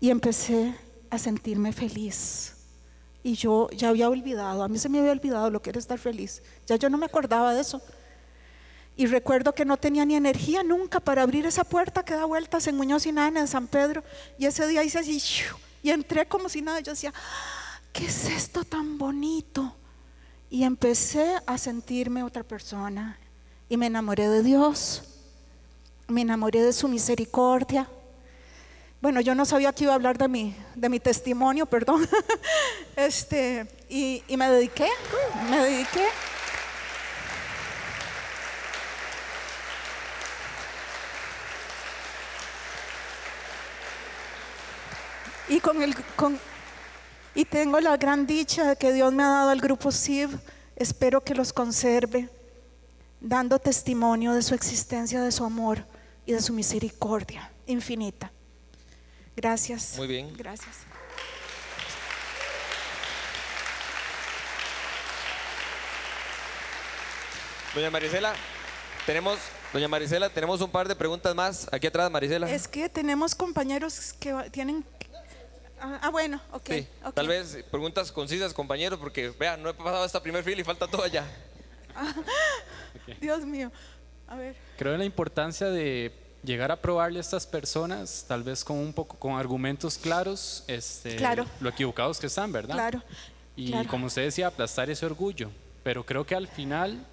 Y 0.00 0.10
empecé 0.10 0.74
a 1.10 1.18
sentirme 1.18 1.72
feliz. 1.72 2.54
Y 3.22 3.34
yo 3.34 3.68
ya 3.70 3.90
había 3.90 4.08
olvidado, 4.08 4.62
a 4.62 4.68
mí 4.68 4.78
se 4.78 4.88
me 4.88 4.98
había 4.98 5.12
olvidado 5.12 5.50
lo 5.50 5.60
que 5.60 5.68
era 5.70 5.78
estar 5.78 5.98
feliz. 5.98 6.42
Ya 6.66 6.76
yo 6.76 6.88
no 6.88 6.96
me 6.96 7.04
acordaba 7.06 7.52
de 7.52 7.60
eso. 7.60 7.82
Y 8.96 9.06
recuerdo 9.06 9.54
que 9.54 9.64
no 9.66 9.76
tenía 9.76 10.04
ni 10.06 10.14
energía 10.16 10.62
nunca 10.62 11.00
para 11.00 11.22
abrir 11.22 11.44
esa 11.44 11.64
puerta 11.64 12.02
que 12.02 12.14
da 12.14 12.24
vueltas 12.24 12.66
en 12.66 12.76
Muñoz 12.76 13.04
y 13.06 13.12
Nana, 13.12 13.40
en 13.40 13.48
San 13.48 13.66
Pedro. 13.66 14.02
Y 14.38 14.46
ese 14.46 14.66
día 14.66 14.82
hice 14.82 14.98
así, 14.98 15.22
y 15.82 15.90
entré 15.90 16.26
como 16.26 16.48
si 16.48 16.62
nada. 16.62 16.80
Yo 16.80 16.92
decía, 16.92 17.12
"Ah, 17.14 17.80
¿qué 17.92 18.06
es 18.06 18.24
esto 18.26 18.64
tan 18.64 18.96
bonito? 18.96 19.74
Y 20.48 20.64
empecé 20.64 21.36
a 21.46 21.58
sentirme 21.58 22.22
otra 22.22 22.42
persona. 22.42 23.18
Y 23.68 23.76
me 23.76 23.86
enamoré 23.86 24.28
de 24.28 24.42
Dios. 24.42 25.02
Me 26.10 26.22
enamoré 26.22 26.60
de 26.60 26.72
su 26.72 26.88
misericordia. 26.88 27.88
Bueno, 29.00 29.20
yo 29.20 29.32
no 29.36 29.44
sabía 29.44 29.72
que 29.72 29.84
iba 29.84 29.92
a 29.92 29.94
hablar 29.94 30.18
de 30.18 30.26
mi, 30.26 30.56
de 30.74 30.88
mi 30.88 30.98
testimonio, 30.98 31.66
perdón. 31.66 32.08
Este, 32.96 33.66
y, 33.88 34.22
y 34.26 34.36
me 34.36 34.50
dediqué, 34.50 34.88
me 35.48 35.58
dediqué. 35.60 36.04
Y 45.48 45.60
con 45.60 45.80
el 45.80 45.94
con 46.16 46.38
y 47.34 47.44
tengo 47.44 47.80
la 47.80 47.96
gran 47.96 48.26
dicha 48.26 48.68
de 48.70 48.76
que 48.76 48.92
Dios 48.92 49.12
me 49.14 49.22
ha 49.22 49.28
dado 49.28 49.50
al 49.50 49.60
grupo 49.60 49.92
SIV. 49.92 50.30
Espero 50.76 51.22
que 51.22 51.34
los 51.34 51.52
conserve, 51.52 52.28
dando 53.20 53.58
testimonio 53.58 54.34
de 54.34 54.42
su 54.42 54.54
existencia, 54.54 55.22
de 55.22 55.30
su 55.30 55.44
amor 55.44 55.89
y 56.30 56.32
de 56.32 56.40
su 56.40 56.52
misericordia 56.52 57.50
infinita. 57.66 58.30
Gracias. 59.34 59.96
Muy 59.96 60.06
bien. 60.06 60.32
Gracias. 60.36 60.76
Doña 67.74 67.90
Marisela, 67.90 68.32
tenemos, 69.06 69.40
doña 69.72 69.88
Marisela, 69.88 70.30
tenemos 70.30 70.60
un 70.60 70.70
par 70.70 70.86
de 70.86 70.94
preguntas 70.94 71.34
más. 71.34 71.68
Aquí 71.72 71.88
atrás, 71.88 72.08
Marisela. 72.08 72.48
Es 72.48 72.68
que 72.68 72.88
tenemos 72.88 73.34
compañeros 73.34 74.12
que 74.20 74.32
tienen. 74.52 74.84
Ah, 75.80 75.98
ah, 76.02 76.10
bueno, 76.10 76.40
ok. 76.52 76.68
Sí, 76.68 76.86
ok. 77.06 77.14
tal 77.14 77.26
vez 77.26 77.64
preguntas 77.72 78.12
concisas, 78.12 78.54
compañeros, 78.54 79.00
porque 79.00 79.30
vean, 79.30 79.64
no 79.64 79.70
he 79.70 79.74
pasado 79.74 80.04
esta 80.04 80.22
primer 80.22 80.44
fila 80.44 80.60
y 80.60 80.64
falta 80.64 80.86
todo 80.86 81.02
allá. 81.04 81.26
Dios 83.20 83.44
mío. 83.44 83.72
A 84.28 84.36
ver. 84.36 84.54
Creo 84.78 84.92
en 84.92 85.00
la 85.00 85.04
importancia 85.04 85.70
de 85.70 86.19
llegar 86.42 86.70
a 86.72 86.76
probarle 86.80 87.18
a 87.18 87.20
estas 87.20 87.46
personas, 87.46 88.24
tal 88.26 88.42
vez 88.42 88.64
con 88.64 88.76
un 88.78 88.92
poco 88.92 89.16
con 89.16 89.32
argumentos 89.38 89.98
claros, 89.98 90.64
este, 90.66 91.16
Claro. 91.16 91.46
lo 91.60 91.68
equivocados 91.70 92.18
que 92.18 92.26
están, 92.28 92.50
¿verdad? 92.52 92.74
Claro, 92.74 93.02
Y 93.56 93.70
claro. 93.72 93.88
como 93.88 94.06
usted 94.06 94.22
decía, 94.22 94.46
aplastar 94.46 94.88
ese 94.90 95.04
orgullo. 95.06 95.50
Pero 95.82 96.04
creo 96.04 96.24
que 96.24 96.34
al 96.34 96.46
final 96.48 97.04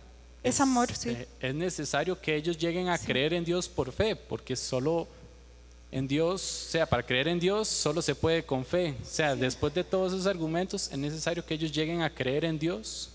Es 0.43 0.59
amor, 0.61 0.91
sí. 0.93 1.09
eh, 1.09 1.28
es 1.41 1.55
necesario 1.55 2.19
que 2.21 2.36
ellos 2.36 2.57
lleguen 2.57 2.89
a 2.89 2.97
creer 2.97 3.34
en 3.34 3.43
Dios 3.43 3.67
por 3.67 3.91
fe, 3.91 4.15
porque 4.15 4.55
solo 4.55 5.07
en 5.91 6.07
Dios, 6.07 6.65
o 6.67 6.71
sea, 6.71 6.86
para 6.86 7.01
creer 7.03 7.28
en 7.30 7.39
Dios 7.39 7.67
solo 7.67 8.01
se 8.01 8.13
puede 8.15 8.43
con 8.43 8.65
fe. 8.65 8.95
O 9.01 9.05
sea, 9.05 9.36
después 9.36 9.73
de 9.73 9.84
todos 9.84 10.13
esos 10.13 10.28
argumentos 10.28 10.89
es 10.91 10.97
necesario 10.97 11.45
que 11.45 11.53
ellos 11.53 11.71
lleguen 11.71 12.01
a 12.01 12.09
creer 12.09 12.43
en 12.45 12.59
Dios, 12.59 13.09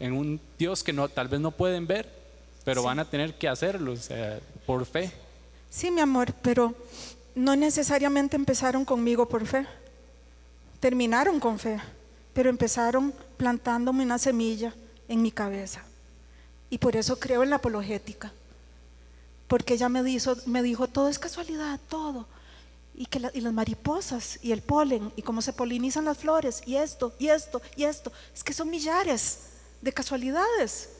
en 0.00 0.12
un 0.14 0.40
Dios 0.58 0.82
que 0.82 0.92
no, 0.92 1.08
tal 1.08 1.28
vez 1.28 1.40
no 1.40 1.50
pueden 1.52 1.86
ver, 1.86 2.08
pero 2.64 2.80
Sí. 2.80 2.86
van 2.86 2.98
a 2.98 3.04
tener 3.04 3.34
que 3.34 3.46
hacerlo, 3.48 3.92
o 3.92 3.96
sea, 3.96 4.40
por 4.66 4.84
fe. 4.86 5.10
Sí, 5.72 5.90
mi 5.90 6.02
amor, 6.02 6.34
pero 6.42 6.74
no 7.34 7.56
necesariamente 7.56 8.36
empezaron 8.36 8.84
conmigo 8.84 9.26
por 9.26 9.46
fe. 9.46 9.66
Terminaron 10.80 11.40
con 11.40 11.58
fe, 11.58 11.80
pero 12.34 12.50
empezaron 12.50 13.14
plantándome 13.38 14.04
una 14.04 14.18
semilla 14.18 14.74
en 15.08 15.22
mi 15.22 15.32
cabeza. 15.32 15.82
Y 16.68 16.76
por 16.76 16.94
eso 16.94 17.18
creo 17.18 17.42
en 17.42 17.48
la 17.48 17.56
apologética. 17.56 18.30
Porque 19.48 19.72
ella 19.72 19.88
me 19.88 20.02
dijo, 20.02 20.88
todo 20.88 21.08
es 21.08 21.18
casualidad, 21.18 21.80
todo. 21.88 22.26
Y, 22.94 23.06
que 23.06 23.22
y 23.32 23.40
las 23.40 23.52
mariposas 23.54 24.38
y 24.42 24.52
el 24.52 24.60
polen 24.60 25.10
y 25.16 25.22
cómo 25.22 25.40
se 25.40 25.54
polinizan 25.54 26.04
las 26.04 26.18
flores 26.18 26.62
y 26.66 26.76
esto 26.76 27.14
y 27.18 27.28
esto 27.28 27.62
y 27.76 27.84
esto. 27.84 28.12
Es 28.34 28.44
que 28.44 28.52
son 28.52 28.68
millares 28.68 29.38
de 29.80 29.90
casualidades. 29.90 30.90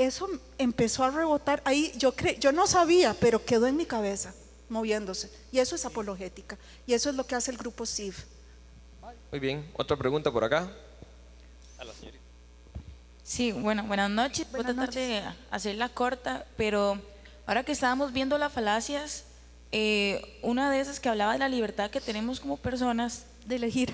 Eso 0.00 0.28
empezó 0.56 1.04
a 1.04 1.10
rebotar 1.10 1.60
ahí. 1.66 1.92
Yo, 1.98 2.16
cre- 2.16 2.38
yo 2.38 2.52
no 2.52 2.66
sabía, 2.66 3.12
pero 3.20 3.44
quedó 3.44 3.66
en 3.66 3.76
mi 3.76 3.84
cabeza, 3.84 4.32
moviéndose. 4.70 5.30
Y 5.52 5.58
eso 5.58 5.74
es 5.74 5.84
apologética. 5.84 6.56
Y 6.86 6.94
eso 6.94 7.10
es 7.10 7.16
lo 7.16 7.26
que 7.26 7.34
hace 7.34 7.50
el 7.50 7.58
grupo 7.58 7.84
SIV. 7.84 8.14
Muy 9.30 9.40
bien, 9.40 9.70
otra 9.76 9.98
pregunta 9.98 10.32
por 10.32 10.42
acá. 10.42 10.70
Sí, 13.22 13.52
bueno, 13.52 13.84
buenas 13.84 14.08
noches. 14.10 14.46
Voy 14.50 14.60
a 14.60 14.64
tratar 14.64 14.90
de 14.90 15.22
hacerla 15.50 15.90
corta, 15.90 16.46
pero 16.56 16.98
ahora 17.46 17.62
que 17.62 17.72
estábamos 17.72 18.12
viendo 18.14 18.38
las 18.38 18.52
falacias, 18.52 19.24
eh, 19.70 20.38
una 20.42 20.70
de 20.70 20.80
esas 20.80 20.98
que 20.98 21.10
hablaba 21.10 21.34
de 21.34 21.38
la 21.40 21.48
libertad 21.50 21.90
que 21.90 22.00
tenemos 22.00 22.40
como 22.40 22.56
personas. 22.56 23.26
De 23.44 23.56
elegir. 23.56 23.92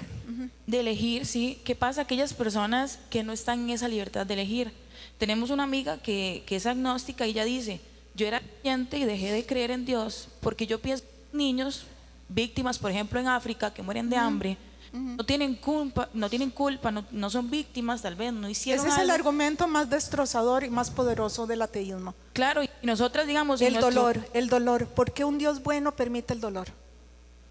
De 0.67 0.81
elegir, 0.81 1.27
sí. 1.27 1.61
¿Qué 1.65 1.75
pasa 1.75 2.03
a 2.03 2.05
aquellas 2.05 2.33
personas 2.33 2.99
que 3.11 3.25
no 3.25 3.33
están 3.33 3.61
en 3.65 3.71
esa 3.71 3.89
libertad 3.89 4.25
de 4.25 4.35
elegir? 4.35 4.73
Tenemos 5.19 5.51
una 5.51 5.63
amiga 5.63 5.99
que, 5.99 6.43
que 6.47 6.57
es 6.57 6.67
agnóstica 6.67 7.27
y 7.27 7.31
ella 7.31 7.45
dice, 7.45 7.81
yo 8.15 8.27
era 8.27 8.41
creyente 8.41 8.99
y 8.99 9.05
dejé 9.05 9.33
de 9.33 9.47
creer 9.47 9.71
en 9.71 9.85
Dios 9.87 10.29
porque 10.41 10.67
yo 10.67 10.81
pienso 10.81 11.05
en 11.33 11.39
niños 11.39 11.85
víctimas, 12.29 12.79
por 12.79 12.91
ejemplo, 12.91 13.19
en 13.21 13.29
África, 13.29 13.73
que 13.73 13.83
mueren 13.83 14.11
de 14.11 14.17
hambre, 14.17 14.59
no 14.93 15.25
tienen 15.25 15.55
culpa, 15.57 16.09
no 16.15 16.31
tienen 16.31 16.51
culpa, 16.51 16.91
no, 16.91 17.05
no 17.11 17.29
son 17.29 17.51
víctimas, 17.51 18.03
tal 18.03 18.15
vez 18.15 18.33
no 18.33 18.49
hicieron 18.49 18.85
Ese 18.87 18.95
es 18.95 19.01
el 19.03 19.11
algo. 19.11 19.15
argumento 19.29 19.67
más 19.69 19.91
destrozador 19.91 20.65
y 20.65 20.71
más 20.71 20.91
poderoso 20.91 21.47
del 21.47 21.61
ateísmo. 21.63 22.15
Claro, 22.33 22.63
y 22.63 22.71
nosotras, 22.83 23.27
digamos, 23.27 23.61
El 23.61 23.75
nuestro- 23.75 23.93
dolor, 23.95 24.27
el 24.33 24.49
dolor. 24.49 24.87
¿Por 24.87 25.13
qué 25.13 25.25
un 25.25 25.37
Dios 25.39 25.63
bueno 25.63 25.93
permite 25.95 26.33
el 26.35 26.41
dolor? 26.41 26.69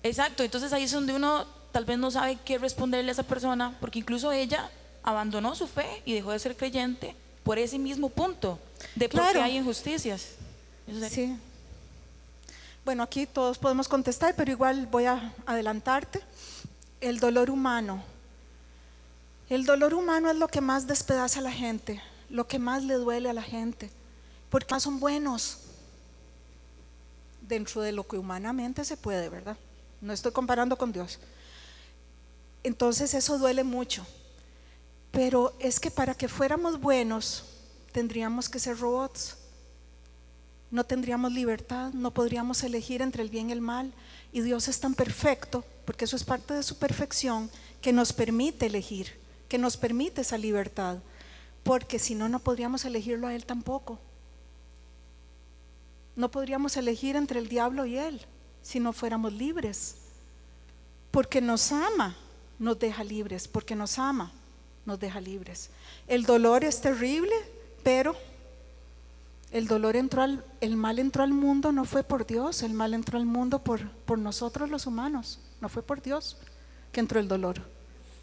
Exacto, 0.04 0.44
entonces 0.44 0.72
ahí 0.74 0.84
es 0.84 0.92
donde 0.92 1.14
uno 1.14 1.46
tal 1.72 1.86
vez 1.86 1.98
no 1.98 2.10
sabe 2.12 2.38
qué 2.46 2.58
responderle 2.58 3.12
a 3.12 3.14
esa 3.14 3.24
persona, 3.24 3.76
porque 3.80 4.00
incluso 4.00 4.32
ella 4.32 4.70
abandonó 5.04 5.56
su 5.56 5.68
fe 5.68 5.86
y 6.06 6.14
dejó 6.14 6.32
de 6.32 6.40
ser 6.40 6.56
creyente 6.58 7.16
por 7.46 7.60
ese 7.60 7.78
mismo 7.78 8.10
punto 8.10 8.60
de 8.96 9.08
por 9.08 9.22
qué 9.32 9.40
hay 9.40 9.58
injusticias. 9.58 10.32
Sí. 11.10 11.38
Bueno, 12.84 13.04
aquí 13.04 13.28
todos 13.28 13.60
podemos 13.60 13.88
contestar, 13.88 14.36
pero 14.36 14.52
igual 14.52 14.88
voy 14.88 15.06
a 15.06 15.32
adelantarte. 15.46 16.22
El 17.00 17.20
dolor 17.20 17.52
humano. 17.52 18.04
El 19.48 19.64
dolor 19.64 19.94
humano 19.94 20.32
es 20.32 20.38
lo 20.38 20.48
que 20.48 20.60
más 20.60 20.88
despedaza 20.88 21.40
a 21.40 21.44
la 21.44 21.52
gente, 21.52 22.02
lo 22.30 22.48
que 22.48 22.58
más 22.58 22.84
le 22.84 22.96
duele 22.96 23.30
a 23.30 23.34
la 23.34 23.44
gente, 23.44 23.92
porque 24.50 24.74
más 24.74 24.82
son 24.82 25.00
buenos 25.00 25.60
dentro 27.42 27.82
de 27.82 27.92
lo 27.92 28.08
que 28.08 28.18
humanamente 28.18 28.84
se 28.84 28.98
puede, 28.98 29.30
¿verdad? 29.30 29.56
No 30.02 30.14
estoy 30.14 30.32
comparando 30.32 30.80
con 30.80 30.92
Dios. 30.92 31.20
Entonces 32.64 33.14
eso 33.14 33.38
duele 33.38 33.64
mucho. 33.64 34.04
Pero 35.16 35.56
es 35.58 35.80
que 35.80 35.90
para 35.90 36.14
que 36.14 36.28
fuéramos 36.28 36.80
buenos 36.80 37.46
tendríamos 37.92 38.48
que 38.48 38.60
ser 38.60 38.78
robots 38.78 39.38
no 40.76 40.84
tendríamos 40.84 41.32
libertad, 41.32 41.94
no 41.94 42.12
podríamos 42.12 42.62
elegir 42.64 43.02
entre 43.02 43.24
el 43.24 43.30
bien 43.30 43.50
y 43.50 43.54
el 43.54 43.62
mal. 43.62 43.94
Y 44.34 44.42
Dios 44.42 44.68
es 44.68 44.80
tan 44.82 44.94
perfecto, 44.94 45.64
porque 45.86 46.04
eso 46.04 46.18
es 46.18 46.26
parte 46.26 46.54
de 46.54 46.64
su 46.64 46.78
perfección, 46.78 47.50
que 47.82 47.94
nos 47.94 48.12
permite 48.12 48.66
elegir, 48.66 49.18
que 49.48 49.58
nos 49.58 49.78
permite 49.78 50.22
esa 50.22 50.38
libertad, 50.38 50.98
porque 51.64 51.98
si 51.98 52.14
no, 52.14 52.28
no 52.28 52.40
podríamos 52.40 52.84
elegirlo 52.84 53.28
a 53.28 53.36
Él 53.36 53.46
tampoco. 53.46 54.00
No 56.18 56.30
podríamos 56.30 56.76
elegir 56.76 57.16
entre 57.16 57.40
el 57.40 57.48
diablo 57.48 57.86
y 57.86 57.98
Él 57.98 58.22
si 58.62 58.82
no 58.82 58.92
fuéramos 58.92 59.32
libres, 59.32 59.96
porque 61.12 61.40
nos 61.40 61.72
ama, 61.72 62.18
nos 62.60 62.78
deja 62.80 63.04
libres, 63.04 63.48
porque 63.48 63.76
nos 63.76 63.98
ama, 63.98 64.34
nos 64.86 65.00
deja 65.00 65.20
libres. 65.20 65.70
El 66.08 66.24
dolor 66.24 66.64
es 66.64 66.82
terrible, 66.82 67.34
pero 67.84 68.16
el 69.52 69.68
dolor 69.68 69.96
entró 69.96 70.22
al, 70.22 70.44
el 70.62 70.76
mal 70.76 71.00
entró 71.00 71.24
al 71.24 71.34
mundo, 71.34 71.72
no 71.72 71.86
fue 71.86 72.04
por 72.04 72.26
Dios, 72.26 72.64
el 72.64 72.74
mal 72.74 72.94
entró 72.94 73.18
al 73.18 73.26
mundo 73.26 73.60
por, 73.60 73.90
por 73.90 74.20
nosotros 74.20 74.70
los 74.70 74.86
humanos, 74.86 75.40
no 75.62 75.70
fue 75.70 75.82
por 75.82 76.02
Dios 76.02 76.38
que 76.92 77.00
entró 77.00 77.20
el 77.20 77.28
dolor. 77.28 77.62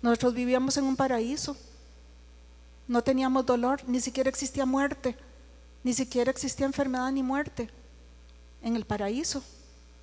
Nosotros 0.02 0.34
vivíamos 0.34 0.76
en 0.76 0.84
un 0.84 0.96
paraíso, 0.96 1.56
no 2.88 3.02
teníamos 3.02 3.46
dolor, 3.46 3.82
ni 3.86 4.00
siquiera 4.00 4.28
existía 4.28 4.66
muerte, 4.66 5.16
ni 5.84 5.94
siquiera 5.94 6.30
existía 6.30 6.66
enfermedad 6.66 7.10
ni 7.12 7.22
muerte 7.22 7.70
en 8.62 8.76
el 8.76 8.84
paraíso. 8.84 9.42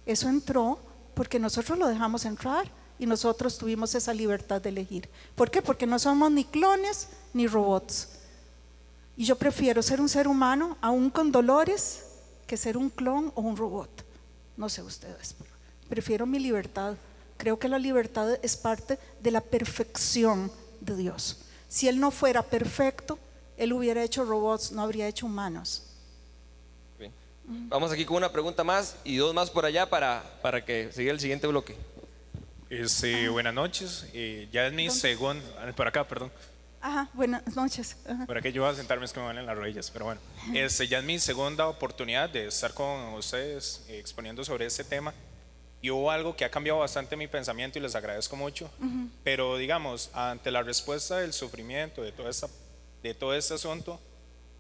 Eso 0.06 0.28
entró 0.30 0.80
porque 1.14 1.40
nosotros 1.40 1.78
lo 1.78 1.88
dejamos 1.88 2.26
entrar 2.26 2.79
y 3.00 3.06
nosotros 3.06 3.58
tuvimos 3.58 3.96
esa 3.96 4.14
libertad 4.14 4.62
de 4.62 4.70
elegir. 4.70 5.10
¿Por 5.36 5.50
qué? 5.50 5.62
Porque 5.62 5.88
no 5.88 5.98
somos 5.98 6.30
ni 6.30 6.44
clones 6.44 7.08
ni 7.34 7.48
robots. 7.48 8.10
Y 9.16 9.26
yo 9.26 9.38
prefiero 9.38 9.82
ser 9.82 10.02
un 10.02 10.10
ser 10.10 10.28
humano, 10.28 10.78
aún 10.82 11.10
con 11.10 11.32
dolores, 11.32 12.06
que 12.46 12.58
ser 12.58 12.78
un 12.78 12.90
clon 12.90 13.32
o 13.36 13.42
un 13.42 13.56
robot. 13.56 13.90
No 14.58 14.68
sé 14.68 14.82
ustedes, 14.82 15.36
prefiero 15.88 16.26
mi 16.26 16.40
libertad. 16.40 16.96
Creo 17.38 17.58
que 17.58 17.70
la 17.70 17.80
libertad 17.80 18.38
es 18.42 18.58
parte 18.58 19.00
de 19.22 19.32
la 19.32 19.40
perfección 19.40 20.52
de 20.82 20.98
Dios. 20.98 21.38
Si 21.70 21.88
Él 21.88 22.00
no 22.00 22.12
fuera 22.12 22.44
perfecto, 22.44 23.18
Él 23.56 23.72
hubiera 23.72 24.04
hecho 24.04 24.26
robots, 24.26 24.74
no 24.74 24.82
habría 24.82 25.08
hecho 25.08 25.26
humanos. 25.26 25.84
Bien. 26.98 27.14
Vamos 27.46 27.92
aquí 27.92 28.04
con 28.04 28.18
una 28.18 28.32
pregunta 28.32 28.66
más 28.66 28.98
y 29.06 29.16
dos 29.16 29.34
más 29.34 29.50
por 29.50 29.64
allá 29.64 29.90
para, 29.90 30.40
para 30.42 30.66
que 30.66 30.92
siga 30.92 31.12
el 31.12 31.20
siguiente 31.20 31.48
bloque. 31.48 31.78
Este, 32.70 33.30
buenas 33.30 33.54
noches. 33.54 34.06
Eh, 34.14 34.48
ya 34.52 34.68
es 34.68 34.74
mi 34.74 34.90
segundo. 34.92 35.44
Por 35.76 35.88
acá, 35.88 36.08
perdón. 36.08 36.32
Ajá, 36.82 37.10
buenas 37.14 37.56
noches. 37.56 37.98
Ajá. 38.08 38.26
Por 38.28 38.38
aquí 38.38 38.52
yo 38.52 38.62
voy 38.62 38.72
a 38.72 38.76
sentarme, 38.76 39.06
es 39.06 39.12
que 39.12 39.20
me 39.20 39.26
duelen 39.26 39.46
las 39.46 39.58
rodillas. 39.58 39.90
Pero 39.90 40.06
bueno, 40.06 40.22
este, 40.54 40.88
ya 40.88 41.00
es 41.00 41.04
mi 41.04 41.18
segunda 41.18 41.68
oportunidad 41.68 42.30
de 42.30 42.46
estar 42.48 42.74
con 42.74 43.14
ustedes 43.16 43.86
eh, 43.90 43.98
exponiendo 43.98 44.44
sobre 44.44 44.68
este 44.68 44.84
tema. 44.84 45.14
Y 45.82 45.90
hubo 45.90 46.12
algo 46.12 46.36
que 46.36 46.46
ha 46.46 46.52
cambiado 46.52 46.80
bastante 46.80 47.16
mi 47.16 47.28
pensamiento 47.28 47.80
y 47.80 47.82
les 47.82 47.96
agradezco 47.96 48.36
mucho. 48.36 48.70
Ujú. 48.80 49.10
Pero 49.24 49.58
digamos, 49.58 50.12
ante 50.14 50.52
la 50.52 50.62
respuesta 50.62 51.18
del 51.18 51.34
sufrimiento, 51.34 52.04
de, 52.04 52.12
toda 52.12 52.30
esta, 52.30 52.48
de 53.02 53.14
todo 53.16 53.34
este 53.34 53.56
asunto, 53.56 54.00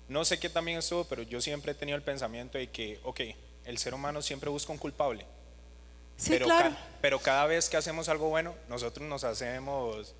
no 0.07 0.25
sé 0.25 0.39
qué 0.39 0.49
también 0.49 0.79
estuvo, 0.79 1.03
pero 1.03 1.21
yo 1.21 1.41
siempre 1.41 1.73
he 1.73 1.75
tenido 1.75 1.95
el 1.95 2.03
pensamiento 2.03 2.57
de 2.57 2.69
que, 2.71 2.99
ok, 3.03 3.19
el 3.65 3.77
ser 3.77 3.93
humano 3.93 4.21
siempre 4.23 4.49
busca 4.49 4.71
un 4.71 4.79
culpable. 4.79 5.25
Sí, 6.19 6.31
pero, 6.31 6.45
claro. 6.45 6.69
ca- 6.71 6.77
pero 7.01 7.19
cada 7.19 7.45
vez 7.45 7.69
que 7.69 7.77
hacemos 7.77 8.09
algo 8.09 8.29
bueno, 8.29 8.53
nosotros 8.67 9.07
nos 9.07 9.23
hacemos, 9.23 10.13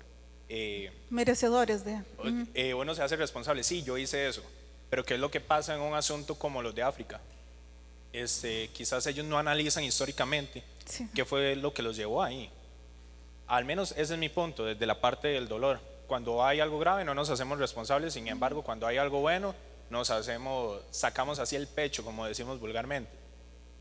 eh, 0.48 0.90
Merecedores 1.10 1.84
de. 1.84 2.02
eh, 2.54 2.72
uno 2.74 2.94
se 2.94 3.02
hace 3.02 3.16
responsable. 3.16 3.62
Sí, 3.62 3.82
yo 3.82 3.98
hice 3.98 4.26
eso. 4.28 4.42
Pero 4.88 5.04
¿qué 5.04 5.14
es 5.14 5.20
lo 5.20 5.30
que 5.30 5.40
pasa 5.40 5.74
en 5.74 5.80
un 5.82 5.94
asunto 5.94 6.34
como 6.34 6.62
los 6.62 6.74
de 6.74 6.82
África? 6.82 7.20
Este, 8.12 8.68
quizás 8.72 9.06
ellos 9.06 9.24
no 9.26 9.38
analizan 9.38 9.84
históricamente 9.84 10.64
Sí. 10.86 11.06
qué 11.14 11.24
fue 11.24 11.54
lo 11.54 11.72
que 11.72 11.82
los 11.82 11.96
llevó 11.96 12.22
ahí. 12.22 12.50
Al 13.46 13.64
menos 13.64 13.92
ese 13.92 14.14
es 14.14 14.18
mi 14.18 14.28
punto, 14.28 14.64
desde 14.64 14.86
la 14.86 15.00
parte 15.00 15.28
del 15.28 15.46
dolor. 15.48 15.80
Cuando 16.08 16.44
hay 16.44 16.58
algo 16.58 16.78
grave 16.80 17.04
no 17.04 17.14
nos 17.14 17.30
hacemos 17.30 17.58
responsables, 17.58 18.14
sin 18.14 18.26
embargo, 18.26 18.62
cuando 18.62 18.86
hay 18.88 18.96
algo 18.96 19.20
bueno, 19.20 19.54
nos 19.90 20.10
hacemos, 20.10 20.80
sacamos 20.90 21.38
así 21.38 21.54
el 21.56 21.68
pecho, 21.68 22.02
como 22.04 22.26
decimos 22.26 22.58
vulgarmente. 22.58 23.10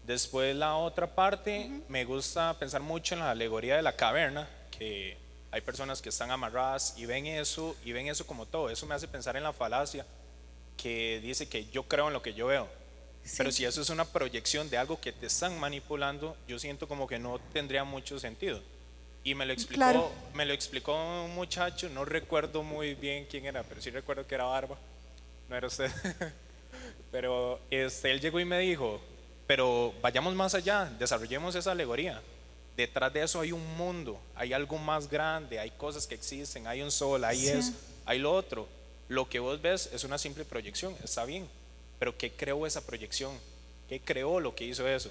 Después 0.09 0.55
la 0.55 0.75
otra 0.75 1.05
parte, 1.05 1.69
me 1.87 2.03
gusta 2.03 2.57
pensar 2.57 2.81
mucho 2.81 3.13
en 3.13 3.19
la 3.19 3.29
alegoría 3.29 3.75
de 3.75 3.83
la 3.83 3.95
caverna, 3.95 4.49
que 4.75 5.15
hay 5.51 5.61
personas 5.61 6.01
que 6.01 6.09
están 6.09 6.31
amarradas 6.31 6.95
y 6.97 7.05
ven 7.05 7.27
eso, 7.27 7.75
y 7.85 7.91
ven 7.91 8.07
eso 8.07 8.25
como 8.25 8.47
todo. 8.47 8.71
Eso 8.71 8.87
me 8.87 8.95
hace 8.95 9.07
pensar 9.07 9.37
en 9.37 9.43
la 9.43 9.53
falacia 9.53 10.07
que 10.75 11.19
dice 11.21 11.47
que 11.47 11.65
yo 11.65 11.83
creo 11.83 12.07
en 12.07 12.13
lo 12.13 12.23
que 12.23 12.33
yo 12.33 12.47
veo. 12.47 12.67
Pero 13.37 13.51
si 13.51 13.65
eso 13.65 13.83
es 13.83 13.91
una 13.91 14.03
proyección 14.03 14.67
de 14.71 14.79
algo 14.79 14.99
que 14.99 15.11
te 15.11 15.27
están 15.27 15.59
manipulando, 15.59 16.35
yo 16.47 16.57
siento 16.57 16.87
como 16.87 17.05
que 17.05 17.19
no 17.19 17.37
tendría 17.53 17.83
mucho 17.83 18.19
sentido. 18.19 18.59
Y 19.23 19.35
me 19.35 19.45
lo 19.45 19.53
explicó, 19.53 19.77
Claro. 19.77 20.11
me 20.33 20.43
lo 20.43 20.53
explicó 20.53 20.95
un 21.25 21.35
muchacho, 21.35 21.87
no 21.87 22.03
recuerdo 22.03 22.63
muy 22.63 22.95
bien 22.95 23.27
quién 23.29 23.45
era, 23.45 23.61
pero 23.61 23.79
sí 23.79 23.91
recuerdo 23.91 24.25
que 24.25 24.33
era 24.33 24.45
Barba. 24.45 24.79
No 25.47 25.55
era 25.55 25.67
usted. 25.67 25.91
pero 27.11 27.59
este, 27.69 28.09
él 28.09 28.19
llegó 28.19 28.39
y 28.39 28.45
me 28.45 28.57
dijo, 28.57 28.99
pero 29.49 29.95
vayamos 29.99 30.35
más 30.35 30.53
allá, 30.53 30.85
desarrollemos 30.99 31.55
esa 31.55 31.71
alegoría. 31.71 32.21
Detrás 32.77 33.11
de 33.11 33.23
eso 33.23 33.41
hay 33.41 33.51
un 33.51 33.65
mundo, 33.77 34.21
hay 34.35 34.53
algo 34.53 34.77
más 34.77 35.09
grande, 35.09 35.57
hay 35.57 35.71
cosas 35.71 36.05
que 36.05 36.13
existen, 36.13 36.67
hay 36.67 36.83
un 36.83 36.91
sol, 36.91 37.23
hay 37.23 37.39
Sí. 37.39 37.47
eso, 37.47 37.71
hay 38.05 38.19
lo 38.19 38.31
otro. 38.31 38.67
Lo 39.07 39.27
que 39.27 39.39
vos 39.39 39.59
ves 39.59 39.89
es 39.91 40.03
una 40.03 40.19
simple 40.19 40.45
proyección, 40.45 40.95
está 41.03 41.25
bien, 41.25 41.49
pero 41.97 42.15
¿qué 42.15 42.31
creó 42.31 42.67
esa 42.67 42.85
proyección? 42.85 43.35
¿Qué 43.87 43.99
creó 43.99 44.39
lo 44.39 44.53
que 44.53 44.65
hizo 44.65 44.87
eso? 44.87 45.09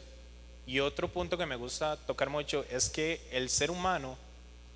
Y 0.69 0.79
otro 0.79 1.09
punto 1.09 1.37
que 1.37 1.45
me 1.45 1.57
gusta 1.57 1.97
tocar 1.97 2.31
mucho 2.31 2.65
es 2.71 2.89
que 2.89 3.21
el 3.33 3.51
ser 3.51 3.73
humano 3.73 4.17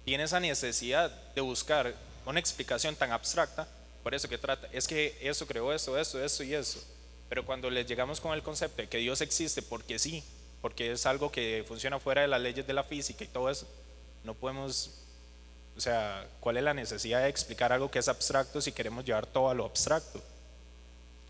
tiene 0.04 0.24
esa 0.24 0.40
necesidad 0.40 1.08
de 1.36 1.40
buscar 1.40 1.94
una 2.26 2.40
explicación 2.40 2.96
tan 2.96 3.12
abstracta, 3.12 3.68
por 4.02 4.12
eso 4.12 4.28
que 4.28 4.38
trata, 4.38 4.68
es 4.72 4.88
que 4.88 5.16
eso 5.22 5.46
creó 5.46 5.72
esto, 5.72 5.96
esto, 5.96 6.20
esto 6.20 6.42
y 6.42 6.52
eso. 6.52 6.84
Pero 7.32 7.46
cuando 7.46 7.70
les 7.70 7.86
llegamos 7.86 8.20
con 8.20 8.34
el 8.34 8.42
concepto 8.42 8.82
de 8.82 8.88
que 8.88 8.98
Dios 8.98 9.22
existe 9.22 9.62
porque 9.62 9.98
sí, 9.98 10.22
porque 10.60 10.92
es 10.92 11.06
algo 11.06 11.32
que 11.32 11.64
funciona 11.66 11.98
fuera 11.98 12.20
de 12.20 12.28
las 12.28 12.42
leyes 12.42 12.66
de 12.66 12.74
la 12.74 12.84
física 12.84 13.24
y 13.24 13.26
todo 13.26 13.48
eso, 13.48 13.66
no 14.22 14.34
podemos, 14.34 14.90
o 15.74 15.80
sea, 15.80 16.28
¿cuál 16.40 16.58
es 16.58 16.62
la 16.62 16.74
necesidad 16.74 17.22
de 17.22 17.30
explicar 17.30 17.72
algo 17.72 17.90
que 17.90 18.00
es 18.00 18.08
abstracto 18.08 18.60
si 18.60 18.70
queremos 18.70 19.06
llevar 19.06 19.24
todo 19.24 19.48
a 19.48 19.54
lo 19.54 19.64
abstracto? 19.64 20.20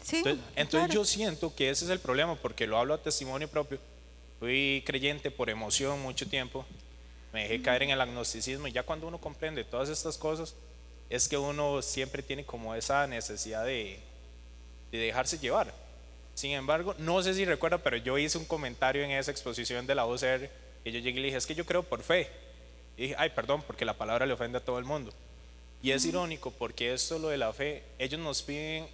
Sí, 0.03 0.17
Entonces, 0.17 0.45
entonces 0.57 0.89
claro. 0.89 0.93
yo 0.93 1.05
siento 1.05 1.55
que 1.55 1.71
ese 1.71 1.85
es 1.85 1.91
el 1.93 2.01
problema, 2.01 2.35
porque 2.35 2.67
lo 2.67 2.79
hablo 2.79 2.95
a 2.95 2.99
testimonio 2.99 3.47
propio. 3.47 3.79
Fui 4.41 4.83
creyente 4.85 5.31
por 5.31 5.51
emoción 5.51 6.03
mucho 6.03 6.29
tiempo 6.29 6.67
me 7.33 7.43
dejé 7.43 7.63
caer 7.63 7.85
en 7.85 7.91
el 7.91 8.01
agnosticismo 8.01 8.67
y 8.67 8.73
ya 8.73 8.83
cuando 8.83 9.07
uno 9.07 9.19
comprende 9.19 9.63
todas 9.63 9.89
estas 9.89 10.19
cosas, 10.19 10.57
es 11.09 11.29
que 11.29 11.39
uno 11.39 11.81
siempre 11.81 12.25
tiene 12.25 12.45
como 12.45 12.75
esa 12.75 13.07
necesidad 13.07 13.65
de, 13.65 14.01
de 14.91 14.99
dejarse 14.99 15.39
llevar. 15.39 15.82
Sin 16.35 16.53
embargo, 16.53 16.95
no 16.99 17.23
sé 17.23 17.35
si 17.35 17.45
recuerda, 17.45 17.79
pero 17.79 17.97
yo 17.97 18.19
hice 18.19 18.39
un 18.39 18.45
comentario 18.45 19.03
en 19.03 19.11
esa 19.11 19.31
exposición 19.31 19.87
de 19.87 19.95
la 19.95 20.07
OCR 20.07 20.49
y 20.85 20.91
yo 20.91 20.99
llegué 20.99 21.19
y 21.19 21.23
le 21.23 21.27
dije, 21.27 21.37
es 21.37 21.47
que 21.47 21.55
yo 21.55 21.67
creo 21.67 21.83
por 21.83 22.03
fe. 22.03 22.29
Y 22.97 23.03
dije, 23.03 23.15
ay, 23.19 23.31
perdón, 23.31 23.63
porque 23.67 23.85
la 23.85 23.95
palabra 23.95 24.27
le 24.27 24.33
ofende 24.33 24.59
a 24.59 24.65
todo 24.65 24.79
el 24.79 24.85
mundo. 24.85 25.13
Y 25.83 25.91
es 25.91 26.05
irónico 26.05 26.51
porque 26.51 26.93
esto, 26.93 27.19
lo 27.19 27.29
de 27.29 27.39
la 27.39 27.53
fe, 27.53 27.83
ellos 27.99 28.21
nos 28.21 28.43
piden 28.43 28.87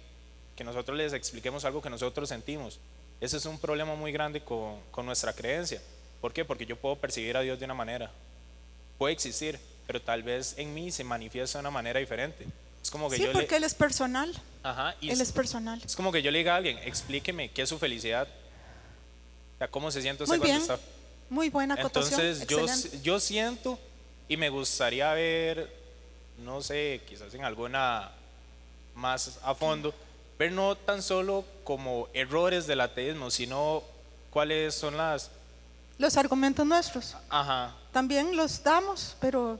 que 0.55 0.63
nosotros 0.63 0.97
les 0.97 1.13
expliquemos 1.13 1.63
algo 1.65 1.81
que 1.81 1.89
nosotros 1.89 2.27
sentimos. 2.27 2.79
Ese 3.21 3.37
es 3.37 3.45
un 3.45 3.59
problema 3.59 3.95
muy 3.95 4.11
grande 4.11 4.41
con, 4.41 4.79
con 4.91 5.05
nuestra 5.05 5.33
creencia. 5.33 5.81
¿Por 6.19 6.33
qué? 6.33 6.43
Porque 6.43 6.65
yo 6.65 6.75
puedo 6.75 6.95
percibir 6.95 7.37
a 7.37 7.41
Dios 7.41 7.59
de 7.59 7.65
una 7.65 7.73
manera. 7.73 8.11
Puede 8.97 9.13
existir, 9.13 9.59
pero 9.87 10.01
tal 10.01 10.23
vez 10.23 10.55
en 10.57 10.73
mí 10.73 10.91
se 10.91 11.03
manifiesta 11.03 11.59
de 11.59 11.61
una 11.61 11.71
manera 11.71 11.99
diferente. 11.99 12.45
Es 12.83 12.91
como 12.91 13.09
que 13.09 13.17
Sí, 13.17 13.23
yo 13.23 13.31
porque 13.31 13.51
le, 13.51 13.57
Él 13.57 13.63
es 13.63 13.73
personal. 13.75 14.33
Ajá, 14.63 14.95
y 15.01 15.07
Él 15.09 15.13
es- 15.21 15.29
es 15.29 15.31
personal. 15.31 15.81
es 15.83 15.95
como 15.95 16.11
que 16.11 16.21
yo 16.21 16.31
le 16.31 16.39
diga 16.39 16.53
a 16.53 16.57
alguien, 16.57 16.77
explíqueme 16.79 17.49
qué 17.51 17.63
es 17.63 17.69
su 17.69 17.77
felicidad. 17.79 18.27
O 19.55 19.57
sea, 19.57 19.67
¿cómo 19.69 19.91
se 19.91 20.01
siente 20.01 20.23
usted 20.23 20.37
Muy 20.37 20.45
bien. 20.45 20.61
está? 20.61 20.79
Muy 21.29 21.49
buena 21.49 21.75
acotación. 21.75 22.19
Entonces 22.21 22.47
yo, 22.47 23.01
yo 23.03 23.19
siento 23.19 23.77
y 24.27 24.37
me 24.37 24.49
gustaría 24.49 25.13
ver, 25.13 25.71
no 26.39 26.61
sé, 26.61 27.01
quizás 27.07 27.33
en 27.33 27.43
alguna 27.43 28.11
más 28.95 29.37
a 29.43 29.53
fondo, 29.55 29.93
ver 30.37 30.51
no 30.51 30.75
tan 30.75 31.01
solo 31.03 31.45
como 31.63 32.07
errores 32.13 32.65
del 32.67 32.81
ateísmo, 32.81 33.29
sino 33.31 33.83
cuáles 34.29 34.73
son 34.75 34.97
las... 34.97 35.29
Los 35.97 36.15
argumentos 36.15 36.65
nuestros 36.65 37.15
Ajá, 37.29 37.75
también 37.91 38.35
los 38.37 38.63
damos, 38.63 39.15
pero 39.19 39.59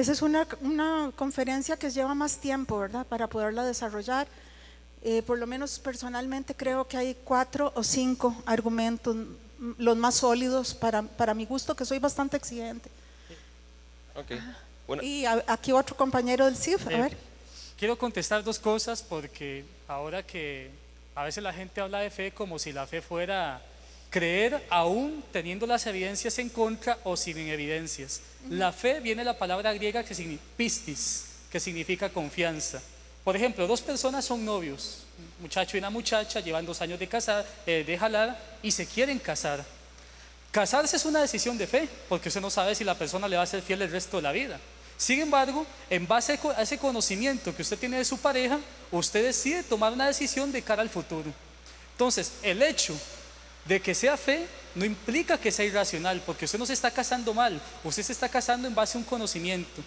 esa 0.00 0.12
es 0.12 0.22
una, 0.22 0.46
una 0.62 1.12
conferencia 1.16 1.76
que 1.76 1.90
lleva 1.90 2.14
más 2.14 2.38
tiempo, 2.38 2.78
¿verdad? 2.78 3.06
Para 3.06 3.26
poderla 3.26 3.64
desarrollar. 3.64 4.26
Eh, 5.02 5.22
por 5.22 5.38
lo 5.38 5.46
menos 5.46 5.78
personalmente 5.78 6.54
creo 6.54 6.86
que 6.86 6.96
hay 6.96 7.16
cuatro 7.24 7.72
o 7.74 7.82
cinco 7.82 8.34
argumentos, 8.44 9.16
mm, 9.16 9.72
los 9.78 9.96
más 9.96 10.16
sólidos 10.16 10.74
para, 10.74 11.02
para 11.02 11.32
mi 11.34 11.46
gusto, 11.46 11.74
que 11.74 11.84
soy 11.86 11.98
bastante 11.98 12.36
exigente. 12.36 12.90
Ok. 14.14 14.32
Bueno, 14.86 15.02
Y 15.02 15.24
a- 15.24 15.44
aquí 15.46 15.72
otro 15.72 15.96
compañero 15.96 16.44
del 16.44 16.56
CIF, 16.56 16.86
a 16.86 16.92
Eh, 16.92 17.00
ver. 17.02 17.16
Quiero 17.78 17.96
contestar 17.96 18.44
dos 18.44 18.58
cosas 18.58 19.02
porque 19.02 19.64
ahora 19.88 20.22
que 20.22 20.70
a 21.14 21.24
veces 21.24 21.42
la 21.42 21.52
gente 21.52 21.80
habla 21.80 22.00
de 22.00 22.10
fe 22.10 22.32
como 22.32 22.58
si 22.58 22.72
la 22.72 22.86
fe 22.86 23.00
fuera 23.00 23.62
creer 24.10 24.66
aún 24.68 25.22
teniendo 25.32 25.66
las 25.66 25.86
evidencias 25.86 26.38
en 26.38 26.48
contra 26.48 26.98
o 27.04 27.16
sin 27.16 27.38
evidencias. 27.38 28.20
La 28.50 28.72
fe 28.72 29.00
viene 29.00 29.20
de 29.20 29.26
la 29.26 29.38
palabra 29.38 29.72
griega 29.72 30.04
que 30.04 30.14
significa 30.14 30.44
pistis, 30.56 31.24
que 31.50 31.60
significa 31.60 32.10
confianza. 32.10 32.82
Por 33.24 33.36
ejemplo, 33.36 33.66
dos 33.66 33.80
personas 33.80 34.24
son 34.24 34.44
novios, 34.44 35.04
un 35.18 35.42
muchacho 35.42 35.76
y 35.76 35.78
una 35.78 35.90
muchacha, 35.90 36.40
llevan 36.40 36.66
dos 36.66 36.80
años 36.80 36.98
de 36.98 37.06
casar, 37.06 37.46
eh, 37.66 37.84
de 37.86 37.98
jalar 37.98 38.36
y 38.62 38.72
se 38.72 38.86
quieren 38.86 39.18
casar. 39.18 39.64
Casarse 40.50 40.96
es 40.96 41.04
una 41.04 41.20
decisión 41.20 41.56
de 41.56 41.66
fe, 41.66 41.88
porque 42.08 42.28
usted 42.28 42.40
no 42.40 42.50
sabe 42.50 42.74
si 42.74 42.82
la 42.82 42.98
persona 42.98 43.28
le 43.28 43.36
va 43.36 43.42
a 43.42 43.46
ser 43.46 43.62
fiel 43.62 43.82
el 43.82 43.90
resto 43.90 44.16
de 44.16 44.22
la 44.24 44.32
vida. 44.32 44.58
Sin 44.96 45.20
embargo, 45.20 45.64
en 45.88 46.06
base 46.08 46.38
a 46.56 46.62
ese 46.62 46.76
conocimiento 46.76 47.54
que 47.54 47.62
usted 47.62 47.78
tiene 47.78 47.98
de 47.98 48.04
su 48.04 48.18
pareja, 48.18 48.58
usted 48.90 49.24
decide 49.24 49.62
tomar 49.62 49.92
una 49.92 50.08
decisión 50.08 50.50
de 50.50 50.62
cara 50.62 50.82
al 50.82 50.90
futuro. 50.90 51.32
Entonces, 51.92 52.32
el 52.42 52.62
hecho 52.62 52.94
de 53.64 53.80
que 53.80 53.94
sea 53.94 54.16
fe 54.16 54.46
no 54.74 54.84
implica 54.84 55.38
que 55.38 55.50
sea 55.50 55.64
irracional, 55.64 56.22
porque 56.24 56.44
usted 56.44 56.58
no 56.58 56.66
se 56.66 56.72
está 56.72 56.90
casando 56.90 57.34
mal, 57.34 57.60
usted 57.84 58.02
se 58.02 58.12
está 58.12 58.28
casando 58.28 58.68
en 58.68 58.74
base 58.74 58.96
a 58.96 59.00
un 59.00 59.04
conocimiento. 59.04 59.82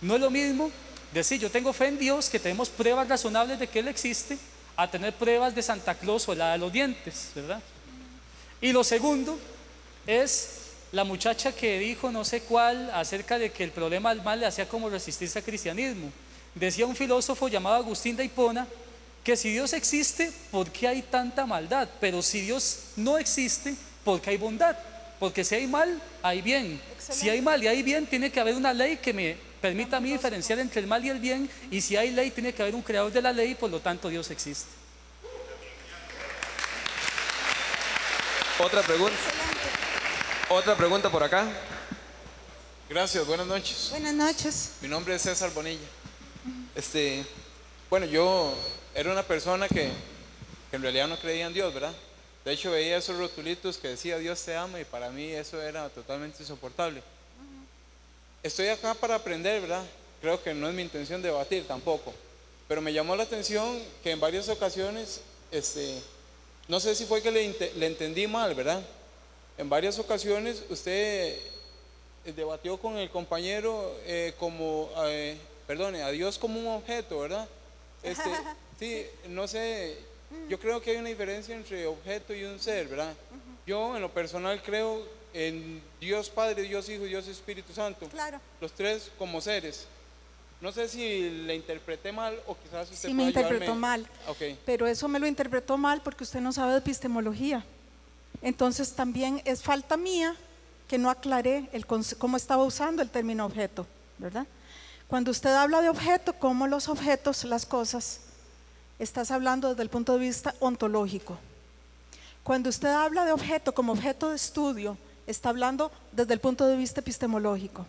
No 0.00 0.14
es 0.14 0.20
lo 0.20 0.30
mismo 0.30 0.70
decir 1.12 1.40
yo 1.40 1.50
tengo 1.50 1.72
fe 1.72 1.88
en 1.88 1.98
Dios, 1.98 2.28
que 2.28 2.38
tenemos 2.38 2.68
pruebas 2.68 3.08
razonables 3.08 3.58
de 3.58 3.66
que 3.66 3.78
Él 3.78 3.88
existe, 3.88 4.38
a 4.76 4.90
tener 4.90 5.14
pruebas 5.14 5.54
de 5.54 5.62
Santa 5.62 5.94
Claus 5.94 6.28
o 6.28 6.34
la 6.34 6.52
de 6.52 6.58
los 6.58 6.70
dientes, 6.70 7.30
¿verdad? 7.34 7.62
Y 8.60 8.72
lo 8.72 8.84
segundo 8.84 9.38
es 10.06 10.48
la 10.92 11.04
muchacha 11.04 11.52
que 11.52 11.78
dijo 11.78 12.10
no 12.12 12.24
sé 12.24 12.42
cuál 12.42 12.90
acerca 12.90 13.38
de 13.38 13.50
que 13.50 13.64
el 13.64 13.70
problema 13.70 14.14
del 14.14 14.22
mal 14.22 14.38
le 14.40 14.46
hacía 14.46 14.68
como 14.68 14.90
resistirse 14.90 15.38
al 15.38 15.44
cristianismo. 15.44 16.12
Decía 16.54 16.86
un 16.86 16.96
filósofo 16.96 17.48
llamado 17.48 17.76
Agustín 17.76 18.16
de 18.16 18.24
Hipona 18.24 18.66
que 19.26 19.36
si 19.36 19.50
Dios 19.50 19.72
existe, 19.72 20.32
¿por 20.52 20.70
qué 20.70 20.86
hay 20.86 21.02
tanta 21.02 21.46
maldad? 21.46 21.88
Pero 22.00 22.22
si 22.22 22.42
Dios 22.42 22.92
no 22.94 23.18
existe, 23.18 23.74
¿por 24.04 24.20
qué 24.20 24.30
hay 24.30 24.36
bondad? 24.36 24.76
Porque 25.18 25.42
si 25.42 25.56
hay 25.56 25.66
mal, 25.66 26.00
hay 26.22 26.42
bien. 26.42 26.80
Si 26.96 27.28
hay 27.28 27.42
mal 27.42 27.60
y 27.60 27.66
hay 27.66 27.82
bien, 27.82 28.06
tiene 28.06 28.30
que 28.30 28.38
haber 28.38 28.54
una 28.54 28.72
ley 28.72 28.98
que 28.98 29.12
me 29.12 29.36
permita 29.60 29.96
a 29.96 30.00
mí 30.00 30.12
diferenciar 30.12 30.60
entre 30.60 30.80
el 30.80 30.86
mal 30.86 31.04
y 31.04 31.08
el 31.08 31.18
bien. 31.18 31.50
Y 31.72 31.80
si 31.80 31.96
hay 31.96 32.12
ley, 32.12 32.30
tiene 32.30 32.54
que 32.54 32.62
haber 32.62 32.76
un 32.76 32.82
creador 32.82 33.10
de 33.10 33.20
la 33.20 33.32
ley, 33.32 33.56
por 33.56 33.68
lo 33.68 33.80
tanto 33.80 34.08
Dios 34.08 34.30
existe. 34.30 34.70
otra 38.60 38.80
pregunta. 38.82 39.18
Otra 40.50 40.76
pregunta 40.76 41.10
por 41.10 41.24
acá. 41.24 41.48
Gracias, 42.88 43.26
buenas 43.26 43.48
noches. 43.48 43.88
Buenas 43.90 44.14
noches. 44.14 44.70
Mi 44.82 44.86
nombre 44.86 45.16
es 45.16 45.22
César 45.22 45.50
Bonilla. 45.52 45.88
Este, 46.76 47.26
bueno, 47.90 48.06
yo 48.06 48.54
era 48.96 49.12
una 49.12 49.22
persona 49.22 49.68
que, 49.68 49.90
que 50.70 50.76
en 50.76 50.82
realidad 50.82 51.06
no 51.06 51.18
creía 51.18 51.46
en 51.46 51.52
Dios, 51.52 51.72
¿verdad? 51.72 51.92
De 52.44 52.52
hecho, 52.52 52.70
veía 52.70 52.96
esos 52.96 53.18
rotulitos 53.18 53.76
que 53.76 53.88
decía 53.88 54.18
Dios 54.18 54.42
te 54.42 54.56
ama 54.56 54.80
y 54.80 54.84
para 54.84 55.10
mí 55.10 55.30
eso 55.30 55.60
era 55.60 55.88
totalmente 55.90 56.42
insoportable. 56.42 57.02
Estoy 58.42 58.68
acá 58.68 58.94
para 58.94 59.16
aprender, 59.16 59.60
¿verdad? 59.60 59.84
Creo 60.20 60.42
que 60.42 60.54
no 60.54 60.68
es 60.68 60.74
mi 60.74 60.82
intención 60.82 61.20
debatir 61.20 61.66
tampoco, 61.66 62.14
pero 62.68 62.80
me 62.80 62.92
llamó 62.92 63.14
la 63.14 63.24
atención 63.24 63.78
que 64.02 64.12
en 64.12 64.20
varias 64.20 64.48
ocasiones, 64.48 65.20
este, 65.50 66.00
no 66.66 66.80
sé 66.80 66.94
si 66.94 67.04
fue 67.04 67.20
que 67.20 67.30
le 67.30 67.86
entendí 67.86 68.26
mal, 68.26 68.54
¿verdad? 68.54 68.82
En 69.58 69.68
varias 69.68 69.98
ocasiones 69.98 70.62
usted 70.68 71.38
eh, 72.26 72.32
debatió 72.32 72.76
con 72.76 72.98
el 72.98 73.10
compañero 73.10 73.94
eh, 74.04 74.34
como, 74.38 74.90
eh, 75.06 75.36
perdone, 75.66 76.02
a 76.02 76.10
Dios 76.10 76.38
como 76.38 76.58
un 76.58 76.66
objeto, 76.66 77.20
¿verdad? 77.20 77.48
Este, 78.02 78.28
sí, 78.78 79.06
no 79.28 79.46
sé, 79.48 79.98
yo 80.48 80.58
creo 80.58 80.80
que 80.80 80.90
hay 80.92 80.96
una 80.96 81.08
diferencia 81.08 81.54
entre 81.54 81.86
objeto 81.86 82.34
y 82.34 82.44
un 82.44 82.58
ser, 82.58 82.88
¿verdad? 82.88 83.14
Yo 83.66 83.96
en 83.96 84.02
lo 84.02 84.10
personal 84.10 84.62
creo 84.62 85.02
en 85.34 85.82
Dios 86.00 86.30
Padre, 86.30 86.62
Dios 86.62 86.88
Hijo 86.88 87.04
y 87.04 87.08
Dios 87.08 87.26
Espíritu 87.28 87.72
Santo. 87.72 88.08
Claro. 88.08 88.40
Los 88.60 88.72
tres 88.72 89.10
como 89.18 89.40
seres. 89.40 89.86
No 90.60 90.72
sé 90.72 90.88
si 90.88 91.28
le 91.28 91.54
interpreté 91.54 92.12
mal 92.12 92.38
o 92.46 92.56
quizás 92.56 92.90
usted 92.90 93.08
Sí, 93.08 93.14
me 93.14 93.24
interpretó 93.24 93.56
ayudarme. 93.72 93.80
mal. 93.80 94.06
Ok. 94.28 94.56
Pero 94.64 94.86
eso 94.86 95.06
me 95.08 95.18
lo 95.18 95.26
interpretó 95.26 95.76
mal 95.76 96.00
porque 96.02 96.24
usted 96.24 96.40
no 96.40 96.52
sabe 96.52 96.72
de 96.72 96.78
epistemología. 96.78 97.64
Entonces 98.40 98.92
también 98.94 99.42
es 99.44 99.62
falta 99.62 99.96
mía 99.96 100.34
que 100.88 100.96
no 100.98 101.10
aclaré 101.10 101.68
el 101.72 101.84
cómo 101.86 102.36
estaba 102.36 102.64
usando 102.64 103.02
el 103.02 103.10
término 103.10 103.44
objeto, 103.44 103.86
¿verdad? 104.18 104.46
Cuando 105.08 105.30
usted 105.30 105.50
habla 105.50 105.82
de 105.82 105.88
objeto, 105.88 106.32
como 106.34 106.66
los 106.66 106.88
objetos, 106.88 107.44
las 107.44 107.66
cosas, 107.66 108.20
estás 108.98 109.30
hablando 109.30 109.70
desde 109.70 109.82
el 109.82 109.88
punto 109.88 110.14
de 110.14 110.20
vista 110.20 110.54
ontológico. 110.60 111.36
Cuando 112.42 112.70
usted 112.70 112.88
habla 112.88 113.24
de 113.24 113.32
objeto 113.32 113.74
como 113.74 113.92
objeto 113.92 114.30
de 114.30 114.36
estudio, 114.36 114.96
está 115.26 115.48
hablando 115.48 115.90
desde 116.12 116.34
el 116.34 116.40
punto 116.40 116.66
de 116.66 116.76
vista 116.76 117.00
epistemológico. 117.00 117.86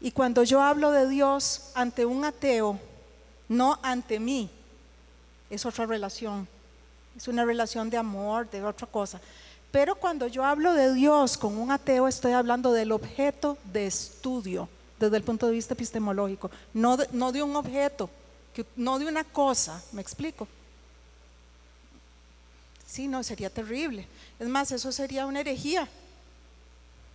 Y 0.00 0.10
cuando 0.10 0.42
yo 0.42 0.60
hablo 0.60 0.90
de 0.90 1.08
Dios 1.08 1.70
ante 1.74 2.04
un 2.04 2.24
ateo, 2.24 2.78
no 3.48 3.78
ante 3.82 4.18
mí, 4.18 4.50
es 5.48 5.64
otra 5.64 5.86
relación. 5.86 6.48
Es 7.16 7.28
una 7.28 7.44
relación 7.44 7.88
de 7.88 7.96
amor, 7.96 8.50
de 8.50 8.62
otra 8.62 8.86
cosa. 8.86 9.20
Pero 9.70 9.94
cuando 9.94 10.26
yo 10.26 10.44
hablo 10.44 10.74
de 10.74 10.92
Dios 10.92 11.38
con 11.38 11.56
un 11.56 11.70
ateo, 11.70 12.08
estoy 12.08 12.32
hablando 12.32 12.72
del 12.72 12.92
objeto 12.92 13.56
de 13.72 13.86
estudio 13.86 14.68
desde 14.98 15.16
el 15.16 15.22
punto 15.22 15.46
de 15.46 15.52
vista 15.52 15.74
epistemológico, 15.74 16.50
no 16.72 16.96
de, 16.96 17.06
no 17.12 17.32
de 17.32 17.42
un 17.42 17.54
objeto, 17.54 18.08
no 18.76 18.98
de 18.98 19.06
una 19.06 19.24
cosa, 19.24 19.82
¿me 19.92 20.00
explico? 20.00 20.46
Sí, 22.86 23.08
no, 23.08 23.22
sería 23.22 23.50
terrible. 23.50 24.06
Es 24.38 24.48
más, 24.48 24.70
eso 24.72 24.92
sería 24.92 25.26
una 25.26 25.40
herejía. 25.40 25.88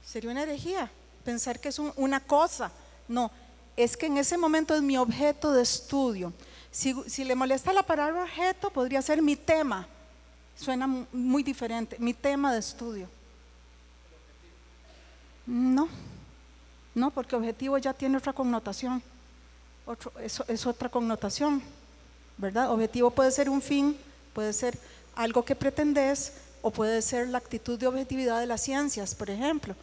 Sería 0.05 0.29
una 0.31 0.43
herejía 0.43 0.91
pensar 1.23 1.59
que 1.59 1.69
es 1.69 1.79
un- 1.79 1.93
una 1.95 2.19
cosa. 2.19 2.71
No, 3.07 3.31
es 3.77 3.95
que 3.95 4.07
en 4.07 4.17
ese 4.17 4.37
momento 4.37 4.75
es 4.75 4.81
mi 4.81 4.97
objeto 4.97 5.51
de 5.53 5.61
estudio. 5.63 6.33
Si, 6.71 6.93
si 7.07 7.23
le 7.23 7.35
molesta 7.35 7.71
la 7.73 7.83
palabra 7.83 8.23
objeto, 8.23 8.69
podría 8.69 9.01
ser 9.01 9.21
mi 9.21 9.35
tema. 9.35 9.87
Suena 10.57 10.85
mu- 10.87 11.05
muy 11.11 11.41
diferente, 11.43 11.95
mi 11.99 12.13
tema 12.13 12.51
de 12.53 12.59
estudio. 12.59 13.07
No, 15.45 15.87
no, 16.93 17.11
porque 17.11 17.35
objetivo 17.35 17.77
ya 17.77 17.93
tiene 17.93 18.17
otra 18.17 18.33
connotación. 18.33 19.01
Otro, 19.85 20.11
eso 20.21 20.45
es 20.47 20.65
otra 20.65 20.89
connotación, 20.89 21.61
¿verdad? 22.37 22.71
Objetivo 22.71 23.11
puede 23.11 23.31
ser 23.31 23.49
un 23.49 23.61
fin, 23.61 23.97
puede 24.33 24.53
ser 24.53 24.77
algo 25.15 25.43
que 25.43 25.55
pretendes 25.55 26.33
o 26.61 26.71
puede 26.71 27.01
ser 27.01 27.27
la 27.29 27.39
actitud 27.39 27.77
de 27.79 27.87
objetividad 27.87 28.39
de 28.39 28.45
las 28.45 28.61
ciencias, 28.61 29.15
por 29.15 29.29
ejemplo. 29.29 29.75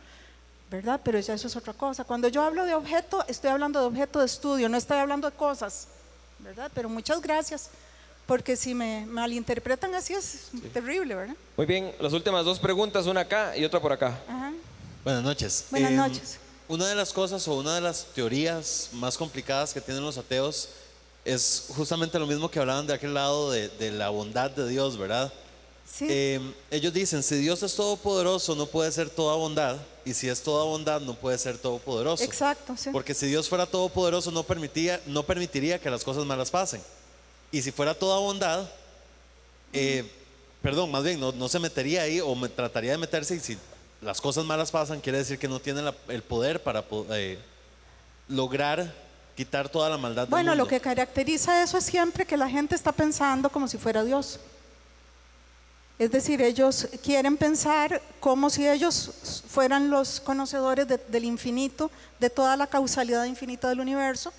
¿verdad? 0.70 1.00
Pero 1.02 1.18
ya 1.18 1.32
eso 1.32 1.46
es 1.46 1.56
otra 1.56 1.72
cosa. 1.72 2.04
Cuando 2.04 2.28
yo 2.28 2.42
hablo 2.42 2.66
de 2.66 2.74
objeto, 2.74 3.24
estoy 3.26 3.48
hablando 3.48 3.80
de 3.80 3.86
objeto 3.86 4.18
de 4.18 4.26
estudio, 4.26 4.68
no 4.68 4.76
estoy 4.76 4.98
hablando 4.98 5.30
de 5.30 5.34
cosas, 5.34 5.88
¿verdad? 6.40 6.70
Pero 6.74 6.90
muchas 6.90 7.22
gracias, 7.22 7.70
porque 8.26 8.54
si 8.54 8.74
me 8.74 9.06
malinterpretan 9.06 9.94
así 9.94 10.12
es 10.12 10.50
terrible, 10.74 11.14
¿verdad? 11.14 11.34
Muy 11.56 11.64
bien, 11.64 11.94
las 11.98 12.12
últimas 12.12 12.44
dos 12.44 12.58
preguntas, 12.58 13.06
una 13.06 13.20
acá 13.22 13.56
y 13.56 13.64
otra 13.64 13.80
por 13.80 13.92
acá. 13.94 14.18
Ajá. 14.28 14.52
Buenas 15.04 15.22
noches. 15.24 15.64
Buenas 15.70 15.90
Em, 15.90 15.96
noches. 15.96 16.38
Una 16.68 16.86
de 16.86 16.94
las 16.94 17.12
cosas 17.12 17.48
o 17.48 17.54
una 17.54 17.74
de 17.74 17.80
las 17.80 18.04
teorías 18.14 18.90
más 18.92 19.16
complicadas 19.16 19.72
que 19.72 19.80
tienen 19.80 20.04
los 20.04 20.18
ateos 20.18 20.68
es 21.24 21.64
justamente 21.68 22.18
lo 22.18 22.26
mismo 22.26 22.50
que 22.50 22.58
hablaban 22.58 22.86
de 22.86 22.94
aquel 22.94 23.14
lado 23.14 23.50
de, 23.50 23.68
de 23.70 23.90
la 23.90 24.10
bondad 24.10 24.50
de 24.50 24.68
Dios, 24.68 24.98
¿verdad? 24.98 25.32
Sí. 25.90 26.06
Em, 26.08 26.52
ellos 26.70 26.92
dicen, 26.92 27.22
si 27.22 27.36
Dios 27.36 27.62
es 27.62 27.74
todopoderoso, 27.74 28.54
no 28.54 28.66
puede 28.66 28.92
ser 28.92 29.08
toda 29.08 29.36
bondad, 29.36 29.78
y 30.04 30.12
si 30.12 30.28
es 30.28 30.42
toda 30.42 30.64
bondad, 30.64 31.00
no 31.00 31.14
puede 31.14 31.38
ser 31.38 31.56
todopoderoso. 31.58 32.22
Exacto, 32.22 32.76
sí. 32.76 32.90
Porque 32.92 33.14
si 33.14 33.26
Dios 33.26 33.48
fuera 33.48 33.66
todopoderoso, 33.66 34.30
no, 34.30 34.42
permitía, 34.42 35.00
no 35.06 35.22
permitiría 35.22 35.80
que 35.80 35.90
las 35.90 36.04
cosas 36.04 36.24
malas 36.24 36.50
pasen. 36.50 36.82
Y 37.50 37.62
si 37.62 37.72
fuera 37.72 37.94
toda 37.94 38.18
bondad, 38.18 38.68
eh, 39.72 40.04
perdón, 40.62 40.90
más 40.90 41.02
bien, 41.02 41.18
no, 41.18 41.32
no 41.32 41.48
se 41.48 41.58
metería 41.58 42.02
ahí 42.02 42.20
o 42.20 42.34
me 42.34 42.48
trataría 42.48 42.92
de 42.92 42.98
meterse 42.98 43.36
y 43.36 43.40
si 43.40 43.58
las 44.00 44.20
cosas 44.20 44.44
malas 44.44 44.70
pasan, 44.70 45.00
quiere 45.00 45.18
decir 45.18 45.38
que 45.38 45.48
no 45.48 45.58
tiene 45.60 45.82
la- 45.82 45.94
el 46.08 46.22
poder 46.22 46.62
para 46.62 46.84
eh, 47.10 47.38
lograr 48.28 48.92
quitar 49.36 49.68
toda 49.68 49.88
la 49.88 49.98
maldad 49.98 50.22
del 50.22 50.30
Bueno, 50.30 50.50
mundo. 50.52 50.64
lo 50.64 50.68
que 50.68 50.80
caracteriza 50.80 51.62
eso 51.62 51.78
es 51.78 51.84
siempre 51.84 52.24
que 52.26 52.36
la 52.36 52.48
gente 52.48 52.74
está 52.74 52.92
pensando 52.92 53.50
como 53.50 53.66
si 53.68 53.78
fuera 53.78 54.04
Dios. 54.04 54.38
Es 55.98 56.12
decir, 56.12 56.40
ellos 56.42 56.86
quieren 57.02 57.36
pensar 57.36 58.00
como 58.20 58.50
si 58.50 58.68
ellos 58.68 59.42
fueran 59.48 59.90
los 59.90 60.20
conocedores 60.20 60.86
de- 60.86 60.98
del 60.98 61.24
infinito, 61.24 61.90
de 62.20 62.30
toda 62.30 62.56
la 62.56 62.68
causalidad 62.68 63.24
infinita 63.24 63.68
del 63.68 63.80
universo, 63.80 64.32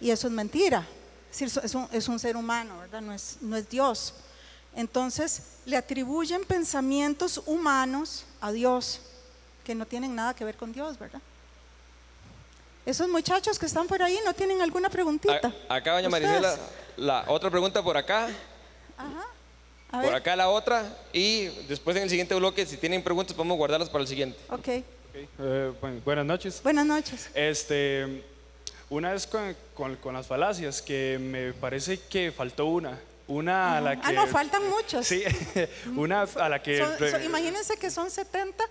y 0.00 0.10
eso 0.10 0.28
es 0.28 0.32
mentira. 0.32 0.86
Es, 1.30 1.40
decir, 1.40 1.62
es 1.64 1.74
un, 1.74 1.88
es 1.92 2.08
un 2.08 2.18
ser 2.18 2.36
humano, 2.36 2.78
¿verdad? 2.78 3.02
No 3.02 3.12
es, 3.12 3.36
no 3.42 3.54
es 3.56 3.68
Dios. 3.68 4.14
Entonces, 4.76 5.42
le 5.66 5.76
atribuyen 5.76 6.44
pensamientos 6.44 7.40
humanos 7.46 8.24
a 8.40 8.50
Dios, 8.52 9.00
que 9.64 9.74
no 9.74 9.86
tienen 9.86 10.14
nada 10.14 10.34
que 10.34 10.44
ver 10.44 10.56
con 10.56 10.72
Dios, 10.72 10.98
¿verdad? 10.98 11.20
Esos 12.86 13.08
muchachos 13.08 13.58
que 13.58 13.66
están 13.66 13.86
por 13.86 14.02
ahí 14.02 14.18
no 14.24 14.34
tienen 14.34 14.60
alguna 14.60 14.90
preguntita. 14.90 15.52
A- 15.68 15.76
acá, 15.76 15.92
doña. 15.94 16.08
Marisela, 16.10 16.56
la 16.96 17.24
otra 17.28 17.50
pregunta 17.50 17.82
por 17.82 17.96
acá, 17.96 18.28
A 18.98 19.22
por 19.92 20.02
ver, 20.02 20.14
acá 20.14 20.36
la 20.36 20.48
otra, 20.50 20.84
y 21.12 21.46
después 21.68 21.96
en 21.96 22.02
el 22.02 22.10
siguiente 22.10 22.34
bloque, 22.34 22.66
si 22.66 22.76
tienen 22.76 23.02
preguntas, 23.02 23.34
podemos 23.34 23.56
guardarlas 23.56 23.88
para 23.88 24.02
el 24.02 24.08
siguiente. 24.08 24.38
ok. 24.50 24.68
Eh, 25.38 25.72
bueno, 25.80 26.00
buenas 26.04 26.26
noches. 26.26 26.60
Buenas 26.64 26.84
noches. 26.84 27.30
Este, 27.34 28.24
una 28.90 29.12
vez 29.12 29.26
con, 29.28 29.56
con- 29.74 29.94
con 29.96 30.12
las 30.14 30.26
falacias, 30.26 30.82
que 30.82 31.18
me 31.20 31.52
parece 31.52 32.00
que 32.00 32.32
faltó 32.32 32.66
una. 32.66 32.98
Una 33.28 33.78
a 33.78 33.80
la 33.80 34.00
que. 34.00 34.06
Ah, 34.08 34.12
no, 34.12 34.26
faltan 34.26 34.68
muchos. 34.68 35.06
Sí, 35.06 35.22
una 35.96 36.22
a 36.22 36.48
la 36.48 36.62
que. 36.62 36.84
Imagínense 37.24 37.76
que 37.78 37.90
son 37.90 38.10
70, 38.10 38.62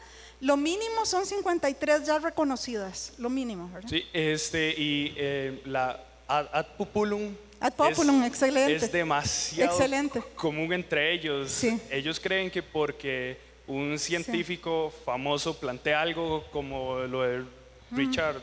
lo 0.42 0.58
mínimo 0.58 1.06
son 1.06 1.26
53 1.26 2.06
ya 2.06 2.20
reconocidas, 2.20 3.14
lo 3.18 3.30
mínimo, 3.30 3.70
¿verdad? 3.74 3.90
Sí, 3.90 4.06
este, 4.14 4.70
y 4.78 5.14
eh, 5.18 5.62
la 5.66 6.00
ad, 6.28 6.48
ad 6.54 6.66
populum. 6.78 7.36
Ad 7.60 7.74
populum, 7.74 8.22
es, 8.24 8.28
excelente. 8.28 8.76
Es 8.76 8.92
demasiado 8.92 9.72
Excelente. 9.72 10.22
común 10.36 10.72
entre 10.74 11.14
ellos. 11.14 11.50
Sí. 11.50 11.80
Ellos 11.90 12.20
creen 12.20 12.52
que 12.52 12.62
porque 12.62 13.38
un 13.68 13.98
científico 13.98 14.94
famoso 15.06 15.58
plantea 15.58 16.02
algo 16.02 16.44
como 16.52 17.00
lo 17.00 17.22
de 17.24 17.44
Richard 17.92 18.36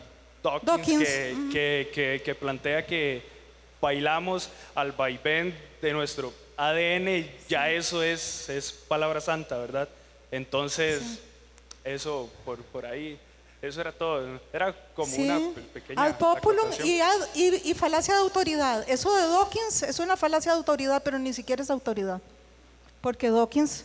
Dawkins, 0.43 0.65
Dawkins, 0.67 1.05
que, 1.09 1.35
ujú. 1.35 1.51
que- 1.53 1.91
que- 1.93 2.23
que 2.25 2.35
plantea 2.35 2.87
que 2.87 3.23
bailamos 3.81 4.49
al 4.75 4.93
vaivén 4.93 5.57
de 5.81 5.93
nuestro 5.93 6.33
ADN, 6.57 7.27
ya 7.49 7.71
eso 7.71 8.03
es, 8.03 8.49
es 8.49 8.71
palabra 8.73 9.21
santa, 9.21 9.57
¿verdad? 9.59 9.89
Entonces, 10.31 11.03
eso 11.85 12.31
por, 12.45 12.59
por 12.65 12.85
ahí, 12.87 13.19
eso 13.63 13.81
era 13.81 13.93
todo. 13.93 14.39
Era 14.53 14.75
como 14.95 15.13
Sí. 15.15 15.23
una 15.23 15.55
pe- 15.55 15.61
pequeña. 15.63 16.03
Ad 16.05 16.19
populum 16.19 16.71
y, 16.85 17.01
ad- 17.01 17.29
y- 17.35 17.71
y 17.71 17.75
falacia 17.75 18.15
de 18.15 18.21
autoridad. 18.21 18.85
Eso 18.89 19.15
de 19.15 19.23
Dawkins 19.23 19.83
es 19.85 19.99
una 19.99 20.17
falacia 20.17 20.53
de 20.53 20.59
autoridad, 20.59 21.03
pero 21.03 21.19
ni 21.19 21.33
siquiera 21.33 21.63
es 21.63 21.71
autoridad. 21.71 22.21
Porque 23.01 23.31
Dawkins, 23.31 23.85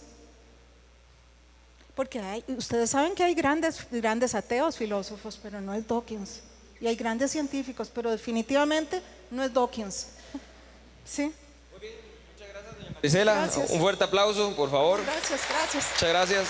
porque 1.96 2.20
hay, 2.20 2.44
ustedes 2.50 2.90
saben 2.90 3.16
que 3.16 3.24
hay 3.24 3.34
grandes, 3.34 3.88
grandes 3.90 4.36
ateos 4.36 4.76
filósofos, 4.78 5.40
pero 5.42 5.62
no 5.62 5.74
es 5.74 5.88
Dawkins. 5.88 6.42
Y 6.82 6.88
hay 6.88 6.96
grandes 6.98 7.32
científicos, 7.32 7.90
pero 7.94 8.12
definitivamente 8.12 9.02
no 9.32 9.44
es 9.44 9.54
Dawkins. 9.54 10.08
¿Sí? 11.06 11.34
Marisela, 12.96 13.36
Gracias. 13.36 13.70
un 13.70 13.80
fuerte 13.80 14.04
aplauso, 14.04 14.56
por 14.56 14.72
favor. 14.72 15.04
Gracias, 15.04 15.42
gracias. 15.50 15.86
Muchas 15.94 16.10
gracias. 16.10 16.48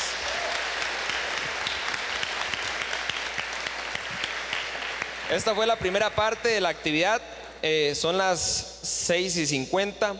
Esta 5.32 5.55
fue 5.55 5.65
la 5.65 5.76
primera 5.78 6.09
parte 6.13 6.49
de 6.49 6.61
la 6.61 6.69
actividad. 6.69 7.21
Eh, 7.61 7.93
son 7.95 8.17
las 8.17 8.80
6 8.84 9.36
y 9.38 9.47
50. 9.47 10.15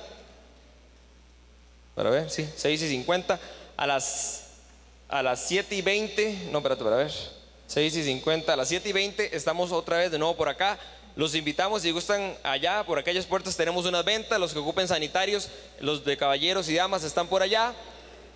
Para 1.94 2.10
ver, 2.10 2.30
sí, 2.30 2.50
6 2.56 2.82
y 2.82 2.90
50. 2.90 3.40
A 3.78 3.88
las, 3.88 4.48
a 5.08 5.22
las 5.22 5.48
7 5.48 5.76
y 5.76 5.82
20. 5.82 6.50
No, 6.52 6.58
espérate, 6.58 6.84
para 6.84 6.96
ver. 6.98 7.12
6 7.68 7.96
y 7.96 8.04
50. 8.04 8.52
A 8.52 8.56
las 8.56 8.68
7 8.68 8.90
y 8.90 8.94
20 8.94 9.36
estamos 9.36 9.72
otra 9.72 9.98
vez 9.98 10.12
de 10.12 10.18
nuevo 10.18 10.36
por 10.36 10.50
acá. 10.50 10.78
Los 11.16 11.34
invitamos, 11.34 11.82
si 11.82 11.92
gustan 11.92 12.34
allá, 12.44 12.84
por 12.86 13.00
aquellas 13.00 13.26
puertas 13.26 13.56
tenemos 13.56 13.86
unas 13.86 14.04
ventas. 14.04 14.38
Los 14.40 14.52
que 14.52 14.60
ocupen 14.60 14.88
sanitarios, 14.88 15.50
los 15.80 16.04
de 16.04 16.18
caballeros 16.18 16.68
y 16.68 16.76
damas 16.76 17.04
están 17.04 17.28
por 17.28 17.42
allá. 17.42 17.74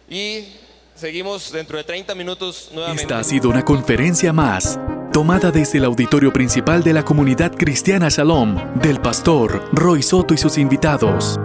Y 0.10 0.46
seguimos 0.96 1.52
dentro 1.52 1.78
de 1.78 1.84
30 1.84 2.16
minutos 2.16 2.70
nuevamente. 2.72 3.04
Esta 3.04 3.20
ha 3.20 3.24
sido 3.24 3.50
una 3.50 3.66
conferencia 3.66 4.32
más, 4.32 4.80
tomada 5.12 5.52
desde 5.52 5.80
el 5.80 5.86
auditorio 5.86 6.32
principal 6.32 6.82
de 6.82 6.94
la 6.94 7.04
comunidad 7.04 7.54
cristiana 7.54 8.08
Shalom, 8.10 8.80
del 8.80 9.02
pastor 9.02 9.70
Roy 9.74 10.02
Soto 10.02 10.34
y 10.34 10.38
sus 10.38 10.58
invitados. 10.58 11.38